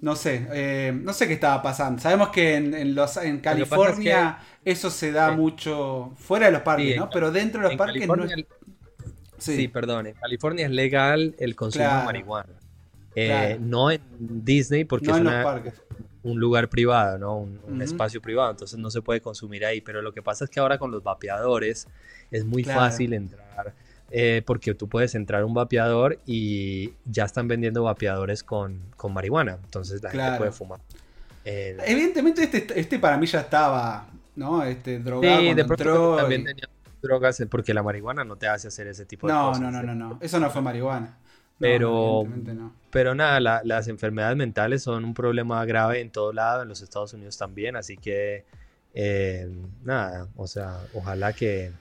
no 0.00 0.14
sé, 0.14 0.46
eh, 0.52 0.92
no 0.94 1.12
sé 1.12 1.26
qué 1.26 1.34
estaba 1.34 1.60
pasando. 1.60 2.00
Sabemos 2.00 2.28
que 2.28 2.54
en, 2.54 2.94
los, 2.94 3.16
en 3.16 3.40
California 3.40 4.38
eso 4.64 4.90
se 4.90 5.10
da 5.10 5.32
mucho 5.32 6.12
fuera 6.16 6.46
de 6.46 6.52
los 6.52 6.62
parques, 6.62 6.96
¿no? 6.96 7.10
Pero 7.10 7.32
dentro 7.32 7.60
de 7.60 7.68
los 7.68 7.76
parques 7.76 8.06
no 8.06 8.16
sí. 9.38 9.68
perdón, 9.68 10.06
en 10.06 10.14
California 10.14 10.66
es 10.66 10.72
legal 10.72 11.34
el 11.38 11.56
consumo 11.56 11.84
de 11.84 12.04
marihuana. 12.04 12.52
Eh, 13.16 13.58
no 13.60 13.90
en 13.90 14.00
Disney 14.18 14.84
porque 14.84 15.10
es 15.10 15.16
un 16.22 16.38
lugar 16.38 16.68
privado, 16.68 17.18
¿no? 17.18 17.38
Un, 17.38 17.82
espacio 17.82 18.22
privado, 18.22 18.52
entonces 18.52 18.78
no 18.78 18.90
se 18.90 19.02
puede 19.02 19.20
consumir 19.20 19.64
ahí. 19.64 19.80
Pero 19.80 20.00
lo 20.00 20.12
que 20.12 20.22
pasa 20.22 20.44
es 20.44 20.50
que 20.50 20.60
ahora 20.60 20.78
con 20.78 20.92
los 20.92 21.02
vapeadores 21.02 21.88
es 22.30 22.44
muy 22.44 22.62
fácil 22.62 23.14
entrar. 23.14 23.47
Eh, 24.10 24.42
porque 24.46 24.74
tú 24.74 24.88
puedes 24.88 25.14
entrar 25.14 25.42
a 25.42 25.46
un 25.46 25.52
vapeador 25.52 26.18
y 26.24 26.94
ya 27.04 27.24
están 27.24 27.46
vendiendo 27.46 27.82
vapeadores 27.82 28.42
con, 28.42 28.80
marihuana. 29.10 29.58
Entonces 29.64 30.02
la 30.02 30.10
gente 30.10 30.38
puede 30.38 30.52
fumar. 30.52 30.80
Eh, 31.44 31.76
Evidentemente 31.86 32.42
este, 32.42 32.78
este 32.78 32.98
para 32.98 33.16
mí 33.16 33.26
ya 33.26 33.40
estaba, 33.40 34.08
¿no? 34.36 34.64
Este, 34.64 34.98
drogado. 34.98 35.40
Sí, 35.40 35.54
de 35.54 35.64
pronto 35.64 36.16
también 36.16 36.44
tenía 36.44 36.68
drogas 37.02 37.42
porque 37.50 37.74
la 37.74 37.82
marihuana 37.82 38.24
no 38.24 38.36
te 38.36 38.48
hace 38.48 38.68
hacer 38.68 38.86
ese 38.86 39.04
tipo 39.04 39.26
de 39.26 39.32
cosas. 39.32 39.60
No, 39.60 39.70
no, 39.70 39.82
no, 39.82 39.94
no. 39.94 40.18
Eso 40.20 40.40
no 40.40 40.50
fue 40.50 40.62
marihuana. 40.62 41.18
Pero, 41.58 42.24
pero 42.90 43.14
nada, 43.14 43.62
las 43.64 43.88
enfermedades 43.88 44.36
mentales 44.36 44.82
son 44.82 45.04
un 45.04 45.12
problema 45.12 45.64
grave 45.64 46.00
en 46.00 46.10
todo 46.10 46.32
lado, 46.32 46.62
en 46.62 46.68
los 46.68 46.82
Estados 46.82 47.12
Unidos 47.14 47.36
también, 47.36 47.74
así 47.74 47.96
que 47.96 48.44
eh, 48.94 49.50
nada, 49.82 50.28
o 50.36 50.46
sea, 50.46 50.78
ojalá 50.94 51.32
que... 51.32 51.72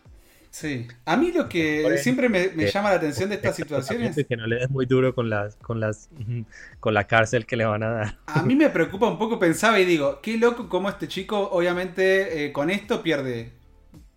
Sí, 0.59 0.87
a 1.05 1.15
mí 1.17 1.31
lo 1.31 1.47
que 1.47 1.99
siempre 1.99 2.29
me, 2.29 2.49
llama 2.71 2.89
la 2.89 2.95
atención 2.95 3.29
de 3.29 3.35
estas 3.35 3.55
situaciones... 3.55 4.17
Es 4.17 4.25
que 4.25 4.35
no 4.35 4.47
le 4.47 4.55
des 4.55 4.71
muy 4.71 4.87
duro 4.87 5.13
con, 5.13 5.29
las, 5.29 5.55
con, 5.57 5.79
las, 5.79 6.09
con 6.79 6.95
la 6.95 7.03
cárcel 7.03 7.45
que 7.45 7.55
le 7.55 7.65
van 7.65 7.83
a 7.83 7.89
dar. 7.91 8.17
A 8.25 8.41
mí 8.41 8.55
me 8.55 8.67
preocupa 8.71 9.07
un 9.07 9.19
poco, 9.19 9.37
pensaba 9.37 9.79
y 9.79 9.85
digo, 9.85 10.19
qué 10.19 10.35
loco 10.35 10.67
como 10.67 10.89
este 10.89 11.07
chico 11.07 11.47
obviamente 11.51 12.43
eh, 12.43 12.51
con 12.51 12.71
esto 12.71 13.03
pierde 13.03 13.51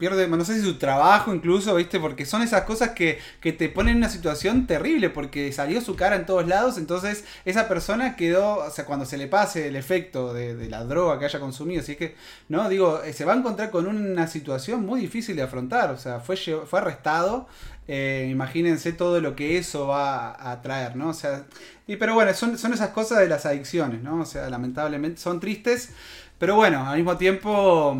pierde, 0.01 0.27
no 0.27 0.45
sé 0.45 0.55
si 0.55 0.63
su 0.63 0.79
trabajo 0.79 1.33
incluso, 1.33 1.77
¿viste? 1.77 2.01
Porque 2.01 2.27
son 2.27 2.43
esas 2.43 2.63
cosas 2.63 2.91
que, 2.91 3.21
que, 3.41 3.53
te 3.53 3.69
ponen 3.69 3.93
en 3.93 3.97
una 3.99 4.09
situación 4.09 4.67
terrible, 4.67 5.11
porque 5.11 5.53
salió 5.53 5.81
su 5.81 5.95
cara 5.95 6.17
en 6.17 6.27
todos 6.27 6.49
lados, 6.49 6.79
entonces 6.79 7.25
esa 7.45 7.69
persona 7.69 8.17
quedó, 8.17 8.57
o 8.57 8.71
sea, 8.71 8.87
cuando 8.87 9.05
se 9.07 9.19
le 9.19 9.29
pase 9.29 9.69
el 9.69 9.77
efecto 9.77 10.35
de, 10.35 10.69
la 10.69 10.85
droga 10.85 11.19
que 11.19 11.27
haya 11.27 11.39
consumido, 11.39 11.83
así 11.83 11.95
que, 11.95 12.17
¿no? 12.49 12.69
Digo, 12.69 13.03
eh, 13.05 13.13
se 13.13 13.25
va 13.25 13.35
a 13.35 13.37
encontrar 13.37 13.71
con 13.71 13.87
una 13.87 14.27
situación 14.27 14.85
muy 14.85 15.01
difícil 15.01 15.37
de 15.37 15.43
afrontar, 15.43 15.91
o 15.91 15.99
sea, 15.99 16.19
fue, 16.19 16.37
fue 16.37 16.81
arrestado, 16.81 17.47
eh, 17.87 18.29
imagínense 18.31 18.93
todo 18.93 19.21
lo 19.21 19.37
que 19.37 19.59
eso 19.59 19.89
va 19.89 20.51
a 20.51 20.63
traer, 20.63 20.97
¿no? 20.97 21.11
O 21.11 21.15
sea, 21.15 21.45
y, 21.87 21.97
pero 21.97 22.15
bueno, 22.15 22.33
son, 22.35 22.57
son 22.57 22.73
esas 22.73 22.91
cosas 22.91 23.19
de 23.19 23.29
las 23.29 23.45
adicciones, 23.47 24.03
¿no? 24.03 24.21
O 24.21 24.25
sea, 24.25 24.49
lamentablemente 24.49 25.21
son 25.21 25.41
tristes, 25.41 25.91
pero 26.39 26.57
bueno, 26.57 26.89
al 26.89 26.97
mismo 26.97 27.19
tiempo 27.19 27.97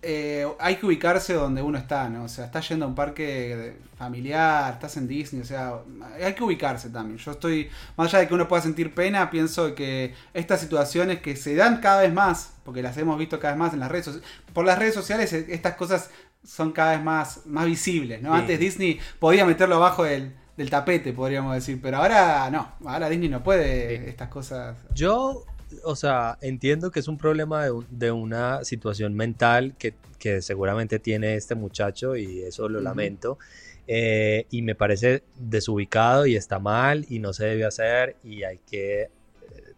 eh, 0.00 0.46
hay 0.60 0.76
que 0.76 0.86
ubicarse 0.86 1.34
donde 1.34 1.60
uno 1.60 1.76
está, 1.76 2.08
¿no? 2.08 2.24
O 2.24 2.28
sea, 2.28 2.44
estás 2.44 2.68
yendo 2.68 2.84
a 2.84 2.88
un 2.88 2.94
parque 2.94 3.78
familiar, 3.96 4.74
estás 4.74 4.96
en 4.96 5.08
Disney, 5.08 5.42
o 5.42 5.44
sea, 5.44 5.80
hay 6.22 6.34
que 6.34 6.44
ubicarse 6.44 6.90
también. 6.90 7.18
Yo 7.18 7.32
estoy, 7.32 7.68
más 7.96 8.08
allá 8.08 8.20
de 8.20 8.28
que 8.28 8.34
uno 8.34 8.46
pueda 8.46 8.62
sentir 8.62 8.94
pena, 8.94 9.28
pienso 9.28 9.74
que 9.74 10.14
estas 10.34 10.60
situaciones 10.60 11.20
que 11.20 11.34
se 11.34 11.56
dan 11.56 11.80
cada 11.80 12.02
vez 12.02 12.12
más, 12.12 12.52
porque 12.64 12.80
las 12.80 12.96
hemos 12.96 13.18
visto 13.18 13.40
cada 13.40 13.54
vez 13.54 13.58
más 13.58 13.74
en 13.74 13.80
las 13.80 13.90
redes 13.90 14.04
sociales, 14.04 14.28
por 14.52 14.64
las 14.64 14.78
redes 14.78 14.94
sociales 14.94 15.32
eh, 15.32 15.46
estas 15.48 15.74
cosas 15.74 16.10
son 16.44 16.70
cada 16.70 16.92
vez 16.92 17.02
más, 17.02 17.46
más 17.46 17.66
visibles, 17.66 18.22
¿no? 18.22 18.32
Antes 18.32 18.60
Disney 18.60 19.00
podía 19.18 19.44
meterlo 19.44 19.76
abajo 19.76 20.04
del, 20.04 20.32
tapete, 20.70 21.12
podríamos 21.12 21.54
decir, 21.54 21.80
pero 21.82 21.98
ahora 21.98 22.48
no, 22.50 22.72
ahora 22.84 23.08
Disney 23.08 23.28
no 23.28 23.42
puede 23.42 24.08
estas 24.08 24.28
cosas. 24.28 24.76
Yo 24.94 25.44
o 25.84 25.96
sea, 25.96 26.38
entiendo 26.40 26.90
que 26.90 27.00
es 27.00 27.08
un 27.08 27.18
problema 27.18 27.66
de, 27.90 28.10
una 28.10 28.64
situación 28.64 29.14
mental 29.14 29.74
que, 29.78 29.94
seguramente 30.40 30.98
tiene 30.98 31.36
este 31.36 31.54
muchacho 31.54 32.16
y 32.16 32.42
eso 32.42 32.68
lo 32.68 32.80
lamento. 32.80 33.38
Eh, 33.86 34.46
y 34.50 34.60
me 34.60 34.74
parece 34.74 35.22
desubicado 35.36 36.26
y 36.26 36.36
está 36.36 36.58
mal 36.58 37.06
y 37.08 37.20
no 37.20 37.32
se 37.32 37.46
debe 37.46 37.64
hacer 37.64 38.16
y 38.22 38.42
hay 38.42 38.58
que 38.70 39.02
eh, 39.02 39.10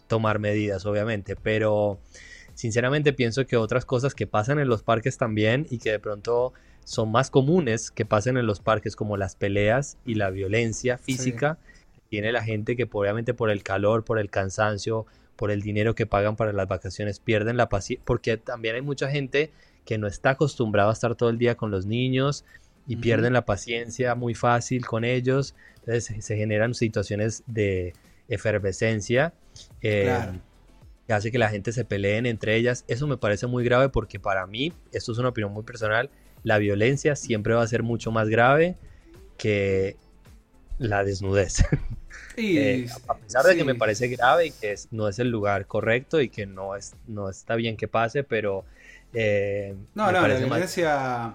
tomar 0.09 0.41
medidas, 0.41 0.85
obviamente. 0.87 1.37
Pero 1.37 2.01
sinceramente 2.55 3.13
pienso 3.13 3.47
que 3.47 3.57
otras 3.57 3.85
cosas 3.85 4.15
que 4.15 4.27
pasan 4.27 4.59
en 4.59 4.69
los 4.69 4.83
parques 4.83 5.17
también 5.17 5.67
y 5.71 5.79
que 5.79 5.93
de 5.93 5.99
pronto 6.01 6.53
son 6.85 7.13
más 7.13 7.31
comunes 7.31 7.93
que 7.93 8.05
pasen 8.05 8.37
en 8.37 8.47
los 8.47 8.59
parques 8.59 8.97
como 8.97 9.17
las 9.17 9.37
peleas 9.37 9.97
y 10.05 10.15
la 10.15 10.31
violencia 10.31 10.99
física. 10.99 11.59
Tiene 12.09 12.33
la 12.33 12.43
gente 12.43 12.75
que 12.75 12.89
obviamente 12.91 13.35
por 13.35 13.51
el 13.51 13.63
calor, 13.63 14.05
por 14.05 14.19
el 14.19 14.29
cansancio, 14.31 15.07
por 15.41 15.51
el 15.51 15.63
dinero 15.63 15.95
que 15.95 16.05
pagan 16.05 16.37
para 16.37 16.53
las 16.53 16.69
vacaciones, 16.69 17.19
pierden 17.19 17.57
la 17.57 17.71
paciencia, 17.71 18.05
porque 18.05 18.37
también 18.37 18.75
hay 18.75 18.83
mucha 18.83 19.11
gente 19.11 19.51
que 19.87 19.97
no 19.97 20.07
está 20.07 20.33
acostumbrada 20.33 20.91
a 20.91 20.93
estar 20.93 21.15
todo 21.15 21.31
el 21.31 21.39
día 21.39 21.55
con 21.55 21.71
los 21.71 21.87
niños 21.87 22.45
y 22.87 22.97
pierden 22.97 23.33
la 23.33 23.47
paciencia 23.47 24.15
muy 24.15 24.35
fácil 24.35 24.85
con 24.85 25.03
ellos, 25.03 25.55
entonces 25.77 26.23
se 26.23 26.37
generan 26.37 26.75
situaciones 26.75 27.43
de 27.47 27.95
efervescencia. 28.29 29.33
Eh, 29.81 30.15
que 31.07 31.13
hace 31.15 31.33
que 31.33 31.39
la 31.39 31.49
gente 31.49 31.73
se 31.73 31.87
peleen 31.87 32.27
entre 32.27 32.57
ellas. 32.57 32.85
Eso 32.87 33.07
me 33.07 33.17
parece 33.17 33.47
muy 33.47 33.65
grave 33.65 33.89
porque 33.89 34.21
para 34.21 34.47
mí, 34.47 34.75
esto 34.93 35.13
es 35.13 35.17
una 35.17 35.31
opinión 35.31 35.55
muy 35.55 35.63
personal, 35.63 36.11
la 36.43 36.59
violencia 36.59 37.17
siempre 37.17 37.55
va 37.55 37.63
a 37.63 37.67
ser 37.67 37.83
mucho 37.83 38.11
más 38.11 38.29
grave 38.29 38.77
que 39.39 39.97
la 40.77 41.03
desnudez. 41.03 41.65
Eh, 42.41 42.87
a 43.09 43.15
pesar 43.15 43.45
de 43.45 43.57
que 43.57 43.65
me 43.65 43.75
parece 43.75 44.09
grave 44.09 44.47
y 44.47 44.51
que 44.51 44.75
no 44.91 45.09
es 45.09 45.19
el 45.19 45.29
lugar 45.29 45.67
correcto 45.67 46.21
y 46.21 46.29
que 46.29 46.47
no, 46.47 46.77
es, 46.77 46.95
no 47.07 47.29
está 47.29 47.55
bien 47.55 47.77
que 47.77 47.89
pase, 47.89 48.25
pero... 48.25 48.65
Eh, 49.13 49.75
no, 49.95 50.13
no, 50.13 50.27
la 50.27 50.37
violencia 50.37 51.35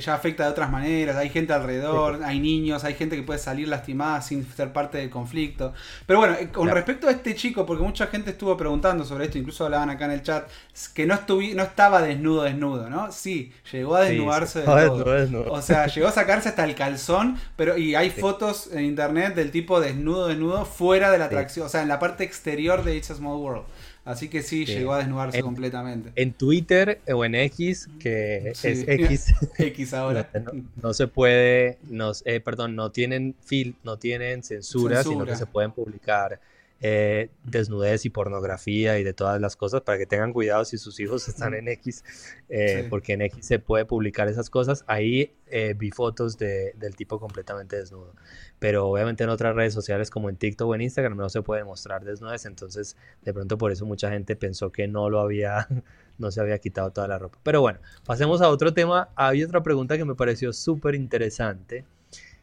ya 0.00 0.14
afecta 0.14 0.44
de 0.44 0.50
otras 0.50 0.70
maneras, 0.70 1.16
hay 1.16 1.28
gente 1.28 1.52
alrededor, 1.52 2.20
hay 2.24 2.40
niños, 2.40 2.84
hay 2.84 2.94
gente 2.94 3.16
que 3.16 3.22
puede 3.22 3.38
salir 3.38 3.68
lastimada 3.68 4.22
sin 4.22 4.46
ser 4.46 4.72
parte 4.72 4.98
del 4.98 5.10
conflicto. 5.10 5.72
Pero 6.06 6.18
bueno, 6.18 6.36
eh, 6.38 6.48
con 6.48 6.68
respecto 6.68 7.08
a 7.08 7.10
este 7.10 7.34
chico, 7.34 7.66
porque 7.66 7.82
mucha 7.82 8.06
gente 8.06 8.30
estuvo 8.30 8.56
preguntando 8.56 9.04
sobre 9.04 9.26
esto, 9.26 9.38
incluso 9.38 9.64
hablaban 9.64 9.90
acá 9.90 10.06
en 10.06 10.12
el 10.12 10.22
chat, 10.22 10.48
que 10.94 11.06
no, 11.06 11.18
no 11.28 11.62
estaba 11.62 12.02
desnudo, 12.02 12.42
desnudo, 12.42 12.88
¿no? 12.88 13.12
Sí, 13.12 13.52
llegó 13.70 13.96
a 13.96 14.02
desnudarse 14.02 14.60
de 14.60 14.64
todo. 14.66 15.52
O 15.52 15.62
sea, 15.62 15.86
llegó 15.86 16.08
a 16.08 16.12
sacarse 16.12 16.48
hasta 16.48 16.64
el 16.64 16.74
calzón, 16.74 17.38
pero 17.56 17.76
y 17.76 17.94
hay 17.94 18.10
fotos 18.10 18.70
en 18.72 18.84
internet 18.84 19.34
del 19.34 19.50
tipo 19.50 19.80
desnudo, 19.80 20.28
desnudo, 20.28 20.64
fuera 20.64 21.10
de 21.10 21.18
la 21.18 21.26
atracción, 21.26 21.66
o 21.66 21.68
sea, 21.68 21.82
en 21.82 21.88
la 21.88 21.98
parte 21.98 22.24
exterior 22.24 22.84
de 22.84 22.96
It's 22.96 23.10
a 23.10 23.14
Small 23.14 23.38
World. 23.38 23.64
Así 24.04 24.28
que 24.28 24.42
sí, 24.42 24.64
llegó 24.64 24.94
a 24.94 24.98
desnudarse 24.98 25.40
completamente. 25.42 26.10
En 26.16 26.32
Twitter 26.32 27.00
o 27.12 27.24
en 27.24 27.36
X, 27.36 27.88
que 28.00 28.50
es 28.50 28.64
X. 28.64 29.32
X 29.58 29.94
ahora. 29.94 30.28
No, 30.82 30.92
se 30.92 31.06
puede, 31.06 31.78
no, 31.88 32.10
eh, 32.24 32.40
perdón, 32.40 32.74
no 32.74 32.90
tienen 32.90 33.36
fil, 33.44 33.76
no 33.84 33.98
tienen 33.98 34.42
censura, 34.42 35.04
sino 35.04 35.24
que 35.24 35.36
se 35.36 35.46
pueden 35.46 35.70
publicar 35.70 36.40
eh, 36.84 37.30
desnudez 37.44 38.04
y 38.06 38.10
pornografía 38.10 38.98
y 38.98 39.04
de 39.04 39.12
todas 39.12 39.40
las 39.40 39.54
cosas 39.54 39.82
para 39.82 39.98
que 39.98 40.06
tengan 40.06 40.32
cuidado 40.32 40.64
si 40.64 40.78
sus 40.78 40.98
hijos 40.98 41.28
están 41.28 41.54
en 41.54 41.68
X, 41.68 42.02
eh, 42.48 42.88
porque 42.90 43.12
en 43.12 43.22
X 43.22 43.46
se 43.46 43.60
puede 43.60 43.84
publicar 43.84 44.26
esas 44.26 44.50
cosas. 44.50 44.82
Ahí 44.88 45.32
eh, 45.46 45.76
vi 45.78 45.92
fotos 45.92 46.38
de, 46.38 46.72
del 46.76 46.96
tipo 46.96 47.20
completamente 47.20 47.76
desnudo, 47.76 48.12
pero 48.58 48.88
obviamente 48.88 49.22
en 49.22 49.30
otras 49.30 49.54
redes 49.54 49.72
sociales 49.72 50.10
como 50.10 50.28
en 50.28 50.34
TikTok 50.34 50.68
o 50.68 50.74
en 50.74 50.80
Instagram 50.80 51.16
no 51.16 51.28
se 51.28 51.42
puede 51.42 51.62
mostrar 51.62 52.04
desnudez, 52.04 52.46
entonces 52.46 52.96
de 53.22 53.32
pronto 53.32 53.56
por 53.58 53.70
eso 53.70 53.86
mucha 53.86 54.10
gente 54.10 54.34
pensó 54.34 54.72
que 54.72 54.88
no 54.88 55.08
lo 55.08 55.20
había, 55.20 55.68
no 56.18 56.32
se 56.32 56.40
había 56.40 56.58
quitado 56.58 56.90
toda 56.90 57.06
la 57.06 57.16
ropa. 57.16 57.38
Pero 57.44 57.60
bueno, 57.60 57.78
pasemos 58.04 58.42
a 58.42 58.48
otro 58.48 58.74
tema. 58.74 59.10
Había 59.14 59.46
otra 59.46 59.62
pregunta 59.62 59.96
que 59.96 60.04
me 60.04 60.16
pareció 60.16 60.52
súper 60.52 60.96
interesante, 60.96 61.84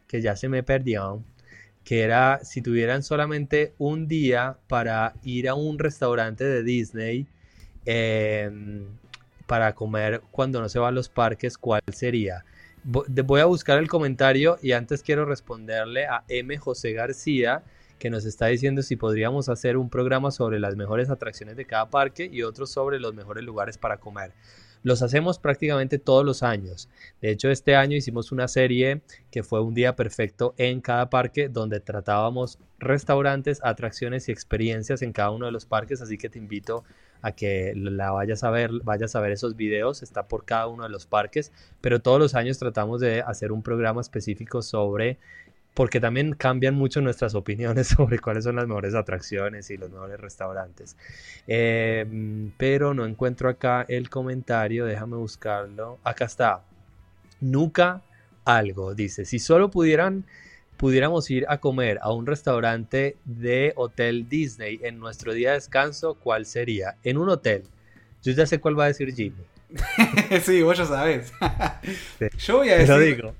que 0.06 0.22
ya 0.22 0.34
se 0.34 0.48
me 0.48 0.62
perdió 0.62 1.22
que 1.84 2.02
era 2.02 2.40
si 2.44 2.62
tuvieran 2.62 3.02
solamente 3.02 3.74
un 3.78 4.06
día 4.06 4.58
para 4.68 5.14
ir 5.22 5.48
a 5.48 5.54
un 5.54 5.78
restaurante 5.78 6.44
de 6.44 6.62
Disney 6.62 7.26
em, 7.84 8.86
para 9.46 9.74
comer 9.74 10.22
cuando 10.30 10.60
no 10.60 10.68
se 10.68 10.78
va 10.78 10.88
a 10.88 10.92
los 10.92 11.08
parques, 11.08 11.58
¿cuál 11.58 11.82
sería? 11.92 12.44
Voy 12.84 13.40
a 13.40 13.44
buscar 13.44 13.78
el 13.78 13.88
comentario 13.88 14.58
y 14.62 14.72
antes 14.72 15.02
quiero 15.02 15.24
responderle 15.26 16.06
a 16.06 16.24
M. 16.28 16.56
José 16.56 16.92
García 16.92 17.62
que 18.00 18.10
nos 18.10 18.24
está 18.24 18.46
diciendo 18.46 18.82
si 18.82 18.96
podríamos 18.96 19.48
hacer 19.48 19.76
un 19.76 19.90
programa 19.90 20.30
sobre 20.30 20.58
las 20.58 20.74
mejores 20.74 21.10
atracciones 21.10 21.56
de 21.56 21.66
cada 21.66 21.90
parque 21.90 22.28
y 22.32 22.42
otro 22.42 22.66
sobre 22.66 22.98
los 22.98 23.14
mejores 23.14 23.44
lugares 23.44 23.76
para 23.76 23.98
comer. 23.98 24.32
Los 24.82 25.02
hacemos 25.02 25.38
prácticamente 25.38 25.98
todos 25.98 26.24
los 26.24 26.42
años. 26.42 26.88
De 27.20 27.30
hecho, 27.30 27.50
este 27.50 27.76
año 27.76 27.96
hicimos 27.96 28.32
una 28.32 28.48
serie 28.48 29.02
que 29.30 29.42
fue 29.42 29.60
un 29.60 29.74
día 29.74 29.94
perfecto 29.94 30.54
en 30.56 30.80
cada 30.80 31.10
parque 31.10 31.48
donde 31.48 31.80
tratábamos 31.80 32.58
restaurantes, 32.78 33.60
atracciones 33.62 34.28
y 34.28 34.32
experiencias 34.32 35.02
en 35.02 35.12
cada 35.12 35.30
uno 35.30 35.46
de 35.46 35.52
los 35.52 35.66
parques, 35.66 36.00
así 36.00 36.16
que 36.16 36.30
te 36.30 36.38
invito 36.38 36.84
a 37.22 37.32
que 37.32 37.74
la 37.76 38.10
vayas 38.12 38.42
a 38.44 38.50
ver, 38.50 38.70
vayas 38.82 39.14
a 39.14 39.20
ver 39.20 39.32
esos 39.32 39.54
videos, 39.54 40.02
está 40.02 40.26
por 40.26 40.46
cada 40.46 40.66
uno 40.66 40.84
de 40.84 40.88
los 40.88 41.06
parques, 41.06 41.52
pero 41.82 42.00
todos 42.00 42.18
los 42.18 42.34
años 42.34 42.58
tratamos 42.58 43.00
de 43.00 43.20
hacer 43.20 43.52
un 43.52 43.62
programa 43.62 44.00
específico 44.00 44.62
sobre 44.62 45.18
porque 45.74 46.00
también 46.00 46.34
cambian 46.34 46.74
mucho 46.74 47.00
nuestras 47.00 47.34
opiniones 47.34 47.88
sobre 47.96 48.18
cuáles 48.18 48.44
son 48.44 48.56
las 48.56 48.66
mejores 48.66 48.94
atracciones 48.94 49.70
y 49.70 49.76
los 49.76 49.90
mejores 49.90 50.20
restaurantes. 50.20 50.96
Em, 51.46 52.52
pero 52.56 52.94
no 52.94 53.06
encuentro 53.06 53.48
acá 53.48 53.84
el 53.88 54.10
comentario, 54.10 54.84
déjame 54.86 55.16
buscarlo. 55.16 55.98
Acá 56.04 56.24
está. 56.24 56.62
Nunca 57.40 58.02
algo, 58.44 58.94
dice, 58.94 59.24
si 59.24 59.38
solo 59.38 59.70
pudieran 59.70 60.24
pudiéramos 60.80 61.30
ir 61.30 61.44
a 61.50 61.58
comer 61.58 61.98
a 62.00 62.10
un 62.10 62.26
restaurante 62.26 63.18
de 63.26 63.74
Hotel 63.76 64.26
Disney 64.30 64.80
en 64.82 64.98
nuestro 64.98 65.34
día 65.34 65.50
de 65.50 65.56
descanso, 65.56 66.14
¿cuál 66.14 66.46
sería? 66.46 66.96
En 67.04 67.18
un 67.18 67.28
hotel. 67.28 67.64
Yo 68.22 68.32
ya 68.32 68.46
sé 68.46 68.60
cuál 68.60 68.78
va 68.78 68.84
a 68.84 68.86
decir 68.86 69.14
Jimmy. 69.14 69.44
sí, 70.42 70.62
vos 70.62 70.78
ya 70.78 70.86
sabés. 70.86 71.34
Yo 72.38 72.56
voy 72.56 72.70
a 72.70 72.78
decir. 72.78 72.88
Lo 72.88 72.98
digo. 72.98 73.34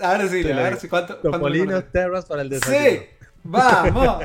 A 0.00 0.18
ver 0.18 0.28
si, 0.28 0.50
a 0.50 0.56
ver 0.56 0.76
si 0.78 0.88
cuánto. 0.88 1.16
Topolino 1.16 1.82
Terras 1.84 2.24
para 2.26 2.42
el 2.42 2.50
desayuno. 2.50 2.84
¡Sí! 2.84 3.00
¡Vamos! 3.42 4.24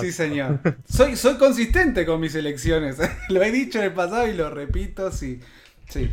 sí, 0.00 0.12
señor. 0.12 0.60
Soy, 0.88 1.16
soy 1.16 1.36
consistente 1.36 2.04
con 2.04 2.20
mis 2.20 2.34
elecciones. 2.34 2.98
lo 3.28 3.42
he 3.42 3.50
dicho 3.50 3.78
en 3.78 3.86
el 3.86 3.92
pasado 3.92 4.26
y 4.26 4.34
lo 4.34 4.50
repito, 4.50 5.10
sí. 5.12 5.40
Sí. 5.88 6.10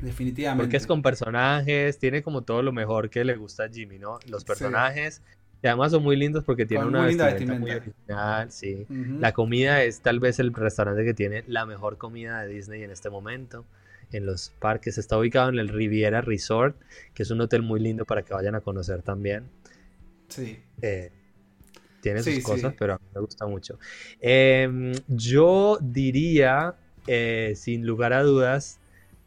Definitivamente. 0.00 0.64
Porque 0.64 0.76
es 0.76 0.86
con 0.86 1.02
personajes, 1.02 1.98
tiene 1.98 2.22
como 2.22 2.42
todo 2.42 2.62
lo 2.62 2.72
mejor 2.72 3.08
que 3.08 3.24
le 3.24 3.36
gusta 3.36 3.64
a 3.64 3.68
Jimmy, 3.68 3.98
¿no? 3.98 4.18
Los 4.26 4.44
personajes, 4.44 5.22
y 5.62 5.66
además 5.66 5.92
son 5.92 6.02
muy 6.02 6.16
lindos 6.16 6.44
porque 6.44 6.66
tienen 6.66 6.88
una 6.88 7.06
vestimenta, 7.06 7.54
muy 7.54 7.70
original, 7.70 8.52
sí. 8.52 8.86
La 8.88 9.32
comida 9.32 9.82
es 9.82 10.00
tal 10.00 10.20
vez 10.20 10.38
el 10.38 10.52
restaurante 10.52 11.04
que 11.04 11.14
tiene 11.14 11.44
la 11.46 11.64
mejor 11.64 11.96
comida 11.96 12.42
de 12.42 12.48
Disney 12.48 12.82
en 12.82 12.90
este 12.90 13.08
momento 13.08 13.64
en 14.12 14.26
los 14.26 14.52
parques. 14.58 14.98
Está 14.98 15.18
ubicado 15.18 15.48
en 15.48 15.58
el 15.58 15.68
Riviera 15.68 16.20
Resort, 16.20 16.76
que 17.14 17.22
es 17.22 17.30
un 17.30 17.40
hotel 17.40 17.62
muy 17.62 17.80
lindo 17.80 18.04
para 18.04 18.22
que 18.22 18.34
vayan 18.34 18.54
a 18.54 18.60
conocer 18.60 19.02
también. 19.02 19.44
Sí. 20.28 20.58
Eh, 20.82 21.10
tiene 22.00 22.22
sus 22.22 22.42
cosas, 22.42 22.74
pero 22.78 22.94
a 22.94 22.98
mí 22.98 23.04
me 23.14 23.20
gusta 23.20 23.46
mucho. 23.46 23.78
Em, 24.20 24.92
yo 25.08 25.78
diría, 25.80 26.76
eh, 27.06 27.54
sin 27.56 27.84
lugar 27.84 28.12
a 28.12 28.22
dudas, 28.22 28.78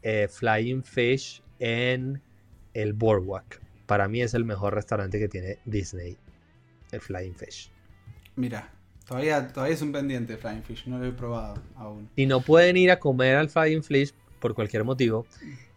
eh, 0.02 0.28
Flying 0.30 0.82
Fish 0.82 1.42
en 1.58 2.22
el 2.72 2.92
Boardwalk. 2.94 3.60
Para 3.86 4.08
mí 4.08 4.22
es 4.22 4.34
el 4.34 4.44
mejor 4.44 4.74
restaurante 4.74 5.18
que 5.18 5.28
tiene 5.28 5.58
Disney, 5.66 6.16
el 6.92 7.00
Flying 7.00 7.34
Fish. 7.34 7.70
Mira, 8.36 8.70
todavía, 9.06 9.48
todavía 9.48 9.74
es 9.74 9.82
un 9.82 9.92
pendiente 9.92 10.38
Flying 10.38 10.62
Fish, 10.62 10.86
no 10.86 10.98
lo 10.98 11.06
he 11.06 11.12
probado 11.12 11.60
aún. 11.76 12.08
Y 12.16 12.24
no 12.24 12.40
pueden 12.40 12.76
ir 12.76 12.90
a 12.90 12.98
comer 12.98 13.36
al 13.36 13.50
Flying 13.50 13.82
Fish 13.82 14.14
por 14.40 14.54
cualquier 14.54 14.84
motivo, 14.84 15.26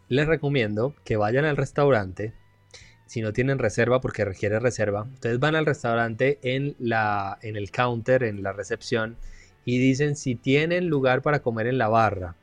les 0.09 0.28
recomiendo 0.28 0.95
que 1.03 1.18
vayan 1.18 1.45
al 1.45 1.57
restaurante. 1.57 2.34
Si 3.05 3.22
no 3.22 3.34
tienen 3.34 3.59
reserva, 3.59 4.01
porque 4.01 4.26
requiere 4.26 4.59
reserva, 4.59 5.03
ustedes 5.14 5.39
van 5.39 5.55
al 5.55 5.66
restaurante 5.66 6.39
en, 6.41 6.76
la, 6.80 7.38
en 7.41 7.55
el 7.55 7.70
counter, 7.70 8.24
en 8.24 8.41
la 8.41 8.53
recepción, 8.53 9.18
y 9.66 9.78
dicen 9.78 10.16
si 10.16 10.36
tienen 10.36 10.88
lugar 10.88 11.22
para 11.22 11.39
comer 11.39 11.68
en 11.68 11.78
la 11.78 11.89
barra. 11.89 12.36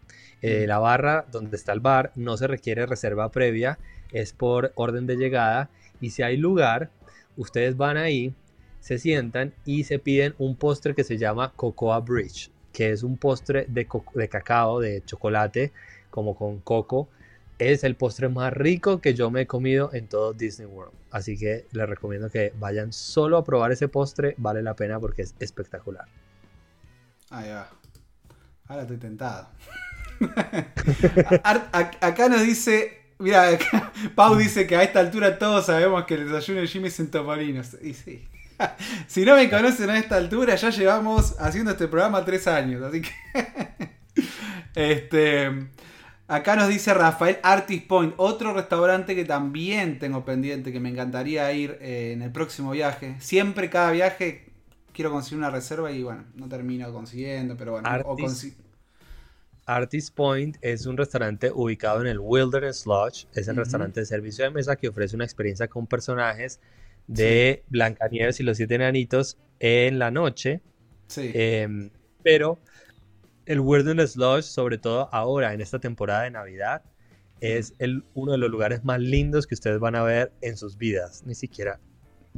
Eh, 0.43 0.67
la 0.67 0.79
barra 0.79 1.27
donde 1.31 1.57
está 1.57 1.73
el 1.73 1.81
bar 1.81 2.13
no 2.15 2.37
se 2.37 2.47
requiere 2.47 2.87
reserva 2.87 3.31
previa, 3.31 3.79
es 4.13 4.33
por 4.33 4.73
orden 4.75 5.07
de 5.07 5.17
llegada 5.17 5.71
y 6.01 6.11
si 6.11 6.23
hay 6.23 6.37
lugar, 6.37 6.91
ustedes 7.37 7.77
van 7.77 7.97
ahí, 7.97 8.35
se 8.81 8.99
sientan 8.99 9.53
y 9.67 9.85
se 9.85 9.99
piden 9.99 10.35
un 10.39 10.57
postre 10.57 10.95
que 10.95 11.05
se 11.05 11.19
llama 11.19 11.53
Cocoa 11.55 12.01
Bridge, 12.01 12.51
que 12.73 12.91
es 12.91 13.03
un 13.03 13.19
postre 13.19 13.67
de, 13.69 13.87
de 14.15 14.29
cacao, 14.29 14.81
de 14.81 15.03
chocolate, 15.05 15.73
como 16.11 16.37
con 16.37 16.61
coco. 16.61 17.09
Es 17.59 17.85
el 17.85 17.95
postre 17.95 18.29
más 18.29 18.53
rico 18.53 19.01
que 19.01 19.15
yo 19.15 19.31
me 19.31 19.43
he 19.43 19.47
comido 19.47 19.91
en 19.93 20.09
todo 20.09 20.33
Disney 20.33 20.67
World. 20.67 20.95
Así 21.11 21.37
que 21.37 21.67
les 21.73 21.89
recomiendo 21.89 22.31
que 22.31 22.53
vayan 22.59 22.93
solo 22.93 23.37
a 23.37 23.45
probar 23.45 23.73
ese 23.73 23.89
postre. 23.89 24.35
Vale 24.39 24.63
la 24.63 24.75
pena 24.75 24.99
porque 24.99 25.23
es 25.23 25.35
espectacular. 25.41 26.07
Ahí 27.31 27.51
va. 27.51 27.69
Ahora 28.67 28.83
estoy 28.83 28.97
tentado. 28.99 29.49
acá 32.01 32.29
nos 32.29 32.43
dice. 32.43 32.99
Mira, 33.19 33.59
Pau 34.15 34.35
dice 34.37 34.67
que 34.67 34.77
a 34.77 34.83
esta 34.83 35.01
altura 35.01 35.39
todos 35.39 35.67
sabemos 35.67 36.05
que 36.07 36.15
el 36.15 36.27
desayuno 36.27 36.61
de 36.61 36.67
Jimmy 36.67 36.89
es 36.89 36.99
en 37.01 37.11
Topolinos. 37.11 37.77
Y 37.83 37.95
sí. 37.95 38.27
Si 39.07 39.25
no 39.25 39.37
me 39.37 39.49
conocen 39.51 39.91
a 39.91 39.99
esta 39.99 40.17
altura, 40.17 40.55
ya 40.55 40.71
llevamos 40.71 41.37
haciendo 41.39 41.73
este 41.73 41.89
programa 41.89 42.25
tres 42.25 42.47
años. 42.47 42.83
Así 42.83 43.03
que. 43.03 43.11
Este. 44.75 45.51
Acá 46.31 46.55
nos 46.55 46.69
dice 46.69 46.95
Rafael 46.95 47.39
Artist 47.43 47.89
Point, 47.89 48.15
otro 48.17 48.55
restaurante 48.55 49.17
que 49.17 49.25
también 49.25 49.99
tengo 49.99 50.25
pendiente, 50.25 50.71
que 50.71 50.79
me 50.79 50.89
encantaría 50.89 51.53
ir 51.53 51.77
eh, 51.81 52.13
en 52.13 52.23
el 52.23 52.31
próximo 52.31 52.71
viaje. 52.71 53.17
Siempre 53.19 53.69
cada 53.69 53.91
viaje 53.91 54.53
quiero 54.93 55.11
conseguir 55.11 55.39
una 55.39 55.51
reserva 55.51 55.91
y 55.91 56.05
bueno, 56.05 56.25
no 56.37 56.49
termino 56.49 56.93
consiguiendo, 56.93 57.57
pero 57.57 57.73
bueno. 57.73 57.89
Artist, 59.67 60.15
Point 60.15 60.57
es 60.61 60.87
un 60.87 60.97
restaurante 60.97 61.51
ubicado 61.53 62.01
en 62.01 62.07
el 62.07 62.21
Wilderness 62.21 62.87
Lodge. 62.87 63.27
Es 63.35 63.49
el 63.49 63.57
restaurante 63.57 63.99
de 63.99 64.07
servicio 64.07 64.45
de 64.45 64.53
mesa 64.53 64.77
que 64.77 64.87
ofrece 64.87 65.17
una 65.17 65.25
experiencia 65.25 65.67
con 65.67 65.89
personajes 65.89 66.61
de 67.09 67.65
Blancanieves 67.71 68.39
y 68.39 68.45
los 68.45 68.57
siete 68.57 68.77
enanitos 68.77 69.37
en 69.59 69.99
la 69.99 70.13
noche. 70.13 70.61
Sí. 71.09 71.33
Em, 71.35 71.91
pero 72.23 72.61
el 73.47 73.61
Wilderness 73.61 74.17
Lodge, 74.17 74.45
sobre 74.45 74.79
todo 74.79 75.09
ahora 75.13 75.55
en 75.55 75.61
esta 75.61 75.79
temporada 75.79 76.23
de 76.23 76.31
Navidad, 76.31 76.83
es 77.41 77.75
el, 77.79 78.05
uno 78.15 78.33
de 78.33 78.39
los 78.39 78.51
lugares 78.51 78.85
más 78.85 79.01
lindos 79.01 79.47
que 79.47 79.55
ustedes 79.55 79.81
van 79.81 79.95
a 79.95 80.03
ver 80.03 80.33
en 80.43 80.57
sus 80.57 80.77
vidas. 80.77 81.23
Ni 81.25 81.35
siquiera 81.35 81.81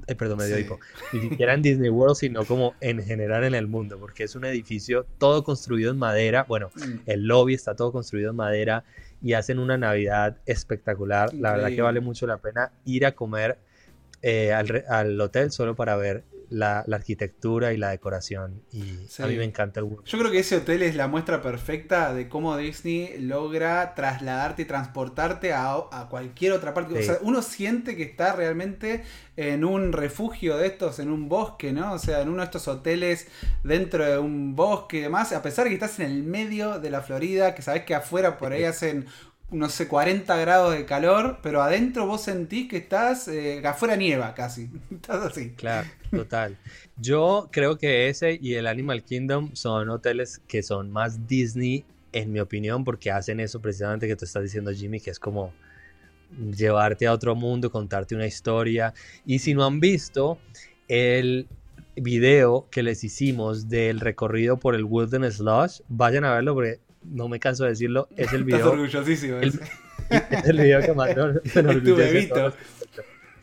eh, 0.06 0.14
perdón, 0.14 0.38
me 0.38 0.46
dio 0.46 0.58
hipo, 0.58 0.80
ni 1.12 1.20
siquiera 1.20 1.52
en 1.52 1.62
Disney 1.62 1.90
World, 1.90 2.16
sino 2.16 2.44
como 2.44 2.74
en 2.80 3.02
general 3.02 3.44
en 3.44 3.54
el 3.54 3.66
mundo, 3.66 3.98
porque 3.98 4.24
es 4.24 4.34
un 4.34 4.44
edificio 4.44 5.06
todo 5.18 5.44
construido 5.44 5.90
en 5.90 5.98
madera, 5.98 6.44
bueno, 6.48 6.70
mm. 6.74 7.00
el 7.06 7.26
lobby 7.26 7.54
está 7.54 7.76
todo 7.76 7.92
construido 7.92 8.30
en 8.30 8.36
madera 8.36 8.84
y 9.22 9.34
hacen 9.34 9.58
una 9.58 9.76
Navidad 9.76 10.38
espectacular, 10.46 11.32
la 11.34 11.52
verdad 11.52 11.68
que 11.68 11.82
vale 11.82 12.00
mucho 12.00 12.26
la 12.26 12.38
pena 12.38 12.72
ir 12.86 13.04
a 13.04 13.12
comer 13.12 13.58
eh, 14.22 14.52
al, 14.52 14.84
al, 14.88 15.20
hotel 15.20 15.52
solo 15.52 15.76
para 15.76 15.94
ver 15.96 16.24
la, 16.52 16.84
arquitectura 16.92 17.72
y 17.72 17.76
la 17.76 17.90
decoración. 17.90 18.62
Y 18.72 19.06
a 19.18 19.26
mí 19.26 19.36
me 19.36 19.44
encanta 19.44 19.80
el 19.80 19.88
Yo 20.04 20.18
creo 20.18 20.30
que 20.30 20.38
ese 20.38 20.56
hotel 20.56 20.82
es 20.82 20.94
la 20.94 21.08
muestra 21.08 21.42
perfecta 21.42 22.12
de 22.14 22.28
cómo 22.28 22.56
Disney 22.56 23.18
logra 23.18 23.94
trasladarte 23.94 24.62
y 24.62 24.64
transportarte 24.66 25.52
a, 25.52 26.06
cualquier 26.10 26.52
otra 26.52 26.74
parte. 26.74 26.98
O 26.98 27.02
sea, 27.02 27.18
uno 27.22 27.42
siente 27.42 27.96
que 27.96 28.02
está 28.02 28.34
realmente 28.34 29.04
en 29.36 29.64
un 29.64 29.92
refugio 29.92 30.58
de 30.58 30.66
estos, 30.66 30.98
en 30.98 31.10
un 31.10 31.28
bosque, 31.28 31.72
¿no? 31.72 31.94
O 31.94 31.98
sea, 31.98 32.20
en 32.20 32.28
uno 32.28 32.38
de 32.38 32.44
estos 32.44 32.68
hoteles 32.68 33.28
dentro 33.64 34.04
de 34.04 34.18
un 34.18 34.54
bosque 34.54 34.98
y 34.98 35.00
demás. 35.00 35.32
A 35.32 35.42
pesar 35.42 35.64
de 35.64 35.70
que 35.70 35.74
estás 35.74 35.98
en 36.00 36.10
el 36.10 36.22
medio 36.22 36.78
de 36.78 36.90
la 36.90 37.00
Florida, 37.00 37.54
que 37.54 37.62
sabes 37.62 37.84
que 37.84 37.94
afuera 37.94 38.36
por 38.36 38.52
ahí 38.52 38.64
hacen 38.64 39.06
no 39.52 39.68
sé, 39.68 39.86
40 39.86 40.34
grados 40.38 40.74
de 40.74 40.86
calor, 40.86 41.38
pero 41.42 41.62
adentro 41.62 42.06
vos 42.06 42.22
sentís 42.22 42.68
que 42.68 42.78
estás, 42.78 43.28
eh, 43.28 43.62
afuera 43.64 43.96
nieva 43.96 44.34
casi. 44.34 44.70
Estás 44.90 45.24
así. 45.24 45.50
Claro, 45.50 45.88
total. 46.10 46.58
Yo 46.96 47.48
creo 47.52 47.76
que 47.76 48.08
ese 48.08 48.38
y 48.40 48.54
el 48.54 48.66
Animal 48.66 49.04
Kingdom 49.04 49.54
son 49.54 49.90
hoteles 49.90 50.40
que 50.48 50.62
son 50.62 50.90
más 50.90 51.26
Disney, 51.26 51.84
en 52.12 52.32
mi 52.32 52.40
opinión, 52.40 52.84
porque 52.84 53.10
hacen 53.10 53.40
eso 53.40 53.60
precisamente 53.60 54.06
que 54.06 54.16
tú 54.16 54.24
estás 54.24 54.42
diciendo, 54.42 54.72
Jimmy, 54.72 55.00
que 55.00 55.10
es 55.10 55.18
como 55.18 55.52
llevarte 56.56 57.06
a 57.06 57.12
otro 57.12 57.34
mundo, 57.34 57.70
contarte 57.70 58.14
una 58.14 58.26
historia. 58.26 58.94
Y 59.24 59.38
si 59.38 59.54
no 59.54 59.64
han 59.64 59.80
visto 59.80 60.38
el 60.88 61.46
video 61.96 62.68
que 62.70 62.82
les 62.82 63.04
hicimos 63.04 63.68
del 63.68 64.00
recorrido 64.00 64.58
por 64.58 64.74
el 64.74 64.84
Wilderness 64.84 65.40
Lodge, 65.40 65.82
vayan 65.88 66.24
a 66.24 66.34
verlo 66.34 66.54
porque 66.54 66.80
no 67.04 67.28
me 67.28 67.40
canso 67.40 67.64
de 67.64 67.70
decirlo, 67.70 68.08
es 68.16 68.32
el 68.32 68.44
video. 68.44 68.58
Estás 68.58 68.72
orgullosísimo. 68.72 69.38
es 69.40 69.58
el 70.44 70.58
video 70.58 70.80
que 70.80 70.92
mandó. 70.92 71.30
Es 71.30 71.52
tu 71.52 71.96
bebito. 71.96 72.52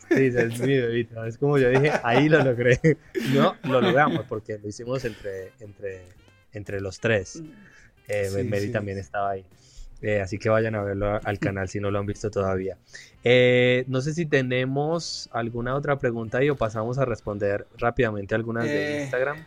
Sí, 0.08 0.26
es 0.26 0.60
mi 0.60 0.76
bebito. 0.76 1.24
Es 1.24 1.38
como 1.38 1.58
yo 1.58 1.68
dije, 1.70 1.92
ahí 2.02 2.28
lo 2.28 2.42
logré. 2.42 2.80
No, 3.32 3.56
lo 3.64 3.80
logramos 3.80 4.26
porque 4.26 4.58
lo 4.58 4.68
hicimos 4.68 5.04
entre, 5.04 5.52
entre, 5.60 6.02
entre 6.52 6.80
los 6.80 6.98
tres. 6.98 7.42
Eh, 8.08 8.44
Mary 8.44 8.72
también 8.72 8.98
estaba 8.98 9.30
ahí. 9.30 9.44
Eh, 10.02 10.20
así 10.20 10.38
que 10.38 10.48
vayan 10.48 10.74
a 10.74 10.82
verlo 10.82 11.20
al 11.22 11.38
canal 11.38 11.68
si 11.68 11.78
no 11.78 11.90
lo 11.90 11.98
han 11.98 12.06
visto 12.06 12.30
todavía. 12.30 12.78
Eh, 13.22 13.84
no 13.86 14.00
sé 14.00 14.14
si 14.14 14.24
tenemos 14.24 15.28
alguna 15.32 15.74
otra 15.74 15.98
pregunta 15.98 16.38
ahí 16.38 16.48
o 16.48 16.56
pasamos 16.56 16.98
a 16.98 17.04
responder 17.04 17.66
rápidamente 17.76 18.34
algunas 18.34 18.64
de 18.64 18.98
eh, 18.98 19.02
Instagram. 19.02 19.44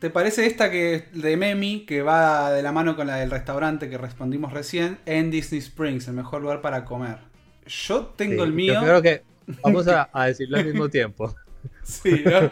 ¿Te 0.00 0.08
parece 0.08 0.46
esta 0.46 0.70
que 0.70 1.04
de 1.12 1.36
Memi, 1.36 1.84
que 1.84 2.00
va 2.00 2.50
de 2.52 2.62
la 2.62 2.72
mano 2.72 2.96
con 2.96 3.06
la 3.06 3.16
del 3.16 3.30
restaurante 3.30 3.90
que 3.90 3.98
respondimos 3.98 4.50
recién, 4.50 4.96
en 5.04 5.30
Disney 5.30 5.60
Springs, 5.60 6.08
el 6.08 6.14
mejor 6.14 6.40
lugar 6.40 6.62
para 6.62 6.86
comer? 6.86 7.18
Yo 7.66 8.06
tengo 8.16 8.44
el 8.44 8.54
mío. 8.54 8.72
Yo 8.72 8.80
creo 8.80 9.02
que 9.02 9.22
vamos 9.62 9.86
a, 9.88 10.08
decirlo 10.24 10.56
al 10.56 10.64
mismo 10.64 10.88
tiempo. 10.88 11.36
Sí, 11.82 12.24
¿no? 12.24 12.50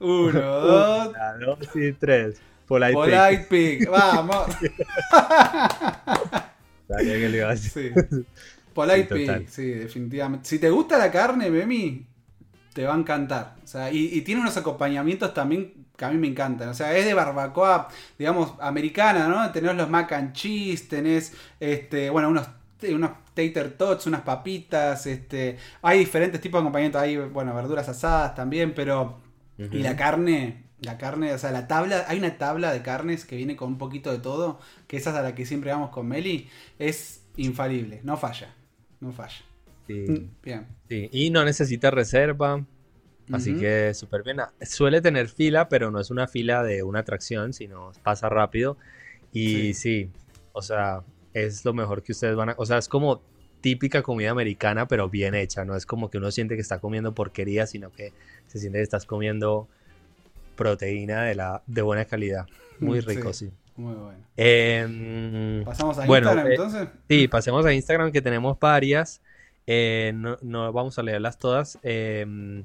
Uno, 0.00 0.40
dos. 0.40 1.08
Una, 1.10 1.34
dos 1.34 1.58
y 1.76 1.92
tres. 1.92 2.40
Polite, 2.66 2.94
Polite 2.94 3.46
Pig. 3.48 3.88
Vamos. 3.88 4.46
Sabía 6.88 7.14
que 7.14 7.28
le 7.28 7.38
iba 7.38 7.46
a 7.46 7.50
decir. 7.52 7.94
Sí. 7.94 8.24
Polite 8.74 9.14
Pig, 9.14 9.48
sí, 9.48 9.66
definitivamente. 9.70 10.48
Si 10.48 10.58
te 10.58 10.68
gusta 10.68 10.98
la 10.98 11.12
carne, 11.12 11.48
Memi, 11.48 12.04
te 12.72 12.84
va 12.84 12.94
a 12.94 12.98
encantar. 12.98 13.56
O 13.62 13.66
sea, 13.66 13.90
y, 13.92 14.06
y 14.12 14.22
tiene 14.22 14.40
unos 14.40 14.56
acompañamientos 14.56 15.34
también 15.34 15.82
que 15.96 16.04
a 16.04 16.10
mí 16.10 16.18
me 16.18 16.28
encantan. 16.28 16.68
O 16.68 16.74
sea, 16.74 16.96
es 16.96 17.04
de 17.04 17.14
barbacoa, 17.14 17.88
digamos, 18.18 18.54
americana, 18.60 19.28
¿no? 19.28 19.50
Tenés 19.52 19.74
los 19.74 19.88
mac 19.88 20.12
and 20.12 20.32
cheese, 20.32 20.88
tenés, 20.88 21.34
este, 21.60 22.10
bueno, 22.10 22.28
unos, 22.28 22.48
unos 22.88 23.10
tater 23.34 23.76
tots, 23.76 24.06
unas 24.06 24.22
papitas, 24.22 25.06
este, 25.06 25.58
hay 25.82 26.00
diferentes 26.00 26.40
tipos 26.40 26.58
de 26.58 26.62
acompañamiento, 26.62 26.98
hay, 26.98 27.16
bueno, 27.16 27.54
verduras 27.54 27.88
asadas 27.88 28.34
también, 28.34 28.74
pero, 28.74 29.20
y 29.58 29.78
la 29.78 29.96
carne, 29.96 30.64
la 30.80 30.98
carne, 30.98 31.32
o 31.32 31.38
sea, 31.38 31.50
la 31.52 31.68
tabla, 31.68 32.04
hay 32.08 32.18
una 32.18 32.36
tabla 32.36 32.72
de 32.72 32.82
carnes 32.82 33.24
que 33.24 33.36
viene 33.36 33.56
con 33.56 33.68
un 33.68 33.78
poquito 33.78 34.10
de 34.10 34.18
todo, 34.18 34.58
que 34.86 34.96
esa 34.96 35.10
es 35.10 35.16
a 35.16 35.22
la 35.22 35.34
que 35.34 35.46
siempre 35.46 35.70
vamos 35.70 35.90
con 35.90 36.08
Meli, 36.08 36.50
es 36.78 37.22
infalible, 37.36 38.00
no 38.02 38.16
falla, 38.16 38.54
no 39.00 39.12
falla. 39.12 39.51
Sí. 39.86 40.06
Mm, 40.08 40.30
bien. 40.42 40.66
Sí. 40.88 41.08
Y 41.12 41.30
no 41.30 41.44
necesita 41.44 41.90
reserva. 41.90 42.64
Así 43.30 43.54
que 43.54 43.94
súper 43.94 44.22
bien. 44.24 44.38
Suele 44.60 45.00
tener 45.00 45.28
fila, 45.28 45.68
pero 45.68 45.90
no 45.90 46.00
es 46.00 46.10
una 46.10 46.26
fila 46.26 46.62
de 46.62 46.82
una 46.82 46.98
atracción, 46.98 47.52
sino 47.52 47.92
pasa 48.02 48.28
rápido. 48.28 48.76
Y 49.32 49.74
sí. 49.74 50.10
o 50.52 50.60
sea, 50.60 51.02
es 51.32 51.64
lo 51.64 51.72
mejor 51.72 52.02
que 52.02 52.12
ustedes 52.12 52.36
van 52.36 52.50
a... 52.50 52.54
O 52.58 52.66
sea, 52.66 52.78
es 52.78 52.88
como 52.88 53.22
típica 53.62 54.02
comida 54.02 54.30
americana, 54.30 54.86
pero 54.86 55.08
bien 55.08 55.34
hecha. 55.34 55.64
No 55.64 55.76
es 55.76 55.86
como 55.86 56.10
que 56.10 56.18
uno 56.18 56.30
siente 56.30 56.56
que 56.56 56.60
está 56.60 56.78
comiendo 56.78 57.14
porquería, 57.14 57.66
sino 57.66 57.90
que 57.90 58.12
se 58.48 58.58
siente 58.58 58.78
que 58.78 58.82
estás 58.82 59.06
comiendo 59.06 59.68
proteína 60.56 61.22
de, 61.22 61.34
la, 61.34 61.62
de 61.66 61.80
buena 61.80 62.04
calidad. 62.04 62.46
Muy 62.80 63.00
rico, 63.00 63.32
sí. 63.32 63.50
Muy 63.76 63.94
bueno. 63.94 64.18
Em, 64.36 65.64
¿Pasamos 65.64 65.98
a 65.98 66.02
Instagram 66.06 66.46
eh, 66.46 66.50
entonces? 66.50 66.88
Sí, 67.08 67.28
pasemos 67.28 67.64
a 67.64 67.72
Instagram 67.72 68.12
que 68.12 68.20
tenemos 68.20 68.58
varias. 68.60 69.22
Eh, 69.66 70.12
no, 70.14 70.72
vamos 70.72 70.98
a 70.98 71.02
leerlas 71.02 71.38
todas. 71.38 71.78
Eh, 71.82 72.64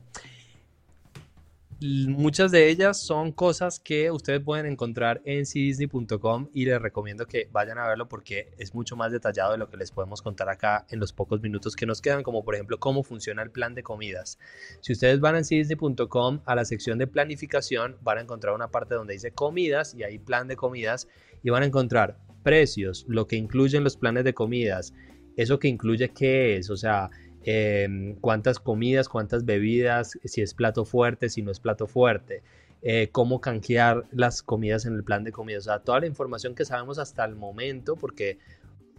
Muchas 1.80 2.52
de 2.52 2.70
ellas 2.70 3.00
son 3.00 3.32
cosas 3.32 3.80
que 3.80 4.10
ustedes 4.10 4.41
pueden 4.41 4.66
encontrar 4.66 5.22
en 5.26 5.45
cdisney.com 5.45 6.50
y 6.52 6.66
les 6.66 6.82
recomiendo 6.82 7.28
que 7.28 7.50
vayan 7.52 7.78
a 7.78 7.88
verlo 7.88 8.10
porque 8.10 8.52
es 8.58 8.74
mucho 8.74 8.95
más 8.95 9.12
detallado 9.12 9.52
de 9.52 9.60
lo 9.60 9.70
que 9.70 9.78
les 9.78 9.91
podemos 9.91 10.24
contar 10.24 10.50
acá 10.50 10.88
en 10.89 11.00
los 11.00 11.14
pocos 11.14 11.39
minutos 11.39 11.76
que 11.76 11.86
nos 11.86 12.02
quedan, 12.02 12.24
como 12.24 12.43
por 12.43 12.56
ejemplo 12.56 12.80
cómo 12.80 13.04
funciona 13.04 13.43
el 13.43 13.52
plan 13.52 13.76
de 13.76 13.84
comidas. 13.84 14.39
Si 14.82 14.91
ustedes 14.91 15.20
van 15.20 15.36
a 15.36 15.43
cdisney.com 15.43 16.39
a 16.45 16.56
la 16.56 16.66
sección 16.66 16.98
de 16.98 17.06
planificación, 17.06 17.95
van 18.02 18.18
a 18.18 18.22
encontrar 18.22 18.56
una 18.56 18.70
parte 18.70 18.95
donde 18.95 19.14
dice 19.14 19.30
comidas 19.30 19.93
y 19.93 20.02
ahí 20.02 20.18
plan 20.18 20.48
de 20.48 20.56
comidas 20.56 21.08
y 21.43 21.52
van 21.52 21.62
a 21.62 21.68
encontrar 21.68 22.18
precios, 22.41 23.06
lo 23.08 23.28
que 23.28 23.36
incluyen 23.36 23.84
los 23.84 23.98
planes 23.98 24.24
de 24.24 24.34
comidas, 24.34 24.95
eso 25.38 25.60
que 25.60 25.70
incluye 25.70 26.10
qué 26.10 26.58
es, 26.58 26.70
o 26.70 26.76
sea, 26.76 27.10
Em, 27.50 28.16
cuántas 28.16 28.60
comidas, 28.60 29.08
cuántas 29.08 29.46
bebidas, 29.46 30.20
si 30.26 30.42
es 30.42 30.54
plato 30.54 30.84
fuerte, 30.84 31.30
si 31.30 31.42
no 31.42 31.50
es 31.50 31.62
plato 31.62 31.88
fuerte. 31.88 32.44
eh, 32.82 33.10
cómo 33.12 33.40
canjear 33.42 34.04
las 34.12 34.44
comidas 34.44 34.86
en 34.86 34.94
el 34.96 35.04
plan 35.04 35.24
de 35.24 35.32
comidas. 35.32 35.64
O 35.64 35.70
sea, 35.72 35.80
toda 35.80 36.02
la 36.02 36.08
información 36.08 36.56
que 36.56 36.66
sabemos 36.66 37.00
hasta 37.00 37.24
el 37.24 37.36
momento, 37.36 37.96
porque 37.96 38.38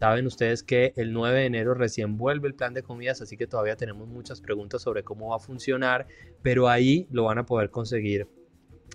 saben 0.00 0.26
ustedes 0.26 0.62
que 0.62 0.94
el 0.96 1.12
9 1.12 1.40
de 1.40 1.46
enero 1.46 1.74
recién 1.74 2.16
vuelve 2.16 2.48
el 2.48 2.54
plan 2.54 2.72
de 2.74 2.82
comidas, 2.82 3.20
así 3.20 3.36
que 3.36 3.46
todavía 3.46 3.76
tenemos 3.76 4.08
muchas 4.08 4.40
preguntas 4.40 4.80
sobre 4.82 5.04
cómo 5.04 5.28
va 5.28 5.36
a 5.36 5.38
funcionar, 5.40 6.06
pero 6.42 6.68
ahí 6.68 7.06
lo 7.10 7.24
van 7.24 7.38
a 7.38 7.46
poder 7.46 7.70
conseguir 7.70 8.28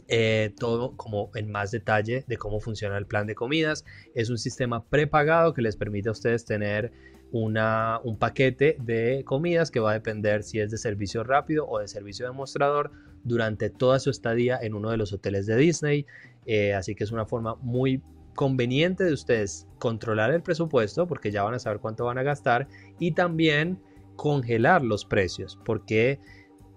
eh, 0.07 0.53
todo 0.59 0.97
como 0.97 1.31
en 1.35 1.51
más 1.51 1.71
detalle 1.71 2.25
de 2.27 2.37
cómo 2.37 2.59
funciona 2.59 2.97
el 2.97 3.05
plan 3.05 3.27
de 3.27 3.35
comidas. 3.35 3.85
Es 4.15 4.29
un 4.31 4.37
sistema 4.37 4.83
prepagado 4.83 5.53
que 5.53 5.61
les 5.61 5.77
permite 5.77 6.09
a 6.09 6.11
ustedes 6.11 6.43
tener 6.43 6.91
una, 7.33 7.99
un 8.03 8.15
paquete 8.15 8.77
de 8.79 9.23
comidas 9.25 9.71
que 9.71 9.79
va 9.79 9.89
a 9.89 9.93
depender 9.95 10.43
si 10.43 10.59
es 10.59 10.69
de 10.69 10.77
servicio 10.77 11.23
rápido 11.23 11.67
o 11.67 11.79
de 11.79 11.87
servicio 11.87 12.27
demostrador 12.27 12.91
durante 13.23 13.71
toda 13.71 13.99
su 13.99 14.11
estadía 14.11 14.59
en 14.61 14.75
uno 14.75 14.91
de 14.91 14.97
los 14.97 15.11
hoteles 15.13 15.47
de 15.47 15.55
Disney. 15.57 16.05
Eh, 16.45 16.75
así 16.75 16.93
que 16.93 17.03
es 17.03 17.11
una 17.11 17.25
forma 17.25 17.55
muy 17.55 18.03
conveniente 18.35 19.03
de 19.03 19.13
ustedes 19.13 19.67
controlar 19.79 20.31
el 20.31 20.43
presupuesto 20.43 21.07
porque 21.07 21.31
ya 21.31 21.41
van 21.41 21.55
a 21.55 21.59
saber 21.59 21.79
cuánto 21.79 22.05
van 22.05 22.19
a 22.19 22.23
gastar 22.23 22.67
y 22.99 23.11
también 23.11 23.79
congelar 24.15 24.83
los 24.83 25.03
precios 25.03 25.59
porque 25.65 26.19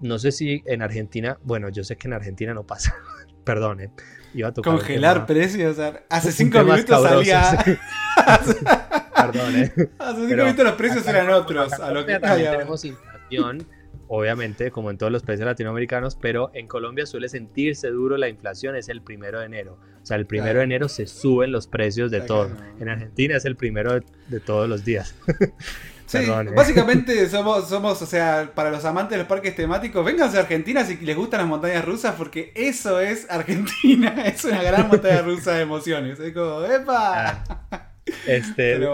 no 0.01 0.19
sé 0.19 0.33
si 0.33 0.63
en 0.67 0.81
Argentina, 0.83 1.39
bueno, 1.43 1.69
yo 1.69 1.85
sé 1.85 1.97
que 1.97 2.09
en 2.09 2.15
Argentina 2.15 2.55
no 2.55 2.67
pasa, 2.67 2.95
perdón, 3.45 3.91
iba 4.35 4.49
a 4.49 4.53
tocar 4.53 4.75
congelar 4.75 5.27
precios, 5.27 5.79
hace 6.09 6.33
cinco 6.33 6.63
minutos 6.63 7.03
salía... 7.03 7.65
perdón, 9.17 9.57
eh. 9.57 9.73
Hace 9.99 10.29
cinco 10.29 10.43
minutos 10.43 10.65
los 10.65 10.75
precios 10.75 11.07
eran 11.07 11.31
otros. 11.31 11.73
a 11.73 11.91
lo 11.91 12.05
que 12.07 12.19
tenemos 12.19 12.85
inflación 12.85 13.67
obviamente, 14.09 14.71
como 14.71 14.91
en 14.91 14.99
todos 14.99 15.13
los 15.13 15.23
países 15.23 15.45
latinoamericanos, 15.47 16.17
pero 16.17 16.51
en 16.55 16.69
Colombia 16.69 17.07
suele 17.07 17.29
sentirse 17.29 17.89
duro 17.89 18.17
la 18.17 18.29
inflación, 18.29 18.77
es 18.77 18.89
el 18.89 19.03
primero 19.03 19.41
de 19.41 19.47
enero. 19.47 19.79
O 20.03 20.07
sea, 20.07 20.17
el 20.17 20.27
primero 20.27 20.59
de 20.59 20.65
enero 20.65 20.89
se 20.89 21.07
suben 21.07 21.51
los 21.51 21.67
precios 21.67 22.11
de 22.11 22.21
todo. 22.21 22.51
En 22.79 22.89
Argentina 22.89 23.37
es 23.37 23.45
el 23.45 23.57
primero 23.57 24.01
de, 24.29 24.41
todos 24.41 24.69
los 24.69 24.85
días. 24.85 25.15
Sí, 26.07 26.19
básicamente 26.55 27.29
somos, 27.31 27.69
somos, 27.69 28.01
o 28.01 28.07
sea, 28.07 28.53
para 28.55 28.71
los 28.71 28.85
amantes 28.85 29.13
de 29.13 29.19
los 29.19 29.27
parques 29.27 29.55
temáticos, 29.57 30.05
vénganse 30.05 30.39
a 30.39 30.41
Argentina 30.41 30.85
si 30.85 30.97
les 30.99 31.17
gustan 31.17 31.41
las 31.41 31.49
montañas 31.49 31.85
rusas, 31.85 32.15
porque 32.17 32.53
eso 32.55 33.01
es 33.01 33.29
Argentina, 33.29 34.15
es 34.27 34.45
una 34.45 34.63
gran 34.63 34.89
montaña 34.89 35.23
rusa 35.23 35.55
de 35.55 35.63
emociones. 35.63 36.21
Es 36.21 36.33
como, 36.33 36.63
¡epa! 36.65 37.45
Ah, 37.45 37.91
este, 38.27 38.77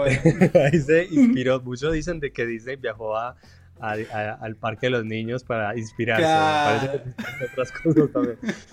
ahí 0.65 0.79
se 0.79 1.05
inspiró, 1.05 1.61
muchos 1.61 1.93
dicen 1.93 2.19
de 2.19 2.31
que 2.31 2.47
Disney 2.47 2.77
viajó 2.77 3.15
a, 3.15 3.35
al 3.79 4.55
parque 4.55 4.87
de 4.87 4.91
los 4.91 5.05
niños 5.05 5.43
para 5.43 5.77
inspirarse. 5.77 6.23
Parece 6.23 7.03
que 7.37 7.45
otras 7.45 7.71
cosas 7.71 8.09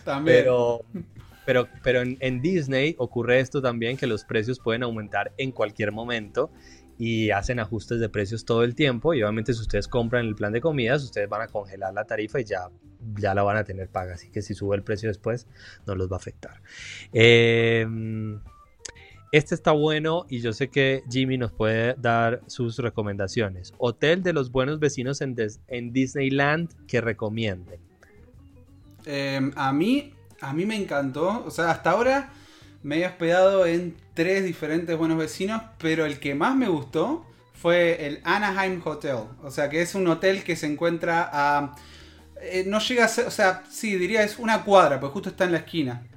también. 0.05 0.45
Pero, 0.45 0.84
pero, 1.45 1.68
pero 1.82 2.01
en, 2.03 2.41
Disney 2.41 2.95
ocurre 2.97 3.41
esto 3.41 3.61
también, 3.61 3.97
que 3.97 4.07
los 4.07 4.24
precios 4.24 4.59
pueden 4.61 4.82
aumentar 4.82 5.32
en 5.36 5.53
cualquier 5.53 5.93
momento 5.93 6.51
y 7.01 7.31
hacen 7.31 7.59
ajustes 7.61 7.99
de 7.99 8.11
precios 8.11 8.45
todo 8.45 8.63
el 8.63 8.75
tiempo. 8.75 9.15
Y 9.15 9.23
obviamente 9.23 9.55
si 9.55 9.61
ustedes 9.63 9.89
compran 9.89 10.27
el 10.27 10.35
plan 10.35 10.53
de 10.53 10.61
comidas, 10.61 11.03
ustedes 11.03 11.31
van 11.31 11.41
a 11.41 11.47
congelar 11.47 11.95
la 11.95 12.05
tarifa 12.05 12.41
y 12.41 12.45
ya, 12.45 12.69
ya 13.19 13.35
la 13.35 13.43
van 13.43 13.57
a 13.57 13.65
tener 13.65 13.89
paga. 13.89 14.15
Así 14.15 14.29
que 14.29 14.43
si 14.43 14.53
sube 14.53 14.77
el 14.77 14.83
precio 14.83 15.09
después, 15.09 15.47
no 15.87 15.95
los 15.95 16.13
va 16.13 16.17
a 16.17 16.19
afectar. 16.19 16.61
Eh, 17.15 17.87
este 19.33 19.55
está 19.55 19.73
bueno 19.73 20.27
y 20.29 20.41
yo 20.41 20.53
sé 20.53 20.69
que 20.69 21.03
Jimmy 21.09 21.39
nos 21.39 21.53
puede 21.53 21.95
dar 21.95 22.43
sus 22.49 22.77
recomendaciones. 22.77 23.73
Hotel 23.79 24.23
de 24.23 24.35
los 24.35 24.53
buenos 24.53 24.79
vecinos 24.79 25.23
en, 25.23 25.35
Disneyland 25.95 26.87
que 26.87 27.01
recomiende. 27.01 27.81
Em, 29.07 29.53
a 29.57 29.73
mí, 29.73 30.13
a 30.43 30.53
mí 30.53 30.67
me 30.67 30.77
encantó. 30.77 31.45
O 31.47 31.51
sea, 31.51 31.71
hasta 31.71 31.93
ahora 31.93 32.31
me 32.83 32.99
he 32.99 33.07
hospedado 33.07 33.66
en 33.66 33.97
tres 34.14 34.45
diferentes 34.45 34.97
buenos 34.97 35.18
vecinos, 35.18 35.62
pero 35.78 36.07
el 36.07 36.18
que 36.18 36.35
más 36.35 36.57
me 36.57 36.68
gustó 36.68 37.26
fue 37.55 38.07
el 38.07 38.20
Anaheim 38.24 38.81
Hotel. 38.85 39.18
O 39.43 39.51
sea, 39.51 39.68
que 39.68 39.83
es 39.83 39.95
un 39.95 40.07
hotel 40.09 40.45
que 40.45 40.57
se 40.57 40.66
encuentra 40.66 41.28
a... 41.33 41.76
Eh, 42.43 42.64
no 42.66 42.78
llega 42.81 43.05
a 43.05 43.09
ser, 43.09 43.26
o 43.26 43.31
sea, 43.31 43.64
sí, 43.70 43.97
diría 43.97 44.22
es 44.22 44.39
una 44.39 44.64
cuadra, 44.64 44.99
pues 44.99 45.12
justo 45.12 45.28
está 45.28 45.45
en 45.45 45.53
la 45.53 45.59
esquina 45.59 46.10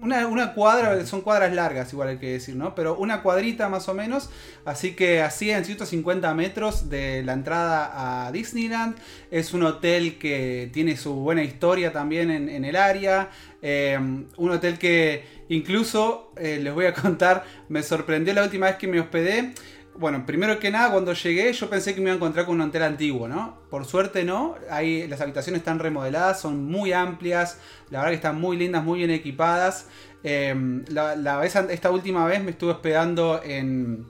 una, 0.00 0.54
cuadra, 0.54 1.04
son 1.06 1.22
cuadras 1.22 1.52
largas, 1.52 1.92
igual 1.92 2.08
hay 2.08 2.18
que 2.18 2.32
decir, 2.32 2.54
¿no? 2.56 2.74
Pero 2.74 2.96
una 2.96 3.22
cuadrita 3.22 3.68
más 3.68 3.88
o 3.88 3.94
menos. 3.94 4.30
Así 4.64 4.94
que 4.94 5.22
así 5.22 5.50
en 5.50 5.64
150 5.64 6.32
metros 6.34 6.88
de 6.88 7.22
la 7.22 7.32
entrada 7.32 8.26
a 8.26 8.32
Disneyland. 8.32 8.96
Es 9.30 9.54
un 9.54 9.62
hotel 9.64 10.18
que 10.18 10.70
tiene 10.72 10.96
su 10.96 11.14
buena 11.14 11.42
historia 11.42 11.92
también 11.92 12.30
en, 12.30 12.64
el 12.64 12.76
área. 12.76 13.30
Eh, 13.60 13.98
un 14.36 14.50
hotel 14.50 14.78
que 14.78 15.24
incluso, 15.48 16.32
eh, 16.36 16.58
les 16.62 16.72
voy 16.72 16.86
a 16.86 16.94
contar, 17.02 17.44
me 17.68 17.82
sorprendió 17.82 18.34
la 18.34 18.44
última 18.44 18.66
vez 18.66 18.76
que 18.76 18.86
me 18.86 19.00
hospedé 19.00 19.52
bueno, 19.98 20.24
primero 20.24 20.60
que 20.60 20.70
nada, 20.70 20.92
cuando 20.92 21.12
llegué 21.12 21.52
yo 21.52 21.68
pensé 21.68 21.94
que 21.94 22.00
me 22.00 22.04
iba 22.04 22.12
a 22.12 22.16
encontrar 22.16 22.46
con 22.46 22.54
un 22.54 22.68
hotel 22.68 22.84
antiguo, 22.84 23.26
¿no? 23.26 23.58
Por 23.68 23.84
suerte 23.84 24.24
no, 24.24 24.54
ahí 24.70 25.08
las 25.08 25.20
habitaciones 25.20 25.60
están 25.60 25.80
remodeladas, 25.80 26.40
son 26.40 26.66
muy 26.66 26.92
amplias, 26.92 27.58
la 27.90 27.98
verdad 27.98 28.10
que 28.12 28.16
están 28.16 28.40
muy 28.40 28.56
lindas, 28.56 28.84
muy 28.84 28.98
bien 29.00 29.10
equipadas. 29.10 29.86
Em, 30.22 30.84
la, 30.88 31.38
vez, 31.38 31.56
esta 31.56 31.90
última 31.90 32.26
vez 32.26 32.42
me 32.42 32.52
estuve 32.52 32.72
hospedando 32.72 33.40
en, 33.42 34.06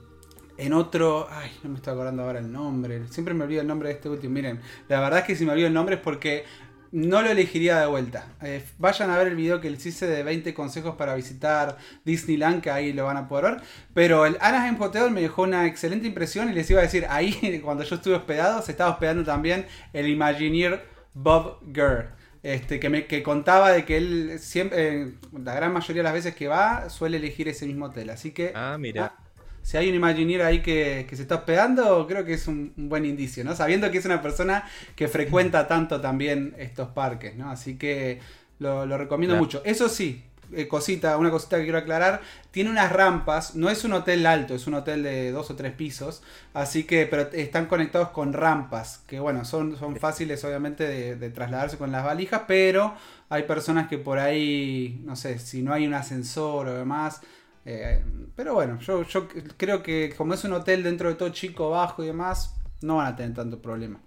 en 0.57 0.73
otro... 0.73 1.27
Ay, 1.31 1.51
no 1.63 1.71
me 1.71 1.77
estoy 1.77 1.93
acordando 1.93 2.23
ahora 2.23 2.39
el 2.39 2.51
nombre, 2.51 3.07
siempre 3.09 3.33
me 3.33 3.43
olvido 3.43 3.61
el 3.61 3.67
nombre 3.67 3.89
de 3.89 3.95
este 3.95 4.09
último. 4.09 4.33
Miren, 4.33 4.61
la 4.87 4.99
verdad 4.99 5.19
es 5.19 5.25
que 5.25 5.35
si 5.35 5.45
me 5.45 5.53
olvido 5.53 5.67
el 5.67 5.73
nombre 5.73 5.95
es 5.95 6.01
porque 6.01 6.45
no 6.91 7.21
lo 7.21 7.29
elegiría 7.29 7.79
de 7.79 7.87
vuelta. 7.87 8.27
Eh, 8.41 8.63
vayan 8.77 9.09
a 9.09 9.17
ver 9.17 9.27
el 9.27 9.35
video 9.35 9.61
que 9.61 9.69
les 9.69 9.85
hice 9.85 10.07
de 10.07 10.23
20 10.23 10.53
consejos 10.53 10.95
para 10.95 11.15
visitar 11.15 11.77
Disneyland, 12.05 12.61
que 12.61 12.71
ahí 12.71 12.93
lo 12.93 13.05
van 13.05 13.17
a 13.17 13.27
poder 13.27 13.45
ver. 13.45 13.61
Pero 13.93 14.25
el 14.25 14.37
Anaheim 14.41 14.81
Hotel 14.81 15.11
me 15.11 15.21
dejó 15.21 15.43
una 15.43 15.65
excelente 15.67 16.07
impresión 16.07 16.49
y 16.49 16.53
les 16.53 16.69
iba 16.69 16.79
a 16.79 16.83
decir, 16.83 17.05
ahí 17.09 17.61
cuando 17.63 17.83
yo 17.83 17.95
estuve 17.95 18.15
hospedado, 18.15 18.61
se 18.61 18.71
estaba 18.71 18.91
hospedando 18.91 19.23
también 19.23 19.65
el 19.93 20.07
Imagineer 20.07 20.85
Bob 21.13 21.59
Gurr. 21.61 22.17
Este, 22.41 22.79
que 22.79 22.89
me 22.89 23.05
que 23.05 23.21
contaba 23.21 23.71
de 23.71 23.83
que 23.83 23.97
él 23.97 24.39
siempre, 24.39 25.01
eh, 25.01 25.13
la 25.43 25.53
gran 25.53 25.73
mayoría 25.73 25.99
de 25.99 26.03
las 26.03 26.13
veces 26.13 26.35
que 26.35 26.47
va, 26.47 26.89
suele 26.89 27.17
elegir 27.17 27.49
ese 27.49 27.65
mismo 27.65 27.87
hotel. 27.87 28.09
Así 28.09 28.31
que. 28.31 28.53
Ah, 28.55 28.77
mira. 28.79 29.13
Ah, 29.17 29.28
si 29.61 29.77
hay 29.77 29.89
un 29.89 29.95
Imagineer 29.95 30.41
ahí 30.41 30.61
que, 30.61 31.07
se 31.11 31.21
está 31.21 31.35
hospedando, 31.35 32.07
creo 32.07 32.25
que 32.25 32.33
es 32.33 32.47
un, 32.47 32.73
buen 32.75 33.05
indicio, 33.05 33.43
¿no? 33.43 33.55
Sabiendo 33.55 33.91
que 33.91 33.97
es 33.97 34.05
una 34.05 34.21
persona 34.21 34.63
que 34.95 35.07
frecuenta 35.07 35.67
tanto 35.67 36.01
también 36.01 36.55
estos 36.57 36.89
parques, 36.89 37.35
¿no? 37.35 37.49
Así 37.49 37.77
que 37.77 38.19
lo, 38.59 38.97
recomiendo 38.97 39.35
mucho. 39.35 39.61
Eso 39.65 39.89
sí, 39.89 40.23
eh, 40.51 40.67
cosita, 40.67 41.17
una 41.17 41.29
cosita 41.29 41.57
que 41.57 41.63
quiero 41.63 41.77
aclarar, 41.77 42.21
tiene 42.51 42.71
unas 42.71 42.91
rampas, 42.91 43.55
no 43.55 43.69
es 43.69 43.83
un 43.83 43.93
hotel 43.93 44.25
alto, 44.25 44.55
es 44.55 44.65
un 44.65 44.73
hotel 44.73 45.03
de 45.03 45.31
dos 45.31 45.51
o 45.51 45.55
tres 45.55 45.73
pisos, 45.73 46.23
así 46.53 46.85
que, 46.85 47.05
pero 47.05 47.29
están 47.33 47.67
conectados 47.67 48.09
con 48.09 48.33
rampas, 48.33 49.03
que 49.07 49.19
bueno, 49.19 49.45
son, 49.45 49.77
son 49.77 49.95
fáciles 49.97 50.43
obviamente 50.43 50.87
de, 50.87 51.15
de 51.15 51.29
trasladarse 51.29 51.77
con 51.77 51.91
las 51.91 52.03
valijas, 52.03 52.41
pero 52.47 52.95
hay 53.29 53.43
personas 53.43 53.87
que 53.87 53.99
por 53.99 54.17
ahí, 54.17 54.99
no 55.05 55.15
sé, 55.15 55.37
si 55.37 55.61
no 55.61 55.71
hay 55.71 55.85
un 55.85 55.93
ascensor 55.93 56.67
o 56.67 56.73
demás, 56.73 57.21
eh, 57.65 58.03
pero 58.35 58.53
bueno, 58.53 58.79
yo, 58.79 59.03
yo 59.03 59.27
creo 59.57 59.83
que 59.83 60.13
como 60.15 60.33
es 60.33 60.43
un 60.43 60.53
hotel 60.53 60.83
dentro 60.83 61.09
de 61.09 61.15
todo 61.15 61.29
chico, 61.29 61.69
bajo 61.71 62.03
y 62.03 62.07
demás, 62.07 62.55
no 62.81 62.97
van 62.97 63.07
a 63.07 63.15
tener 63.15 63.35
tanto 63.35 63.61
problema. 63.61 63.99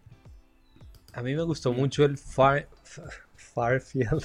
A 1.12 1.22
mí 1.22 1.34
me 1.34 1.42
gustó 1.42 1.72
mucho 1.72 2.04
el 2.04 2.16
Far, 2.16 2.68
Farfield, 3.36 4.22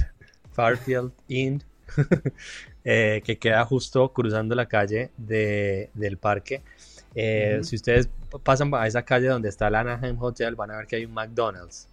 Farfield 0.52 1.12
Inn, 1.28 1.62
eh, 2.84 3.22
que 3.26 3.38
queda 3.38 3.66
justo 3.66 4.12
cruzando 4.14 4.56
la 4.56 4.68
calle 4.68 5.12
del 5.18 6.18
parque. 6.18 6.62
Eh, 7.14 7.60
si 7.64 7.76
ustedes 7.76 8.10
pasan 8.44 8.74
a 8.74 8.88
esa 8.88 9.04
calle 9.04 9.28
donde 9.28 9.50
está 9.50 9.68
el 9.68 9.76
Anaheim 9.76 10.22
Hotel, 10.22 10.56
van 10.56 10.72
a 10.72 10.78
ver 10.78 10.88
que 10.88 10.98
hay 10.98 11.06
un 11.06 11.14
McDonald's. 11.14 11.90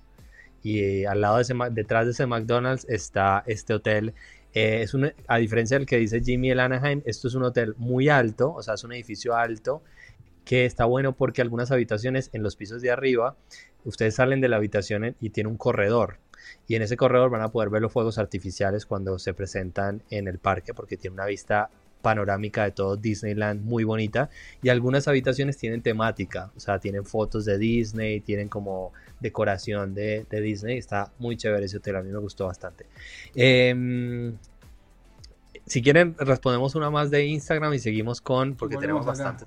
Y 0.63 1.05
al 1.05 1.21
lado 1.21 1.37
de 1.37 1.43
ese, 1.43 1.55
detrás 1.73 2.07
de 2.07 2.13
ese 2.13 2.27
McDonald's 2.27 2.87
está 2.89 3.43
este 3.47 3.75
hotel 3.75 4.15
eh, 4.55 4.83
es 4.83 4.95
a 5.27 5.37
diferencia 5.39 5.77
del 5.79 5.87
que 5.87 5.99
dice 5.99 6.21
Jimmy 6.21 6.51
el 6.51 6.61
Anaheim, 6.61 7.03
esto 7.05 7.29
es 7.29 7.35
un 7.35 7.43
hotel 7.43 7.75
muy 7.77 8.09
alto, 8.09 8.53
o 8.55 8.63
sea, 8.63 8.75
es 8.75 8.85
un 8.85 8.93
edificio 8.93 9.35
alto 9.35 9.83
que 10.45 10.65
está 10.65 10.85
bueno 10.85 11.13
porque 11.17 11.43
algunas 11.43 11.71
habitaciones 11.73 12.31
en 12.33 12.43
los 12.43 12.55
pisos 12.55 12.81
de 12.81 12.91
arriba, 12.91 13.37
ustedes 13.85 14.15
salen 14.15 14.41
de 14.41 14.49
la 14.49 14.57
habitación 14.57 15.17
y 15.21 15.31
tiene 15.31 15.49
un 15.49 15.57
corredor. 15.57 16.19
Y 16.69 16.77
en 16.77 16.83
ese 16.83 16.97
corredor 16.97 17.31
van 17.31 17.43
a 17.43 17.51
poder 17.51 17.71
ver 17.71 17.83
los 17.83 17.93
fuegos 17.93 18.19
artificiales 18.19 18.87
cuando 18.87 19.19
se 19.19 19.35
presentan 19.35 20.03
en 20.11 20.29
el 20.29 20.39
parque 20.39 20.75
porque 20.75 20.97
tiene 20.97 21.15
una 21.15 21.27
vista 21.27 21.71
panorámica 22.05 22.65
de 22.65 22.73
todo 22.73 22.99
Disneyland 22.99 23.65
muy 23.65 23.83
bonita 23.83 24.29
y 24.63 24.69
algunas 24.69 25.09
habitaciones 25.09 25.57
tienen 25.57 25.81
temática, 25.81 26.53
o 26.55 26.61
sea, 26.61 26.79
tienen 26.79 27.07
fotos 27.07 27.47
de 27.47 27.57
Disney, 27.57 28.21
tienen 28.21 28.51
como 28.51 28.93
decoración 29.21 29.95
de, 29.95 30.27
Disney, 30.31 30.77
está 30.77 31.11
muy 31.19 31.39
chévere 31.39 31.65
ese 31.65 31.79
hotel, 31.79 31.97
a 31.97 32.03
mí 32.03 32.13
me 32.13 32.19
gustó 32.19 32.45
bastante. 32.47 32.85
Em, 33.35 34.37
si 35.67 35.83
quieren, 35.83 36.15
respondemos 36.19 36.75
una 36.75 36.91
más 36.91 37.11
de 37.11 37.25
Instagram 37.27 37.73
y 37.75 37.79
seguimos 37.79 38.21
con, 38.21 38.55
porque 38.55 38.77
Volvemos 38.77 39.05
tenemos 39.05 39.07
bastante. 39.07 39.47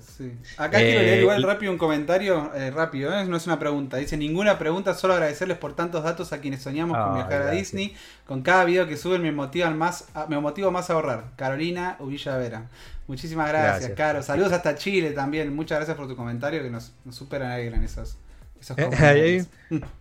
Sí. 0.00 0.32
Acá 0.56 0.78
quiero 0.78 1.00
Eh, 1.00 1.02
leer 1.04 1.20
igual 1.20 1.40
y- 1.40 1.44
rápido 1.44 1.70
un 1.72 1.78
comentario, 1.78 2.52
eh, 2.54 2.70
rápido, 2.72 3.16
¿eh? 3.16 3.24
no 3.26 3.36
es 3.36 3.46
una 3.46 3.58
pregunta. 3.58 3.96
Dice, 3.98 4.16
ninguna 4.16 4.58
pregunta, 4.58 4.94
solo 4.94 5.14
agradecerles 5.14 5.56
por 5.58 5.74
tantos 5.76 6.02
datos 6.02 6.32
a 6.32 6.40
quienes 6.40 6.62
soñamos 6.62 6.96
con 6.98 7.08
Ay, 7.10 7.14
viajar 7.22 7.42
a. 7.42 7.50
Disney. 7.52 7.94
Con 8.26 8.42
cada 8.42 8.64
video 8.64 8.88
que 8.88 8.96
suben 8.96 9.22
me 9.22 9.30
motivan 9.32 9.78
más, 9.78 10.08
a- 10.14 10.26
me 10.26 10.38
motivo 10.40 10.70
más 10.72 10.90
a 10.90 10.94
ahorrar. 10.94 11.26
Carolina 11.36 11.96
Uvilla 12.00 12.36
Vera. 12.36 12.68
Muchísimas 13.06 13.48
gracias, 13.48 13.72
Gracias. 13.90 13.96
Caro. 13.96 14.22
Saludos 14.22 14.52
hasta 14.52 14.74
Chile 14.76 15.10
también. 15.10 15.54
Muchas 15.54 15.78
gracias 15.78 15.96
por 15.96 16.08
tu 16.08 16.16
comentario 16.16 16.62
que 16.62 16.70
nos, 16.70 16.92
nos 17.04 17.14
super 17.14 17.42
alegran 17.42 17.84
esos, 17.84 18.16
esos 18.64 18.78
Eh. 18.78 19.44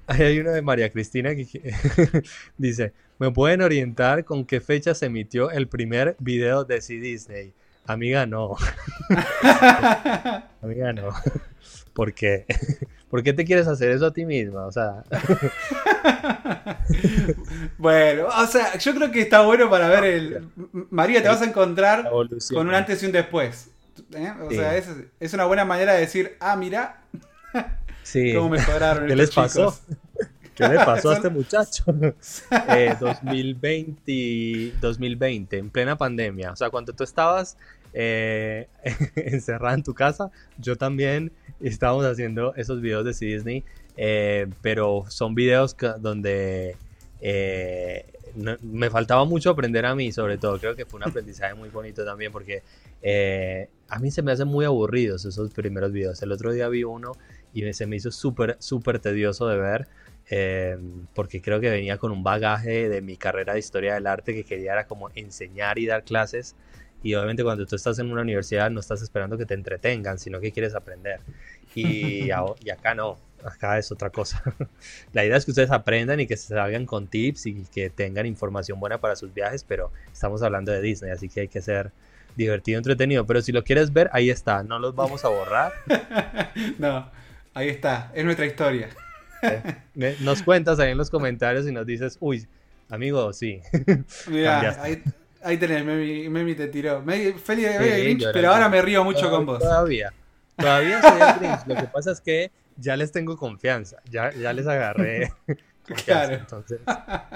Ahí 0.07 0.21
hay 0.21 0.39
uno 0.39 0.51
de 0.51 0.61
María 0.61 0.89
Cristina 0.89 1.35
que 1.35 1.47
dice, 2.57 2.93
¿me 3.19 3.31
pueden 3.31 3.61
orientar 3.61 4.23
con 4.25 4.45
qué 4.45 4.61
fecha 4.61 4.93
se 4.95 5.07
emitió 5.07 5.51
el 5.51 5.67
primer 5.67 6.15
video 6.19 6.63
de 6.63 6.81
C 6.81 6.93
Disney? 6.95 7.53
Amiga, 7.85 8.25
no. 8.25 8.55
Amiga, 10.61 10.93
no. 10.93 11.09
¿Por 11.93 12.13
qué? 12.13 12.45
¿Por 13.09 13.21
qué 13.21 13.33
te 13.33 13.45
quieres 13.45 13.67
hacer 13.67 13.91
eso 13.91 14.07
a 14.07 14.13
ti 14.13 14.25
misma? 14.25 14.65
O 14.65 14.71
sea, 14.71 15.03
bueno, 17.77 18.27
o 18.27 18.47
sea, 18.47 18.77
yo 18.77 18.95
creo 18.95 19.11
que 19.11 19.21
está 19.21 19.41
bueno 19.41 19.69
para 19.69 19.87
ver 19.89 20.03
el... 20.05 20.47
María, 20.89 21.21
te 21.21 21.27
vas 21.27 21.41
a 21.41 21.45
encontrar 21.45 22.09
con 22.09 22.67
un 22.67 22.73
antes 22.73 23.03
y 23.03 23.05
un 23.05 23.11
después. 23.11 23.69
¿eh? 24.15 24.31
O 24.41 24.49
Sí. 24.49 24.55
sea, 24.55 24.75
es, 24.77 24.87
es 25.19 25.33
una 25.33 25.45
buena 25.45 25.65
manera 25.65 25.93
de 25.93 25.99
decir, 26.01 26.35
ah, 26.39 26.55
mira, 26.55 27.01
Sí. 28.03 28.33
cómo 28.33 28.49
mejoraron 28.49 29.07
¿Qué 29.07 29.15
les 29.15 29.31
pasó? 29.31 29.71
chicos. 29.71 29.81
¿Qué 30.55 30.67
le 30.67 30.75
pasó 30.75 31.09
a 31.09 31.15
este 31.15 31.29
muchacho? 31.29 31.83
Eh, 32.69 32.95
2020, 32.99 34.73
2020, 34.79 35.57
en 35.57 35.69
plena 35.69 35.97
pandemia. 35.97 36.51
O 36.51 36.55
sea, 36.55 36.69
cuando 36.69 36.93
tú 36.93 37.03
estabas 37.03 37.57
eh, 37.93 38.67
encerrada 39.15 39.73
en 39.75 39.83
tu 39.83 39.93
casa, 39.93 40.29
yo 40.57 40.75
también 40.75 41.31
estábamos 41.59 42.05
haciendo 42.05 42.53
esos 42.55 42.81
videos 42.81 43.05
de 43.05 43.25
Disney, 43.25 43.63
eh, 43.97 44.47
pero 44.61 45.05
son 45.09 45.33
videos 45.35 45.73
que- 45.73 45.93
donde 45.99 46.75
eh, 47.21 48.05
no- 48.35 48.57
me 48.61 48.89
faltaba 48.89 49.23
mucho 49.25 49.49
aprender 49.51 49.85
a 49.85 49.95
mí, 49.95 50.11
sobre 50.11 50.37
todo. 50.37 50.59
Creo 50.59 50.75
que 50.75 50.85
fue 50.85 50.97
un 50.97 51.07
aprendizaje 51.07 51.53
muy 51.53 51.69
bonito 51.69 52.03
también, 52.03 52.31
porque 52.31 52.63
eh, 53.01 53.69
a 53.89 53.99
mí 53.99 54.11
se 54.11 54.21
me 54.21 54.31
hacen 54.31 54.47
muy 54.47 54.65
aburridos 54.65 55.23
esos 55.25 55.51
primeros 55.51 55.91
videos. 55.91 56.21
El 56.21 56.31
otro 56.31 56.51
día 56.51 56.67
vi 56.69 56.83
uno 56.83 57.13
y 57.53 57.73
se 57.73 57.85
me 57.85 57.95
hizo 57.95 58.11
súper, 58.11 58.57
súper 58.59 58.99
tedioso 58.99 59.47
de 59.47 59.57
ver 59.57 59.87
eh, 60.29 60.77
porque 61.13 61.41
creo 61.41 61.59
que 61.59 61.69
venía 61.69 61.97
con 61.97 62.11
un 62.11 62.23
bagaje 62.23 62.89
de 62.89 63.01
mi 63.01 63.17
carrera 63.17 63.53
de 63.53 63.59
historia 63.59 63.95
del 63.95 64.07
arte 64.07 64.33
que 64.33 64.43
quería 64.43 64.73
era 64.73 64.87
como 64.87 65.09
enseñar 65.15 65.79
y 65.79 65.85
dar 65.85 66.03
clases 66.03 66.55
y 67.03 67.13
obviamente 67.15 67.43
cuando 67.43 67.65
tú 67.65 67.75
estás 67.75 67.99
en 67.99 68.11
una 68.11 68.21
universidad 68.21 68.71
no 68.71 68.79
estás 68.79 69.01
esperando 69.01 69.37
que 69.37 69.45
te 69.45 69.53
entretengan, 69.53 70.17
sino 70.17 70.39
que 70.39 70.51
quieres 70.51 70.75
aprender 70.75 71.19
y, 71.75 72.25
y 72.63 72.69
acá 72.69 72.95
no, 72.95 73.17
acá 73.43 73.77
es 73.77 73.91
otra 73.91 74.09
cosa. 74.09 74.41
La 75.13 75.25
idea 75.25 75.37
es 75.37 75.45
que 75.45 75.51
ustedes 75.51 75.71
aprendan 75.71 76.19
y 76.19 76.27
que 76.27 76.37
se 76.37 76.49
salgan 76.49 76.85
con 76.85 77.07
tips 77.07 77.45
y 77.47 77.65
que 77.65 77.89
tengan 77.89 78.25
información 78.25 78.79
buena 78.79 78.99
para 78.99 79.15
sus 79.15 79.33
viajes, 79.33 79.63
pero 79.63 79.91
estamos 80.11 80.41
hablando 80.43 80.71
de 80.71 80.81
Disney, 80.81 81.11
así 81.11 81.29
que 81.29 81.41
hay 81.41 81.47
que 81.47 81.61
ser 81.61 81.91
divertido, 82.35 82.77
entretenido, 82.77 83.25
pero 83.25 83.41
si 83.41 83.51
lo 83.51 83.63
quieres 83.63 83.93
ver, 83.93 84.09
ahí 84.13 84.29
está, 84.29 84.63
no 84.63 84.79
los 84.79 84.95
vamos 84.95 85.23
a 85.25 85.29
borrar. 85.29 85.73
No, 86.77 87.09
ahí 87.53 87.69
está, 87.69 88.11
es 88.13 88.23
nuestra 88.25 88.45
historia. 88.45 88.89
Nos 90.21 90.41
cuentas 90.43 90.79
ahí 90.79 90.91
en 90.91 90.97
los 90.97 91.09
comentarios 91.09 91.67
y 91.67 91.71
nos 91.71 91.85
dices, 91.85 92.17
uy, 92.21 92.47
amigo, 92.89 93.33
sí. 93.33 93.59
Mira, 94.27 94.81
ahí, 94.81 95.03
ahí 95.43 95.57
tenés, 95.57 95.83
Memi, 95.83 96.29
Memi 96.29 96.55
te 96.55 96.67
tiró. 96.67 97.01
Me- 97.01 97.33
Feli 97.33 97.63
de 97.63 97.71
Sí, 97.77 98.01
Grinch, 98.03 98.21
yo 98.21 98.29
era 98.29 98.33
pero 98.33 98.51
ahora 98.51 98.69
me 98.69 98.81
río 98.81 99.03
mucho 99.03 99.19
Todavía- 99.19 99.37
con 99.37 99.45
vos. 99.45 99.59
Todavía. 99.59 100.13
Todavía 100.55 101.01
soy 101.01 101.21
el 101.21 101.39
Grinch. 101.39 101.67
Lo 101.67 101.75
que 101.75 101.87
pasa 101.91 102.11
es 102.11 102.21
que 102.21 102.51
ya 102.77 102.95
les 102.95 103.11
tengo 103.11 103.35
confianza. 103.37 103.97
Ya, 104.09 104.31
ya 104.31 104.53
les 104.53 104.67
agarré. 104.67 105.31
Claro. 106.05 106.35
Entonces, 106.35 106.79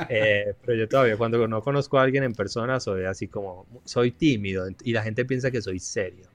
eh, 0.07 0.53
pero 0.65 0.77
yo 0.77 0.87
todavía 0.87 1.17
cuando 1.17 1.45
no 1.49 1.61
conozco 1.61 1.99
a 1.99 2.03
alguien 2.03 2.23
en 2.23 2.31
persona 2.33 2.79
soy 2.79 3.03
así 3.03 3.27
como, 3.27 3.67
soy 3.83 4.11
tímido 4.11 4.65
y 4.85 4.93
la 4.93 5.03
gente 5.03 5.25
piensa 5.25 5.51
que 5.51 5.61
soy 5.61 5.79
serio. 5.79 6.29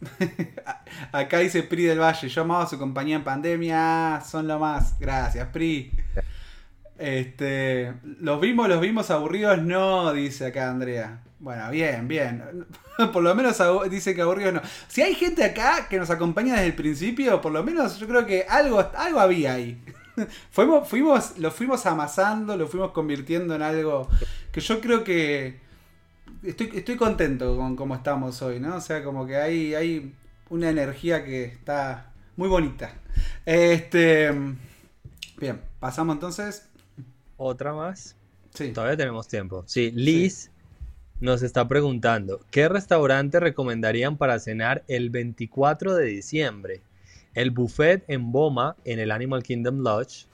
Acá 1.12 1.38
dice 1.38 1.62
Pri 1.62 1.84
del 1.84 2.00
Valle, 2.00 2.28
yo 2.28 2.42
amaba 2.42 2.66
su 2.66 2.78
compañía 2.78 3.16
en 3.16 3.24
pandemia, 3.24 4.22
son 4.28 4.46
lo 4.46 4.58
más. 4.58 4.98
Gracias, 4.98 5.48
Pri. 5.48 5.92
Este, 6.98 7.92
los 8.20 8.40
vimos, 8.40 8.68
los 8.68 8.80
vimos 8.80 9.10
aburridos, 9.10 9.62
no, 9.62 10.12
dice 10.12 10.46
acá 10.46 10.70
Andrea. 10.70 11.20
Bueno, 11.38 11.70
bien, 11.70 12.08
bien. 12.08 12.66
Por 13.12 13.22
lo 13.22 13.34
menos 13.34 13.60
dice 13.90 14.14
que 14.14 14.22
aburridos 14.22 14.54
no. 14.54 14.62
Si 14.88 15.02
hay 15.02 15.14
gente 15.14 15.44
acá 15.44 15.88
que 15.88 15.98
nos 15.98 16.10
acompaña 16.10 16.54
desde 16.54 16.68
el 16.68 16.74
principio, 16.74 17.40
por 17.42 17.52
lo 17.52 17.62
menos 17.62 17.98
yo 17.98 18.08
creo 18.08 18.24
que 18.24 18.46
algo, 18.48 18.90
algo 18.96 19.20
había 19.20 19.52
ahí. 19.52 19.78
Fuimos, 20.50 20.88
fuimos, 20.88 21.36
lo 21.36 21.50
fuimos 21.50 21.84
amasando, 21.84 22.56
lo 22.56 22.66
fuimos 22.66 22.92
convirtiendo 22.92 23.54
en 23.54 23.60
algo 23.60 24.08
que 24.50 24.62
yo 24.62 24.80
creo 24.80 25.04
que 25.04 25.60
estoy, 26.42 26.70
estoy 26.74 26.96
contento 26.96 27.56
con 27.56 27.76
cómo 27.76 27.94
estamos 27.94 28.40
hoy, 28.42 28.60
¿no? 28.60 28.76
O 28.76 28.80
sea, 28.80 29.02
como 29.02 29.26
que 29.26 29.36
hay, 29.36 29.74
hay 29.74 30.14
una 30.50 30.70
energía 30.70 31.24
que 31.24 31.44
está 31.44 32.12
muy 32.36 32.48
bonita. 32.48 32.94
Este. 33.44 34.30
Bien, 35.38 35.60
pasamos 35.80 36.16
entonces. 36.16 36.68
Otra 37.36 37.72
más. 37.74 38.16
Sí. 38.54 38.72
Todavía 38.72 38.96
tenemos 38.96 39.28
tiempo. 39.28 39.64
Sí, 39.66 39.90
Liz 39.90 40.50
nos 41.20 41.42
está 41.42 41.66
preguntando, 41.66 42.40
¿qué 42.50 42.68
restaurante 42.68 43.40
recomendarían 43.40 44.18
para 44.18 44.38
cenar 44.38 44.84
el 44.86 45.08
24 45.08 45.94
de 45.94 46.04
diciembre? 46.04 46.82
¿El 47.32 47.50
buffet 47.50 48.04
en 48.08 48.32
Boma 48.32 48.76
en 48.84 48.98
el 48.98 49.10
Animal 49.10 49.42
Kingdom 49.42 49.78
Lodge 49.78 50.26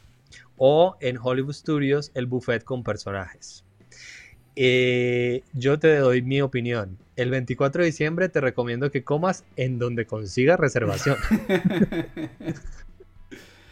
o 0.57 0.96
en 1.00 1.18
Hollywood 1.22 1.53
Studios 1.53 2.11
el 2.14 2.26
buffet 2.26 2.64
con 2.64 2.82
personajes? 2.82 3.64
Eh, 4.57 5.42
yo 5.53 5.78
te 5.78 5.96
doy 5.96 6.22
mi 6.22 6.40
opinión. 6.40 6.98
El 7.16 7.30
24 7.30 7.82
de 7.82 7.86
diciembre 7.86 8.28
te 8.28 8.40
recomiendo 8.40 8.90
que 8.90 9.05
comas 9.05 9.44
en 9.57 9.78
donde 9.78 10.07
consigas 10.07 10.59
reservación. 10.59 11.16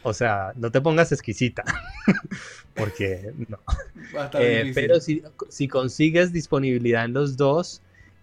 O 0.03 0.15
sea, 0.15 0.53
no 0.57 0.71
te 0.71 0.81
pongas 0.81 1.13
exquisita. 1.13 1.63
Porque 2.75 3.33
no. 3.49 3.59
Eh, 4.39 4.73
pero 4.75 5.01
si, 5.01 5.23
si 5.49 5.69
consigues 5.69 6.33
disponibilidad 6.33 7.05
en 7.05 7.13
los 7.13 7.37
dos, 7.37 7.83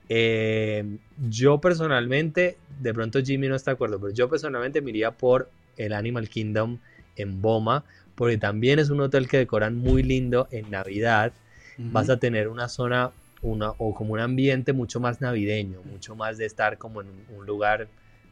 eh, 0.10 0.98
yo 1.30 1.60
personalmente, 1.60 2.58
de 2.80 2.94
pronto 2.94 3.20
Jimmy 3.22 3.48
no 3.48 3.56
está 3.56 3.72
de 3.72 3.76
acuerdo, 3.76 4.00
pero 4.00 4.14
yo 4.14 4.30
personalmente 4.30 4.82
me 4.82 4.90
iría 4.90 5.12
por 5.12 5.50
el 5.76 5.94
Animal 5.94 6.30
Kingdom 6.30 6.80
en 7.16 7.42
Boma, 7.42 7.84
porque 8.16 8.38
también 8.38 8.80
es 8.80 8.90
un 8.90 9.02
hotel 9.02 9.28
que 9.28 9.38
decoran 9.38 9.76
muy 9.76 10.02
lindo 10.02 10.48
en 10.52 10.72
Navidad. 10.72 11.34
Vas 11.78 12.10
a 12.10 12.18
tener 12.18 12.48
una 12.48 12.70
zona 12.70 13.12
una, 13.42 13.70
o 13.78 13.94
como 13.94 14.14
un 14.14 14.20
ambiente 14.20 14.74
mucho 14.74 15.00
más 15.00 15.22
navideño, 15.22 15.84
mucho 15.84 16.16
más 16.16 16.38
de 16.38 16.46
estar 16.46 16.78
como 16.78 17.02
en 17.02 17.08
un, 17.08 17.38
un 17.38 17.46
lugar 17.46 17.88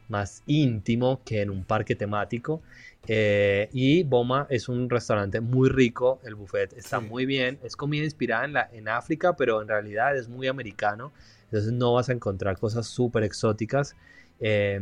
más 0.08 0.42
íntimo 0.46 1.20
que 1.24 1.42
en 1.42 1.50
un 1.50 1.64
parque 1.64 1.94
temático. 1.94 2.60
Eh, 3.08 3.68
y 3.72 4.02
Boma 4.02 4.46
es 4.50 4.68
un 4.68 4.90
restaurante 4.90 5.40
muy 5.40 5.68
rico, 5.68 6.20
el 6.24 6.34
buffet 6.34 6.72
está 6.72 6.98
Sí. 7.00 7.06
muy 7.06 7.24
bien, 7.24 7.58
es 7.62 7.76
comida 7.76 8.02
inspirada 8.04 8.44
en, 8.44 8.52
la, 8.52 8.68
en 8.72 8.88
África, 8.88 9.36
pero 9.36 9.62
en 9.62 9.68
realidad 9.68 10.16
es 10.16 10.28
muy 10.28 10.48
americano, 10.48 11.12
entonces 11.44 11.72
no 11.72 11.92
vas 11.94 12.08
a 12.08 12.12
encontrar 12.12 12.58
cosas 12.58 12.86
súper 12.86 13.22
exóticas. 13.22 13.94
Eh, 14.40 14.80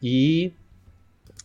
y 0.00 0.52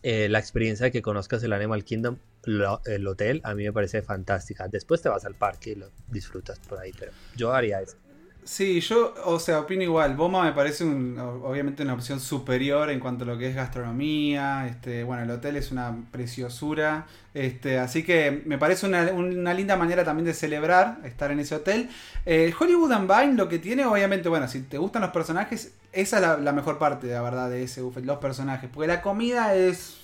eh, 0.03 0.29
la 0.29 0.39
experiencia 0.39 0.85
de 0.85 0.91
que 0.91 1.01
conozcas 1.01 1.43
el 1.43 1.53
Animal 1.53 1.83
Kingdom, 1.83 2.17
el 2.45 3.07
hotel, 3.07 3.41
a 3.43 3.53
mí 3.53 3.63
me 3.63 3.73
parece 3.73 4.01
fantástica. 4.01 4.67
Después 4.67 5.01
te 5.01 5.09
vas 5.09 5.25
al 5.25 5.35
parque 5.35 5.71
y 5.71 5.75
lo 5.75 5.87
disfrutas 6.07 6.59
por 6.59 6.79
ahí, 6.79 6.91
pero 6.97 7.11
yo 7.35 7.53
haría 7.53 7.81
eso. 7.81 7.97
Sí, 8.43 8.81
yo, 8.81 9.13
o 9.25 9.37
sea, 9.39 9.59
opino 9.59 9.83
igual. 9.83 10.15
Boma 10.15 10.43
me 10.43 10.51
parece 10.51 10.83
un- 10.83 11.15
obviamente 11.19 11.83
una 11.83 11.93
opción 11.93 12.19
superior 12.19 12.89
en 12.89 12.99
cuanto 12.99 13.23
a 13.23 13.27
lo 13.27 13.37
que 13.37 13.47
es 13.49 13.55
gastronomía. 13.55 14.65
Este, 14.67 15.03
bueno, 15.03 15.21
el 15.21 15.29
hotel 15.29 15.57
es 15.57 15.71
una 15.71 15.95
preciosura. 16.11 17.05
Este, 17.35 17.77
así 17.77 18.01
que 18.03 18.41
me 18.47 18.57
parece 18.57 18.87
una, 18.87 19.11
una 19.11 19.53
linda 19.53 19.75
manera 19.77 20.03
también 20.03 20.25
de 20.25 20.33
celebrar 20.33 20.97
estar 21.03 21.29
en 21.31 21.39
ese 21.39 21.53
hotel. 21.53 21.89
Eh, 22.25 22.51
Hollywood 22.59 22.91
and 22.91 23.07
Vine 23.07 23.33
lo 23.35 23.47
que 23.47 23.59
tiene, 23.59 23.85
obviamente, 23.85 24.27
bueno, 24.27 24.47
si 24.47 24.61
te 24.63 24.79
gustan 24.79 25.03
los 25.03 25.11
personajes, 25.11 25.75
esa 25.93 26.15
es 26.17 26.21
la, 26.23 26.37
la 26.37 26.51
mejor 26.51 26.79
parte, 26.79 27.07
la 27.07 27.21
verdad, 27.21 27.47
de 27.47 27.61
ese 27.61 27.81
buffet, 27.83 28.03
los 28.05 28.17
personajes. 28.17 28.71
Porque 28.73 28.87
la 28.87 29.03
comida 29.03 29.53
es, 29.53 30.01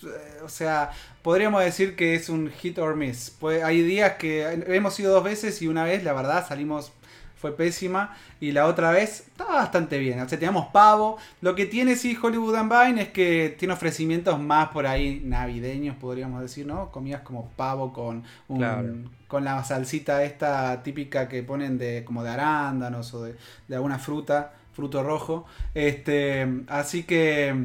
o 0.47 0.49
sea, 0.49 0.91
podríamos 1.21 1.63
decir 1.63 1.95
que 1.95 2.15
es 2.15 2.29
un 2.29 2.49
hit 2.49 2.79
or 2.79 2.95
miss. 2.95 3.35
Pues 3.39 3.63
hay 3.63 3.81
días 3.81 4.13
que 4.13 4.43
hemos 4.67 4.99
ido 4.99 5.13
dos 5.13 5.23
veces 5.23 5.61
y 5.61 5.67
una 5.67 5.83
vez, 5.83 6.03
la 6.03 6.13
verdad, 6.13 6.47
salimos 6.47 6.91
fue 7.37 7.55
pésima. 7.55 8.15
Y 8.39 8.51
la 8.51 8.67
otra 8.67 8.91
vez 8.91 9.27
estaba 9.27 9.55
bastante 9.55 9.97
bien. 9.97 10.19
O 10.19 10.29
sea, 10.29 10.37
teníamos 10.37 10.67
pavo. 10.67 11.17
Lo 11.41 11.55
que 11.55 11.65
tiene 11.65 11.95
sí 11.95 12.17
Hollywood 12.21 12.55
and 12.55 12.71
Vine 12.71 13.01
es 13.03 13.09
que 13.09 13.55
tiene 13.57 13.73
ofrecimientos 13.73 14.39
más 14.39 14.69
por 14.69 14.85
ahí 14.85 15.21
navideños, 15.23 15.95
podríamos 15.95 16.41
decir, 16.41 16.65
¿no? 16.65 16.91
Comidas 16.91 17.21
como 17.21 17.49
pavo 17.51 17.93
con 17.93 18.23
un, 18.47 19.09
con 19.27 19.43
la 19.43 19.63
salsita 19.63 20.23
esta 20.23 20.83
típica 20.83 21.27
que 21.27 21.43
ponen 21.43 21.77
de 21.77 22.03
como 22.05 22.23
de 22.23 22.29
arándanos 22.29 23.13
o 23.13 23.23
de, 23.23 23.35
de 23.67 23.75
alguna 23.75 23.99
fruta, 23.99 24.53
fruto 24.73 25.03
rojo. 25.03 25.45
Este, 25.73 26.47
así 26.67 27.03
que 27.03 27.55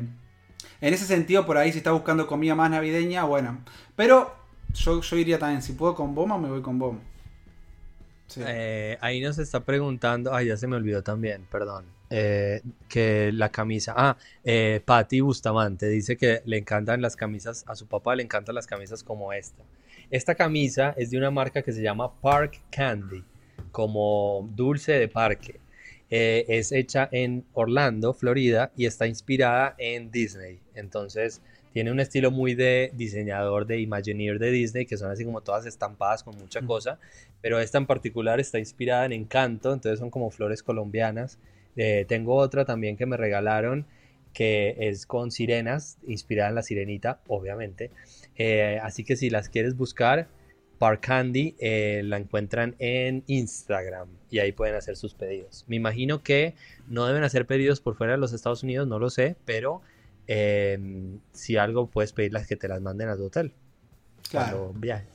en 0.81 0.95
ese 0.95 1.07
sentido, 1.07 1.47
por 1.47 1.57
ahí 1.57 1.73
si 1.73 1.79
está 1.79 1.93
buscando 1.93 2.27
comida 2.27 2.55
más 2.55 2.71
navideña, 2.71 3.25
bueno. 3.25 3.59
Pero 3.97 4.35
yo, 4.75 5.01
yo 5.01 5.17
iría 5.17 5.39
también, 5.39 5.63
si 5.63 5.73
puedo 5.73 5.95
con 5.95 6.15
Boma, 6.15 6.39
me 6.39 6.49
voy 6.49 6.63
con 6.63 6.79
Boma. 6.79 7.01
Eh, 8.37 8.97
ahí 9.01 9.21
nos 9.21 9.39
está 9.39 9.61
preguntando, 9.61 10.35
ay, 10.35 10.47
ya 10.47 10.57
se 10.57 10.67
me 10.67 10.77
olvidó 10.77 11.03
también, 11.03 11.47
perdón, 11.51 11.85
eh, 12.11 12.63
que 12.89 13.31
la 13.33 13.51
camisa, 13.51 13.95
ah, 13.97 14.17
eh, 14.45 14.81
Patti 14.85 15.21
Bustamante 15.21 15.89
dice 15.89 16.17
que 16.17 16.43
le 16.47 16.59
encantan 16.59 17.03
las 17.03 17.17
camisas, 17.17 17.65
a 17.67 17.77
su 17.77 17.87
papá 17.87 18.15
le 18.17 18.23
encantan 18.23 18.55
las 18.55 18.67
camisas 18.67 19.03
como 19.03 19.33
esta. 19.33 19.63
Esta 20.11 20.35
camisa 20.35 20.95
es 20.97 21.11
de 21.11 21.19
una 21.19 21.31
marca 21.31 21.63
que 21.63 21.73
se 21.73 21.83
llama 21.83 22.13
Park 22.21 22.61
Candy, 22.71 23.25
como 23.71 24.49
dulce 24.55 24.93
de 24.93 25.09
parque. 25.09 25.62
Eh, 26.15 26.45
es 26.49 26.73
hecha 26.73 27.09
en 27.11 27.47
Orlando, 27.55 28.13
Florida, 28.13 28.71
y 28.77 28.85
está 28.85 29.07
inspirada 29.07 29.75
en 29.79 30.11
Disney. 30.11 30.61
Entonces, 30.75 31.41
tiene 31.73 31.91
un 31.91 32.01
estilo 32.01 32.31
muy 32.31 32.55
de 32.55 32.93
diseñador 32.95 33.67
de 33.67 33.81
Imagineer 33.81 34.39
de 34.39 34.51
Disney, 34.51 34.85
que 34.85 34.99
son 34.99 35.11
así 35.11 35.25
como 35.25 35.41
todas 35.41 35.65
estampadas 35.65 36.23
con 36.23 36.37
mucha 36.37 36.61
cosa, 36.61 36.99
pero 37.41 37.59
esta 37.61 37.79
en 37.79 37.87
particular 37.87 38.41
está 38.41 38.59
inspirada 38.59 39.07
en 39.07 39.13
Encanto, 39.13 39.73
entonces 39.73 39.99
son 40.01 40.11
como 40.11 40.31
flores 40.31 40.63
colombianas. 40.63 41.39
Eh, 41.77 42.05
tengo 42.07 42.35
otra 42.35 42.67
también 42.67 42.99
que 42.99 43.07
me 43.07 43.17
regalaron, 43.17 43.87
que 44.35 44.77
es 44.81 45.07
con 45.07 45.31
sirenas, 45.31 45.97
inspirada 46.07 46.51
en 46.51 46.57
la 46.57 46.63
sirenita, 46.63 47.23
obviamente. 47.27 47.91
Eh, 48.37 48.79
así 48.83 49.03
que 49.03 49.17
si 49.17 49.31
las 49.31 49.49
quieres 49.49 49.79
buscar, 49.79 50.29
Park 50.83 50.99
Candy 51.07 51.55
eh, 51.61 52.03
la 52.05 52.17
encuentran 52.17 52.75
en 52.81 53.23
Instagram 53.29 54.09
y 54.31 54.41
ahí 54.41 54.51
pueden 54.51 54.75
hacer 54.75 54.97
sus 54.97 55.15
pedidos. 55.15 55.65
Me 55.69 55.77
imagino 55.77 56.25
que 56.25 56.57
no 56.89 57.07
deben 57.07 57.23
hacer 57.23 57.47
pedidos 57.47 57.81
por 57.81 57.95
fuera 57.95 58.15
de 58.15 58.19
los 58.19 58.33
Estados 58.33 58.65
Unidos, 58.65 58.89
no 58.89 58.99
lo 58.99 59.09
sé, 59.09 59.37
pero 59.45 59.81
em, 60.27 61.21
si 61.31 61.57
algo 61.57 61.87
puedes 61.87 62.13
pedirlas 62.13 62.49
que 62.49 62.57
te 62.57 62.67
las 62.67 62.81
manden 62.81 63.11
a 63.11 63.17
tu 63.17 63.27
hotel. 63.27 63.53
Claro. 64.29 64.73
viajes. 64.75 65.07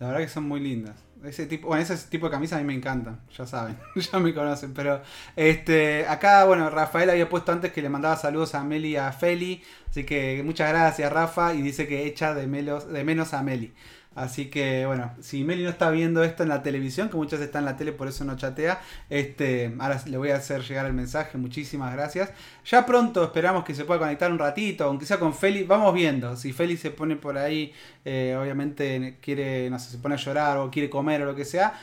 La 0.00 0.08
verdad 0.08 0.22
que 0.22 0.28
son 0.28 0.48
muy 0.48 0.58
lindas. 0.58 0.96
Ese 1.22 1.46
tipo, 1.46 1.68
bueno, 1.68 1.82
ese 1.82 1.96
tipo 2.08 2.26
de 2.26 2.32
camisa 2.32 2.56
a 2.56 2.58
mí 2.58 2.64
me 2.64 2.74
encanta, 2.74 3.20
ya 3.36 3.46
saben, 3.46 3.76
ya 3.94 4.18
me 4.18 4.34
conocen. 4.34 4.74
Pero 4.74 5.00
este, 5.36 6.08
acá, 6.08 6.44
bueno, 6.44 6.70
Rafael 6.70 7.10
había 7.10 7.28
puesto 7.28 7.52
antes 7.52 7.72
que 7.72 7.82
le 7.82 7.88
mandaba 7.88 8.16
saludos 8.16 8.56
a 8.56 8.64
Meli 8.64 8.90
y 8.90 8.96
a 8.96 9.12
Feli. 9.12 9.62
Así 9.88 10.02
que 10.02 10.42
muchas 10.44 10.70
gracias, 10.70 11.12
Rafa. 11.12 11.54
Y 11.54 11.62
dice 11.62 11.86
que 11.86 12.04
echa 12.04 12.34
de, 12.34 12.48
menos, 12.48 12.88
de 12.92 13.04
menos 13.04 13.32
a 13.32 13.44
Meli. 13.44 13.72
Así 14.18 14.46
que 14.46 14.84
bueno, 14.84 15.12
si 15.20 15.44
Meli 15.44 15.62
no 15.62 15.70
está 15.70 15.90
viendo 15.90 16.24
esto 16.24 16.42
en 16.42 16.48
la 16.48 16.60
televisión, 16.60 17.08
que 17.08 17.16
muchas 17.16 17.40
están 17.40 17.60
en 17.60 17.66
la 17.66 17.76
tele, 17.76 17.92
por 17.92 18.08
eso 18.08 18.24
no 18.24 18.36
chatea, 18.36 18.80
este, 19.08 19.72
ahora 19.78 20.02
le 20.06 20.18
voy 20.18 20.30
a 20.30 20.36
hacer 20.38 20.62
llegar 20.62 20.86
el 20.86 20.92
mensaje, 20.92 21.38
muchísimas 21.38 21.92
gracias. 21.92 22.32
Ya 22.64 22.84
pronto 22.84 23.22
esperamos 23.22 23.62
que 23.62 23.76
se 23.76 23.84
pueda 23.84 24.00
conectar 24.00 24.32
un 24.32 24.40
ratito, 24.40 24.86
aunque 24.86 25.06
sea 25.06 25.20
con 25.20 25.34
Feli, 25.34 25.62
vamos 25.62 25.94
viendo. 25.94 26.34
Si 26.34 26.52
Feli 26.52 26.76
se 26.76 26.90
pone 26.90 27.14
por 27.14 27.38
ahí, 27.38 27.72
eh, 28.04 28.36
obviamente 28.36 29.18
quiere, 29.22 29.70
no 29.70 29.78
sé, 29.78 29.88
se 29.92 29.98
pone 29.98 30.16
a 30.16 30.18
llorar 30.18 30.58
o 30.58 30.68
quiere 30.68 30.90
comer 30.90 31.22
o 31.22 31.26
lo 31.26 31.36
que 31.36 31.44
sea, 31.44 31.74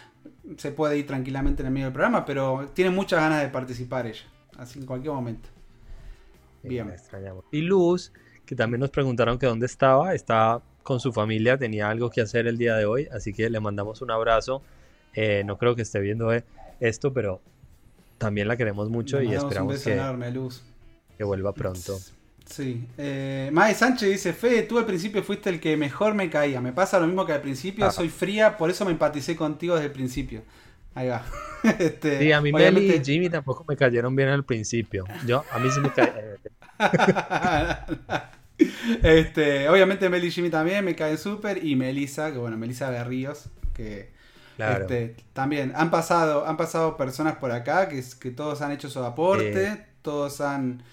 se 0.57 0.71
puede 0.71 0.97
ir 0.97 1.07
tranquilamente 1.07 1.61
en 1.63 1.67
el 1.67 1.73
medio 1.73 1.85
del 1.85 1.93
programa, 1.93 2.25
pero 2.25 2.69
tiene 2.73 2.91
muchas 2.91 3.21
ganas 3.21 3.43
de 3.43 3.47
participar 3.47 4.07
ella, 4.07 4.25
así 4.57 4.79
en 4.79 4.85
cualquier 4.85 5.13
momento. 5.13 5.47
Bien. 6.63 6.93
Y 7.51 7.61
Luz, 7.61 8.11
que 8.45 8.57
también 8.57 8.81
nos 8.81 8.89
preguntaron 8.89 9.39
que 9.39 9.45
dónde 9.45 9.67
estaba, 9.67 10.13
está 10.13 10.61
con 10.85 10.99
su 10.99 11.11
familia, 11.11 11.57
tenía 11.57 11.89
algo 11.89 12.11
que 12.11 12.21
hacer 12.21 12.45
el 12.45 12.59
día 12.59 12.75
de 12.75 12.85
hoy, 12.85 13.07
así 13.11 13.33
que 13.33 13.49
le 13.49 13.59
mandamos 13.59 14.03
un 14.03 14.11
abrazo. 14.11 14.61
Eh, 15.15 15.41
no 15.43 15.57
creo 15.57 15.75
que 15.75 15.81
esté 15.81 15.99
viendo 15.99 16.31
eh, 16.31 16.43
esto, 16.79 17.11
pero 17.11 17.41
también 18.19 18.47
la 18.47 18.55
queremos 18.55 18.91
mucho 18.91 19.19
y 19.19 19.33
esperamos 19.33 19.83
que, 19.83 19.99
que 21.17 21.23
vuelva 21.23 21.53
pronto. 21.53 21.99
Sí. 22.45 22.87
Eh, 22.99 23.49
Mae 23.51 23.73
Sánchez 23.73 24.09
dice, 24.11 24.33
Fe, 24.33 24.61
tú 24.61 24.77
al 24.77 24.85
principio 24.85 25.23
fuiste 25.23 25.49
el 25.49 25.59
que 25.59 25.75
mejor 25.75 26.13
me 26.13 26.29
caía. 26.29 26.61
Me 26.61 26.71
pasa 26.71 26.99
lo 26.99 27.07
mismo 27.07 27.25
que 27.25 27.33
al 27.33 27.41
principio, 27.41 27.87
ah. 27.87 27.91
soy 27.91 28.09
fría, 28.09 28.55
por 28.55 28.69
eso 28.69 28.85
me 28.85 28.91
empaticé 28.91 29.35
contigo 29.35 29.73
desde 29.73 29.87
el 29.87 29.91
principio. 29.91 30.43
Ahí 30.93 31.07
va. 31.07 31.25
este, 31.79 32.19
sí, 32.19 32.31
a 32.31 32.41
mí 32.41 32.53
Meli 32.53 32.93
y 32.93 33.03
Jimmy 33.03 33.27
tampoco 33.31 33.65
me 33.67 33.75
cayeron 33.75 34.15
bien 34.15 34.29
al 34.29 34.45
principio. 34.45 35.05
Yo, 35.25 35.43
a 35.51 35.57
mí 35.57 35.67
sí 35.71 35.79
me 35.79 35.89
cayeron. 35.91 36.37
Este, 39.03 39.67
obviamente 39.67 40.09
Meli 40.09 40.27
y 40.27 40.31
Jimmy 40.31 40.49
también 40.49 40.85
me 40.85 40.95
caen 40.95 41.17
súper. 41.17 41.65
Y 41.65 41.75
Melissa, 41.75 42.31
que 42.31 42.37
bueno, 42.37 42.57
Melissa 42.57 42.89
Berríos, 42.89 43.49
que 43.73 44.11
este, 44.57 45.15
también 45.33 45.73
han 45.75 45.91
pasado, 45.91 46.47
han 46.47 46.57
pasado 46.57 46.97
personas 46.97 47.37
por 47.37 47.51
acá 47.51 47.89
que, 47.89 48.03
que 48.19 48.31
todos 48.31 48.61
han 48.61 48.71
hecho 48.71 48.89
su 48.89 49.03
aporte, 49.03 49.85
todos 50.01 50.41
han, 50.41 50.83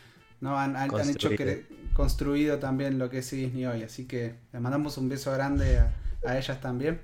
¿no? 0.41 0.59
han, 0.59 0.77
han, 0.77 0.91
hecho 1.09 1.31
que, 1.31 1.67
construido 1.93 2.59
también 2.59 2.99
lo 2.99 3.09
que 3.09 3.19
es 3.19 3.31
Disney 3.31 3.67
hoy. 3.67 3.83
Así 3.83 4.07
que 4.07 4.35
le 4.53 4.61
mandamos 4.61 4.99
un 4.99 5.09
beso 5.09 5.33
grande 5.33 5.81
a, 6.25 6.39
ellas 6.39 6.61
también. 6.61 7.01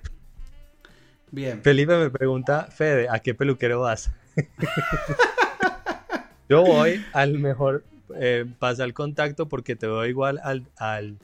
Bien. 1.31 1.63
Felipe 1.63 1.97
me 1.99 2.11
pregunta, 2.11 2.69
Fede, 2.75 3.09
¿a 3.11 3.19
qué 3.21 3.35
peluquero 3.35 3.81
vas? 3.81 4.11
Yo 6.49 6.63
voy 6.63 7.05
al 7.13 7.39
mejor 7.39 7.85
eh, 8.17 8.45
pasa 8.59 8.85
el 8.85 8.95
contacto 8.95 9.49
porque 9.49 9.77
te 9.77 9.87
doy 9.87 10.11
igual 10.11 10.41
al, 10.43 10.67
al, 10.77 11.19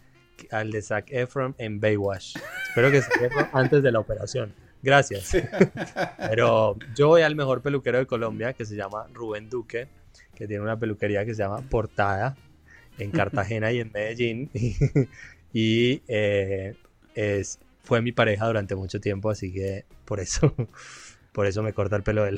al 0.50 0.70
de 0.70 0.82
Zac 0.82 1.10
Efron 1.10 1.54
en 1.58 1.80
Baywatch. 1.80 2.36
Espero 2.68 2.90
que 2.90 3.02
se 3.02 3.10
antes 3.52 3.82
de 3.82 3.92
la 3.92 4.00
operación. 4.00 4.54
Gracias. 4.82 5.32
Pero 6.18 6.76
yo 6.94 7.08
voy 7.08 7.22
al 7.22 7.34
mejor 7.36 7.62
peluquero 7.62 7.98
de 7.98 8.06
Colombia 8.06 8.52
que 8.52 8.66
se 8.66 8.76
llama 8.76 9.06
Rubén 9.14 9.48
Duque, 9.48 9.88
que 10.34 10.46
tiene 10.46 10.62
una 10.62 10.78
peluquería 10.78 11.24
que 11.24 11.34
se 11.34 11.42
llama 11.42 11.62
Portada 11.62 12.36
en 12.98 13.10
Cartagena 13.10 13.72
y 13.72 13.80
en 13.80 13.90
Medellín. 13.92 14.50
y 15.54 16.02
eh, 16.06 16.74
es, 17.14 17.58
fue 17.82 18.02
mi 18.02 18.12
pareja 18.12 18.46
durante 18.46 18.74
mucho 18.74 19.00
tiempo, 19.00 19.30
así 19.30 19.52
que 19.52 19.86
por 20.04 20.20
eso, 20.20 20.54
por 21.32 21.46
eso 21.46 21.62
me 21.62 21.72
corta 21.72 21.96
el 21.96 22.02
pelo 22.02 22.26
él. 22.26 22.36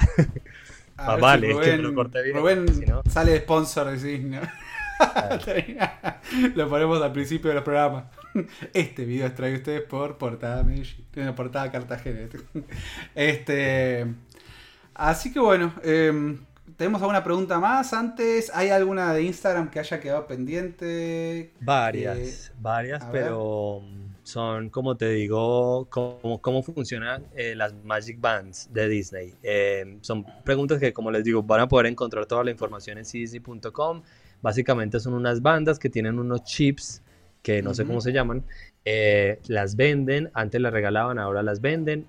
Ah, 0.97 1.16
vale, 1.16 1.51
es 1.51 1.59
que 1.59 1.76
lo 1.76 1.94
corté 1.94 2.22
bien. 2.22 2.36
Rubén 2.36 2.66
sale 3.09 3.38
sponsor 3.40 3.90
de 3.90 4.03
Disney. 4.03 4.40
lo 6.55 6.68
ponemos 6.68 7.03
al 7.03 7.12
principio 7.12 7.53
del 7.53 7.62
programa. 7.62 8.11
Este 8.72 9.05
video 9.05 9.26
es 9.26 9.34
traído 9.34 9.59
ustedes 9.59 9.82
por 9.82 10.16
Portada 10.18 10.64
Tiene 11.11 11.32
Portada 11.32 11.70
Cartagena. 11.70 12.28
Este. 13.14 14.07
Así 14.94 15.32
que 15.32 15.40
bueno. 15.40 15.72
Eh, 15.82 16.38
¿Tenemos 16.76 17.01
alguna 17.01 17.24
pregunta 17.24 17.59
más 17.59 17.94
antes? 17.94 18.51
¿Hay 18.55 18.68
alguna 18.68 19.14
de 19.14 19.22
Instagram 19.22 19.70
que 19.70 19.78
haya 19.78 19.99
quedado 19.99 20.26
pendiente? 20.26 21.55
Varias, 21.61 22.18
eh, 22.18 22.53
varias, 22.61 23.03
pero 23.11 23.82
son, 24.27 24.70
como 24.70 24.97
te 24.97 25.09
digo, 25.11 25.87
cómo, 25.89 26.41
cómo 26.41 26.61
funcionan 26.61 27.24
eh, 27.37 27.55
las 27.55 27.72
Magic 27.85 28.20
Bands 28.20 28.68
de 28.72 28.89
Disney. 28.89 29.35
Eh, 29.43 29.99
son 30.01 30.27
preguntas 30.45 30.81
que, 30.81 30.93
como 30.93 31.12
les 31.12 31.22
digo, 31.22 31.45
van 31.45 31.61
a 31.61 31.68
poder 31.68 31.87
encontrar 31.87 32.27
toda 32.27 32.43
la 32.43 32.51
información 32.51 32.99
en 32.99 33.05
cdc.com. 33.05 34.03
Básicamente 34.43 34.99
son 34.99 35.14
unas 35.14 35.41
bandas 35.41 35.79
que 35.79 35.89
tienen 35.89 36.18
unos 36.18 36.43
chips 36.43 37.03
que 37.41 37.62
no 37.62 37.72
sé 37.72 37.85
cómo 37.85 38.01
se 38.01 38.12
llaman. 38.12 38.43
Eh, 38.85 39.39
las 39.47 39.77
venden, 39.77 40.31
antes 40.35 40.61
las 40.61 40.72
regalaban, 40.72 41.20
ahora 41.20 41.45
las 41.45 41.61
venden. 41.61 42.09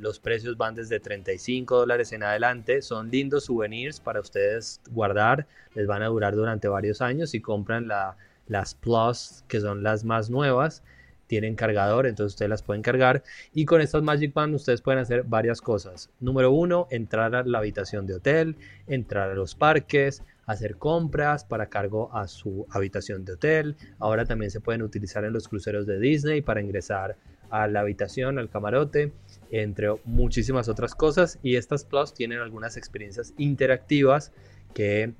los 0.00 0.18
precios 0.18 0.56
van 0.56 0.74
desde 0.74 0.98
35 0.98 1.76
dólares 1.76 2.10
en 2.10 2.24
adelante. 2.24 2.82
Son 2.82 3.08
lindos 3.08 3.44
souvenirs 3.44 4.00
para 4.00 4.18
ustedes 4.18 4.80
guardar. 4.90 5.46
Les 5.76 5.86
van 5.86 6.02
a 6.02 6.06
durar 6.06 6.34
durante 6.34 6.66
varios 6.66 7.00
años. 7.00 7.30
Si 7.30 7.40
compran 7.40 7.86
la, 7.86 8.16
las 8.48 8.74
Plus, 8.74 9.44
que 9.46 9.60
son 9.60 9.84
las 9.84 10.02
más 10.02 10.28
nuevas, 10.28 10.82
tienen 11.26 11.56
cargador, 11.56 12.06
entonces 12.06 12.34
ustedes 12.34 12.50
las 12.50 12.62
pueden 12.62 12.82
cargar. 12.82 13.22
Y 13.52 13.64
con 13.64 13.80
estas 13.80 14.02
Magic 14.02 14.32
Band 14.32 14.54
ustedes 14.54 14.80
pueden 14.82 15.00
hacer 15.00 15.24
varias 15.24 15.60
cosas. 15.60 16.10
Número 16.20 16.50
uno, 16.52 16.86
entrar 16.90 17.34
a 17.34 17.42
la 17.42 17.58
habitación 17.58 18.06
de 18.06 18.14
hotel, 18.14 18.56
entrar 18.86 19.30
a 19.30 19.34
los 19.34 19.54
parques, 19.54 20.22
hacer 20.46 20.76
compras 20.76 21.44
para 21.44 21.66
cargo 21.66 22.14
a 22.14 22.28
su 22.28 22.66
habitación 22.70 23.24
de 23.24 23.32
hotel. 23.32 23.76
Ahora 23.98 24.24
también 24.24 24.50
se 24.50 24.60
pueden 24.60 24.82
utilizar 24.82 25.24
en 25.24 25.32
los 25.32 25.48
cruceros 25.48 25.86
de 25.86 25.98
Disney 25.98 26.40
para 26.42 26.60
ingresar 26.60 27.16
a 27.50 27.68
la 27.68 27.80
habitación, 27.80 28.38
al 28.38 28.50
camarote, 28.50 29.12
entre 29.50 29.88
muchísimas 30.04 30.68
otras 30.68 30.94
cosas. 30.94 31.38
Y 31.42 31.56
estas 31.56 31.84
Plus 31.84 32.14
tienen 32.14 32.38
algunas 32.38 32.76
experiencias 32.76 33.34
interactivas 33.36 34.32
que 34.74 35.12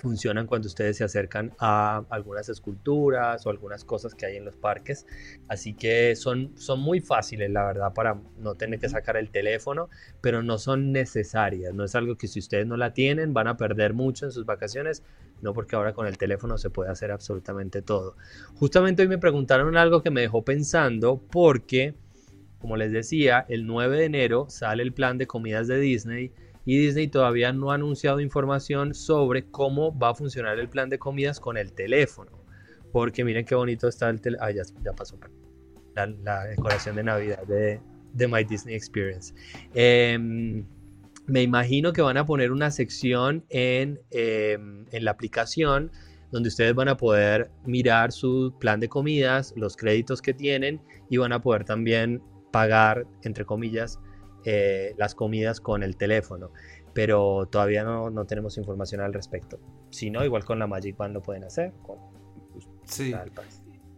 funcionan 0.00 0.46
cuando 0.46 0.68
ustedes 0.68 0.96
se 0.96 1.04
acercan 1.04 1.52
a 1.58 2.04
algunas 2.10 2.48
esculturas 2.48 3.46
o 3.46 3.50
algunas 3.50 3.84
cosas 3.84 4.14
que 4.14 4.26
hay 4.26 4.36
en 4.36 4.44
los 4.44 4.56
parques. 4.56 5.06
Así 5.48 5.74
que 5.74 6.16
son, 6.16 6.52
son 6.56 6.80
muy 6.80 7.00
fáciles, 7.00 7.50
la 7.50 7.64
verdad, 7.64 7.92
para 7.92 8.20
no 8.38 8.54
tener 8.54 8.78
que 8.78 8.88
sacar 8.88 9.16
el 9.16 9.30
teléfono, 9.30 9.88
pero 10.20 10.42
no 10.42 10.58
son 10.58 10.92
necesarias. 10.92 11.74
No 11.74 11.84
es 11.84 11.94
algo 11.94 12.16
que 12.16 12.28
si 12.28 12.38
ustedes 12.38 12.66
no 12.66 12.76
la 12.76 12.92
tienen 12.92 13.34
van 13.34 13.48
a 13.48 13.56
perder 13.56 13.94
mucho 13.94 14.26
en 14.26 14.32
sus 14.32 14.46
vacaciones, 14.46 15.02
no 15.40 15.52
porque 15.52 15.76
ahora 15.76 15.92
con 15.92 16.06
el 16.06 16.18
teléfono 16.18 16.58
se 16.58 16.70
puede 16.70 16.90
hacer 16.90 17.10
absolutamente 17.10 17.82
todo. 17.82 18.16
Justamente 18.54 19.02
hoy 19.02 19.08
me 19.08 19.18
preguntaron 19.18 19.76
algo 19.76 20.02
que 20.02 20.10
me 20.10 20.20
dejó 20.20 20.44
pensando 20.44 21.20
porque, 21.30 21.94
como 22.58 22.76
les 22.76 22.92
decía, 22.92 23.44
el 23.48 23.66
9 23.66 23.98
de 23.98 24.04
enero 24.04 24.46
sale 24.48 24.82
el 24.82 24.92
plan 24.92 25.18
de 25.18 25.26
comidas 25.26 25.66
de 25.66 25.78
Disney 25.80 26.32
y 26.64 26.78
Disney 26.78 27.08
todavía 27.08 27.52
no 27.52 27.70
ha 27.70 27.74
anunciado 27.74 28.20
información 28.20 28.94
sobre 28.94 29.46
cómo 29.46 29.96
va 29.96 30.10
a 30.10 30.14
funcionar 30.14 30.58
el 30.58 30.68
plan 30.68 30.88
de 30.88 30.98
comidas 30.98 31.40
con 31.40 31.56
el 31.56 31.72
teléfono. 31.72 32.30
Porque 32.92 33.24
miren 33.24 33.44
qué 33.44 33.54
bonito 33.54 33.88
está 33.88 34.10
el 34.10 34.20
teléfono. 34.20 34.48
Ah, 34.48 34.52
ya, 34.52 34.92
pasó. 34.92 35.18
La, 35.94 36.44
decoración 36.44 36.96
de 36.96 37.02
Navidad 37.02 37.42
de, 37.46 37.80
My 38.28 38.44
Disney 38.44 38.74
Experience. 38.74 39.34
Em, 39.74 40.64
me 41.26 41.42
imagino 41.42 41.92
que 41.92 42.02
van 42.02 42.16
a 42.16 42.26
poner 42.26 42.52
una 42.52 42.70
sección 42.70 43.44
en, 43.48 44.00
em, 44.10 44.86
en 44.90 45.04
la 45.04 45.10
aplicación 45.10 45.90
donde 46.30 46.48
ustedes 46.48 46.74
van 46.74 46.88
a 46.88 46.96
poder 46.96 47.50
mirar 47.64 48.10
su 48.10 48.54
plan 48.58 48.80
de 48.80 48.88
comidas, 48.88 49.52
los 49.54 49.76
créditos 49.76 50.22
que 50.22 50.32
tienen 50.32 50.80
y 51.10 51.18
van 51.18 51.32
a 51.32 51.42
poder 51.42 51.64
también 51.64 52.22
pagar, 52.50 53.06
entre 53.22 53.44
comillas, 53.44 54.00
eh, 54.44 54.94
las 54.96 55.14
comidas 55.14 55.60
con 55.60 55.82
el 55.82 55.96
teléfono, 55.96 56.50
pero 56.92 57.46
todavía 57.50 57.84
no, 57.84 58.10
no, 58.10 58.24
tenemos 58.24 58.58
información 58.58 59.00
al 59.00 59.12
respecto. 59.12 59.58
Si 59.90 60.10
no, 60.10 60.24
igual 60.24 60.44
con 60.44 60.58
la 60.58 60.66
Magic 60.66 60.96
Band 60.96 61.14
lo 61.14 61.22
pueden 61.22 61.44
hacer. 61.44 61.72
sí. 62.84 63.14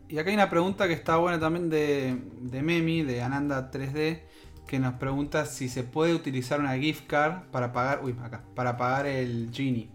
Y 0.06 0.18
acá 0.18 0.28
hay 0.28 0.34
una 0.34 0.50
pregunta 0.50 0.86
que 0.86 0.92
está 0.92 1.16
buena 1.16 1.40
también 1.40 1.70
de, 1.70 2.20
de 2.40 2.62
Memi, 2.62 3.02
de 3.02 3.22
Ananda 3.22 3.70
3D, 3.70 4.20
que 4.66 4.78
nos 4.78 4.94
pregunta 4.94 5.46
si 5.46 5.68
se 5.68 5.82
puede 5.82 6.14
utilizar 6.14 6.60
una 6.60 6.76
gift 6.76 7.06
card 7.06 7.50
para 7.50 7.72
pagar, 7.72 8.04
uy, 8.04 8.14
acá, 8.22 8.44
para 8.54 8.76
pagar 8.76 9.06
el 9.06 9.50
Genie. 9.52 9.90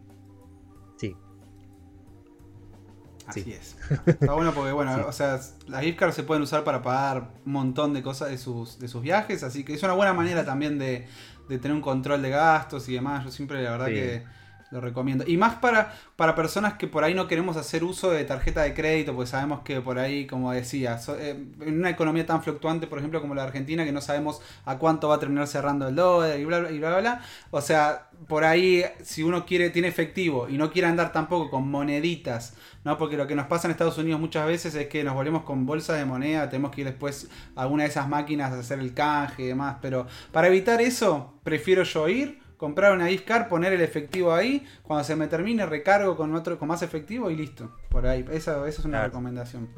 Así 3.29 3.53
es. 3.53 3.77
Está 4.05 4.33
bueno 4.33 4.53
porque, 4.53 4.71
bueno, 4.71 5.05
o 5.07 5.11
sea, 5.11 5.39
las 5.67 5.81
gift 5.83 5.99
cards 5.99 6.15
se 6.15 6.23
pueden 6.23 6.43
usar 6.43 6.63
para 6.63 6.81
pagar 6.81 7.29
un 7.45 7.51
montón 7.51 7.93
de 7.93 8.01
cosas 8.01 8.29
de 8.29 8.37
sus, 8.37 8.79
de 8.79 8.87
sus 8.87 9.01
viajes, 9.01 9.43
así 9.43 9.63
que 9.63 9.73
es 9.73 9.83
una 9.83 9.93
buena 9.93 10.13
manera 10.13 10.45
también 10.45 10.79
de, 10.79 11.07
tener 11.47 11.71
un 11.71 11.81
control 11.81 12.21
de 12.21 12.29
gastos 12.29 12.87
y 12.89 12.93
demás. 12.93 13.25
Yo 13.25 13.31
siempre, 13.31 13.63
la 13.63 13.71
verdad, 13.71 13.87
que 13.87 14.23
lo 14.71 14.81
recomiendo. 14.81 15.23
Y 15.27 15.37
más 15.37 15.55
para, 15.55 15.93
para 16.15 16.35
personas 16.35 16.73
que 16.73 16.87
por 16.87 17.03
ahí 17.03 17.13
no 17.13 17.27
queremos 17.27 17.57
hacer 17.57 17.83
uso 17.83 18.11
de 18.11 18.23
tarjeta 18.23 18.61
de 18.61 18.73
crédito, 18.73 19.15
pues 19.15 19.29
sabemos 19.29 19.61
que 19.61 19.81
por 19.81 19.97
ahí, 19.97 20.27
como 20.27 20.51
decía, 20.51 20.99
eh, 21.17 21.43
en 21.61 21.79
una 21.79 21.89
economía 21.89 22.25
tan 22.25 22.43
fluctuante, 22.43 22.87
por 22.87 22.99
ejemplo, 22.99 23.21
como 23.21 23.35
la 23.35 23.43
Argentina, 23.43 23.83
que 23.83 23.91
no 23.91 24.01
sabemos 24.01 24.41
a 24.65 24.77
cuánto 24.77 25.09
va 25.09 25.15
a 25.15 25.19
terminar 25.19 25.47
cerrando 25.47 25.87
el 25.87 25.95
dólar 25.95 26.39
y 26.39 26.45
bla, 26.45 26.59
bla, 26.59 26.71
y 26.71 26.79
bla, 26.79 26.99
bla. 26.99 27.21
O 27.51 27.61
sea, 27.61 28.09
por 28.27 28.43
ahí, 28.43 28.83
si 29.01 29.23
uno 29.23 29.45
quiere, 29.45 29.69
tiene 29.69 29.87
efectivo 29.87 30.47
y 30.49 30.57
no 30.57 30.71
quiere 30.71 30.87
andar 30.87 31.11
tampoco 31.11 31.49
con 31.49 31.69
moneditas, 31.69 32.53
¿no? 32.83 32.97
Porque 32.97 33.17
lo 33.17 33.27
que 33.27 33.35
nos 33.35 33.47
pasa 33.47 33.67
en 33.67 33.71
Estados 33.71 33.97
Unidos 33.97 34.19
muchas 34.19 34.45
veces 34.45 34.75
es 34.75 34.87
que 34.87 35.03
nos 35.03 35.15
volvemos 35.15 35.43
con 35.43 35.65
bolsas 35.65 35.97
de 35.97 36.05
moneda, 36.05 36.49
tenemos 36.49 36.71
que 36.71 36.81
ir 36.81 36.87
después 36.87 37.29
a 37.55 37.63
alguna 37.63 37.83
de 37.83 37.89
esas 37.89 38.07
máquinas 38.07 38.51
a 38.51 38.59
hacer 38.59 38.79
el 38.79 38.93
canje 38.93 39.43
y 39.43 39.47
demás. 39.47 39.77
Pero 39.81 40.05
para 40.31 40.47
evitar 40.47 40.81
eso, 40.81 41.39
prefiero 41.43 41.83
yo 41.83 42.07
ir 42.07 42.48
comprar 42.59 42.91
una 42.91 43.07
gift 43.07 43.25
card, 43.25 43.47
poner 43.47 43.71
el 43.71 43.81
efectivo 43.81 44.33
ahí, 44.33 44.65
cuando 44.83 45.05
se 45.05 45.15
me 45.15 45.27
termine 45.27 45.65
recargo 45.65 46.17
con 46.17 46.35
otro 46.35 46.59
con 46.59 46.67
más 46.67 46.81
efectivo 46.81 47.31
y 47.31 47.35
listo. 47.37 47.71
Por 47.87 48.05
ahí, 48.05 48.25
esa, 48.31 48.67
es 48.67 48.79
una 48.79 49.05
recomendación. 49.05 49.69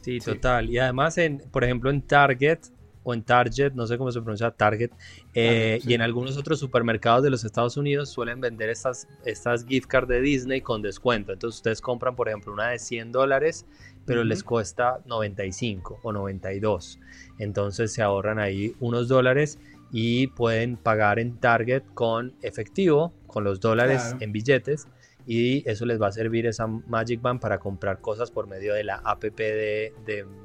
Sí, 0.00 0.18
total. 0.18 0.68
Y 0.68 0.78
además, 0.78 1.16
en, 1.16 1.38
por 1.52 1.62
ejemplo, 1.62 1.90
en 1.90 2.02
Target 2.02 2.58
o 3.04 3.14
en 3.14 3.22
Target, 3.22 3.72
no 3.74 3.86
sé 3.86 3.98
cómo 3.98 4.10
se 4.10 4.20
pronuncia 4.20 4.50
Target, 4.50 4.90
eh, 5.34 5.80
y 5.86 5.94
en 5.94 6.02
algunos 6.02 6.36
otros 6.36 6.58
supermercados 6.58 7.22
de 7.22 7.30
los 7.30 7.44
Estados 7.44 7.76
Unidos 7.76 8.10
suelen 8.10 8.40
vender 8.40 8.68
estas, 8.68 9.06
estas 9.24 9.64
gift 9.64 9.86
cards 9.86 10.08
de 10.08 10.20
Disney 10.20 10.60
con 10.60 10.82
descuento. 10.82 11.32
Entonces 11.32 11.58
ustedes 11.58 11.80
compran, 11.80 12.16
por 12.16 12.28
ejemplo, 12.28 12.52
una 12.52 12.70
de 12.70 12.80
100 12.80 13.12
dólares, 13.12 13.64
pero 14.04 14.24
les 14.24 14.42
cuesta 14.42 14.98
95 15.06 16.00
o 16.02 16.12
92. 16.12 16.98
Entonces 17.38 17.92
se 17.92 18.02
ahorran 18.02 18.40
ahí 18.40 18.74
unos 18.80 19.06
dólares 19.06 19.60
y 19.92 20.28
pueden 20.28 20.76
pagar 20.76 21.18
en 21.18 21.36
Target 21.38 21.82
con 21.94 22.34
efectivo, 22.42 23.12
con 23.26 23.44
los 23.44 23.60
dólares 23.60 24.16
en 24.20 24.32
billetes 24.32 24.88
y 25.26 25.68
eso 25.68 25.86
les 25.86 26.00
va 26.00 26.08
a 26.08 26.12
servir 26.12 26.46
esa 26.46 26.66
Magic 26.66 27.20
Band 27.20 27.40
para 27.40 27.58
comprar 27.58 28.00
cosas 28.00 28.30
por 28.30 28.48
medio 28.48 28.74
de 28.74 28.84
la 28.84 28.96
app 28.96 29.22
de, 29.22 29.92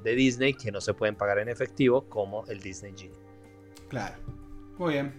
Disney 0.03 0.53
que 0.53 0.71
no 0.71 0.81
se 0.81 0.93
pueden 0.93 1.15
pagar 1.15 1.39
en 1.39 1.49
efectivo 1.49 2.03
como 2.09 2.45
el 2.47 2.59
Disney 2.59 2.93
Genie. 2.95 3.17
Claro, 3.87 4.15
muy 4.77 4.93
bien. 4.93 5.13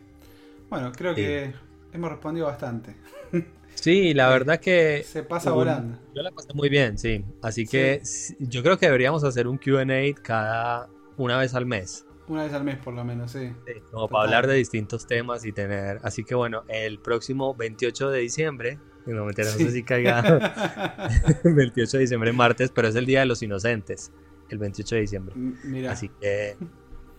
Bueno, 0.68 0.92
creo 0.92 1.14
que 1.14 1.52
hemos 1.92 2.10
respondido 2.10 2.46
bastante. 2.46 2.94
Sí, 3.74 4.12
la 4.12 4.28
verdad 4.28 4.58
que... 4.58 5.04
Se 5.04 5.22
pasa 5.22 5.52
volando. 5.52 6.00
Yo 6.12 6.22
la 6.22 6.32
pasé 6.32 6.52
muy 6.52 6.68
bien, 6.68 6.98
sí. 6.98 7.24
Así 7.42 7.64
que 7.64 8.02
yo 8.40 8.64
creo 8.64 8.76
que 8.76 8.86
deberíamos 8.86 9.22
hacer 9.22 9.46
un 9.46 9.56
QA 9.56 9.84
cada 10.20 10.88
una 11.16 11.38
vez 11.38 11.54
al 11.54 11.64
mes. 11.64 12.04
Una 12.28 12.44
vez 12.44 12.52
al 12.52 12.64
mes 12.64 12.76
por 12.76 12.94
lo 12.94 13.04
menos, 13.04 13.32
sí. 13.32 13.52
como 13.90 14.08
para 14.08 14.24
hablar 14.24 14.46
de 14.46 14.54
distintos 14.54 15.06
temas 15.06 15.44
y 15.44 15.52
tener... 15.52 15.98
Así 16.02 16.24
que 16.24 16.34
bueno, 16.34 16.64
el 16.68 16.98
próximo 16.98 17.54
28 17.54 18.10
de 18.10 18.20
diciembre, 18.20 18.78
no, 19.06 19.24
me 19.24 19.32
no 19.32 19.44
sé 19.44 19.70
si 19.70 19.82
caiga 19.82 21.08
28 21.44 21.96
de 21.96 22.00
diciembre 22.00 22.32
martes, 22.32 22.70
pero 22.70 22.88
es 22.88 22.94
el 22.96 23.06
Día 23.06 23.20
de 23.20 23.26
los 23.26 23.42
Inocentes, 23.42 24.12
el 24.50 24.58
28 24.58 24.94
de 24.94 25.00
diciembre. 25.00 25.34
Mira. 25.64 25.92
Así 25.92 26.10
que 26.20 26.56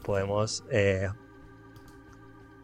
podemos... 0.04 0.64
Eh, 0.70 1.10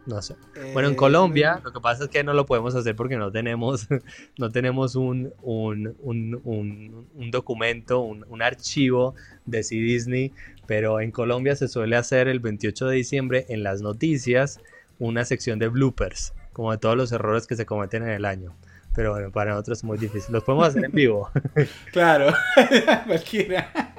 no 0.05 0.21
sé. 0.21 0.35
Bueno, 0.73 0.89
en 0.89 0.93
eh, 0.93 0.97
Colombia 0.97 1.61
lo 1.63 1.71
que 1.71 1.79
pasa 1.79 2.05
es 2.05 2.09
que 2.09 2.23
no 2.23 2.33
lo 2.33 2.45
podemos 2.45 2.75
hacer 2.75 2.95
porque 2.95 3.17
no 3.17 3.31
tenemos, 3.31 3.87
no 4.37 4.51
tenemos 4.51 4.95
un, 4.95 5.33
un, 5.41 5.95
un, 6.01 7.07
un 7.13 7.31
documento, 7.31 8.01
un, 8.01 8.41
archivo 8.41 9.15
de 9.45 9.63
C 9.63 9.75
Disney 9.75 10.31
pero 10.67 10.99
en 10.99 11.11
Colombia 11.11 11.55
se 11.55 11.67
suele 11.67 11.95
hacer 11.95 12.27
el 12.27 12.39
28 12.39 12.87
de 12.87 12.95
diciembre 12.95 13.45
en 13.49 13.63
las 13.63 13.81
noticias 13.81 14.59
una 14.99 15.25
sección 15.25 15.59
de 15.59 15.67
bloopers, 15.67 16.33
como 16.53 16.71
de 16.71 16.77
todos 16.77 16.95
los 16.95 17.11
errores 17.11 17.47
que 17.47 17.55
se 17.55 17.65
cometen 17.65 18.03
en 18.03 18.09
el 18.09 18.25
año. 18.25 18.55
Pero 18.95 19.11
bueno, 19.11 19.31
para 19.31 19.51
nosotros 19.51 19.79
es 19.79 19.83
muy 19.83 19.97
difícil. 19.97 20.33
Los 20.33 20.43
podemos 20.43 20.69
hacer 20.69 20.85
en 20.85 20.91
vivo. 20.91 21.29
claro, 21.91 22.33
cualquiera. 23.05 23.93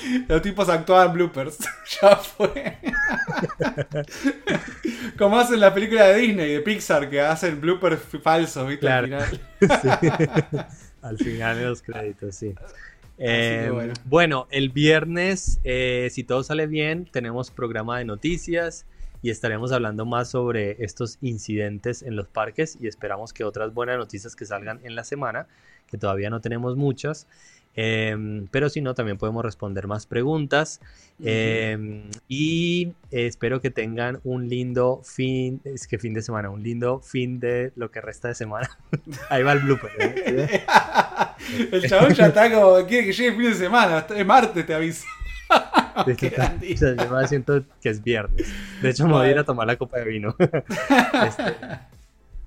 Los 0.28 0.42
tipos 0.42 0.68
actúan 0.68 1.12
bloopers. 1.12 1.58
ya 2.00 2.16
fue. 2.16 2.76
Como 5.18 5.38
hacen 5.38 5.60
la 5.60 5.72
película 5.72 6.06
de 6.08 6.20
Disney, 6.20 6.52
de 6.54 6.60
Pixar, 6.60 7.08
que 7.08 7.20
hacen 7.20 7.60
bloopers 7.60 8.00
falsos, 8.22 8.68
¿viste? 8.68 8.88
Al 8.88 9.04
final. 9.04 9.40
Al 11.02 11.18
final 11.18 11.58
de 11.58 11.64
los 11.64 11.82
créditos, 11.82 12.34
sí. 12.34 12.54
Em, 13.18 13.94
bueno. 14.04 14.46
el 14.50 14.68
viernes, 14.70 15.58
eh, 15.64 16.08
si 16.10 16.24
todo 16.24 16.42
sale 16.42 16.66
bien, 16.66 17.06
tenemos 17.10 17.50
programa 17.50 17.98
de 17.98 18.04
noticias 18.04 18.84
y 19.22 19.30
estaremos 19.30 19.72
hablando 19.72 20.04
más 20.04 20.30
sobre 20.30 20.84
estos 20.84 21.18
incidentes 21.22 22.02
en 22.02 22.16
los 22.16 22.28
parques 22.28 22.76
y 22.80 22.86
esperamos 22.86 23.32
que 23.32 23.44
otras 23.44 23.72
buenas 23.72 23.96
noticias 23.96 24.36
que 24.36 24.44
salgan 24.44 24.80
en 24.84 24.94
la 24.94 25.04
semana, 25.04 25.46
que 25.86 25.96
todavía 25.96 26.28
no 26.28 26.40
tenemos 26.40 26.76
muchas. 26.76 27.26
Em, 27.76 28.46
pero 28.50 28.70
si 28.70 28.80
no, 28.80 28.94
también 28.94 29.18
podemos 29.18 29.44
responder 29.44 29.86
más 29.86 30.06
preguntas. 30.06 30.80
Em, 31.22 32.10
y 32.26 32.92
espero 33.10 33.60
que 33.60 33.70
tengan 33.70 34.20
un 34.24 34.48
lindo 34.48 35.02
fin, 35.04 35.60
es 35.64 35.86
que 35.86 35.98
fin 35.98 36.14
de 36.14 36.22
semana, 36.22 36.50
un 36.50 36.62
lindo 36.62 37.00
fin 37.00 37.38
de 37.38 37.72
lo 37.76 37.90
que 37.90 38.00
resta 38.00 38.28
de 38.28 38.34
semana. 38.34 38.70
Ahí 39.30 39.42
va 39.42 39.52
el 39.52 39.60
blooper. 39.60 39.90
¿eh? 39.98 40.64
el 41.70 41.88
chabón 41.88 42.14
ya 42.14 42.26
está 42.26 42.50
como, 42.50 42.86
quiere 42.86 43.06
que 43.06 43.12
llegue 43.12 43.28
el 43.28 43.36
fin 43.36 43.50
de 43.50 43.54
semana, 43.54 44.06
es 44.08 44.26
martes, 44.26 44.66
te 44.66 44.74
aviso. 44.74 45.04
yo 46.06 47.26
siento 47.26 47.62
que 47.80 47.90
es 47.90 48.02
viernes. 48.02 48.46
De 48.82 48.90
hecho, 48.90 49.06
me 49.06 49.12
voy 49.12 49.26
a 49.26 49.30
ir 49.30 49.38
a 49.38 49.44
tomar 49.44 49.66
la 49.66 49.76
copa 49.76 49.98
de 49.98 50.04
vino. 50.04 50.34
este, 50.38 51.56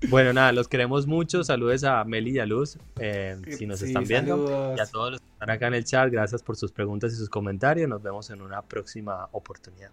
bueno, 0.08 0.32
nada, 0.32 0.52
los 0.52 0.68
queremos 0.68 1.06
mucho. 1.06 1.44
Saludos 1.44 1.84
a 1.84 2.04
Meli 2.04 2.32
y 2.32 2.38
a 2.38 2.46
Luz, 2.46 2.78
eh, 2.98 3.36
si 3.50 3.66
nos 3.66 3.82
están 3.82 4.04
viendo. 4.04 4.74
Y 4.76 4.80
a 4.80 4.86
todos 4.86 5.12
los 5.12 5.20
que 5.20 5.26
están 5.28 5.50
acá 5.50 5.66
en 5.66 5.74
el 5.74 5.84
chat, 5.84 6.10
gracias 6.10 6.42
por 6.42 6.56
sus 6.56 6.72
preguntas 6.72 7.12
y 7.12 7.16
sus 7.16 7.28
comentarios. 7.28 7.88
Nos 7.88 8.02
vemos 8.02 8.30
en 8.30 8.40
una 8.40 8.62
próxima 8.62 9.28
oportunidad. 9.32 9.90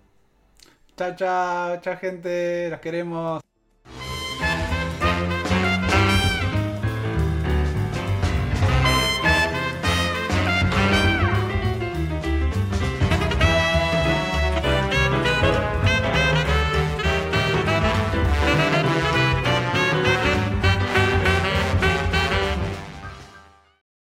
Chao, 0.95 1.15
chao, 1.15 1.81
chao, 1.81 1.97
gente. 1.97 2.69
Los 2.69 2.79
queremos. 2.79 3.41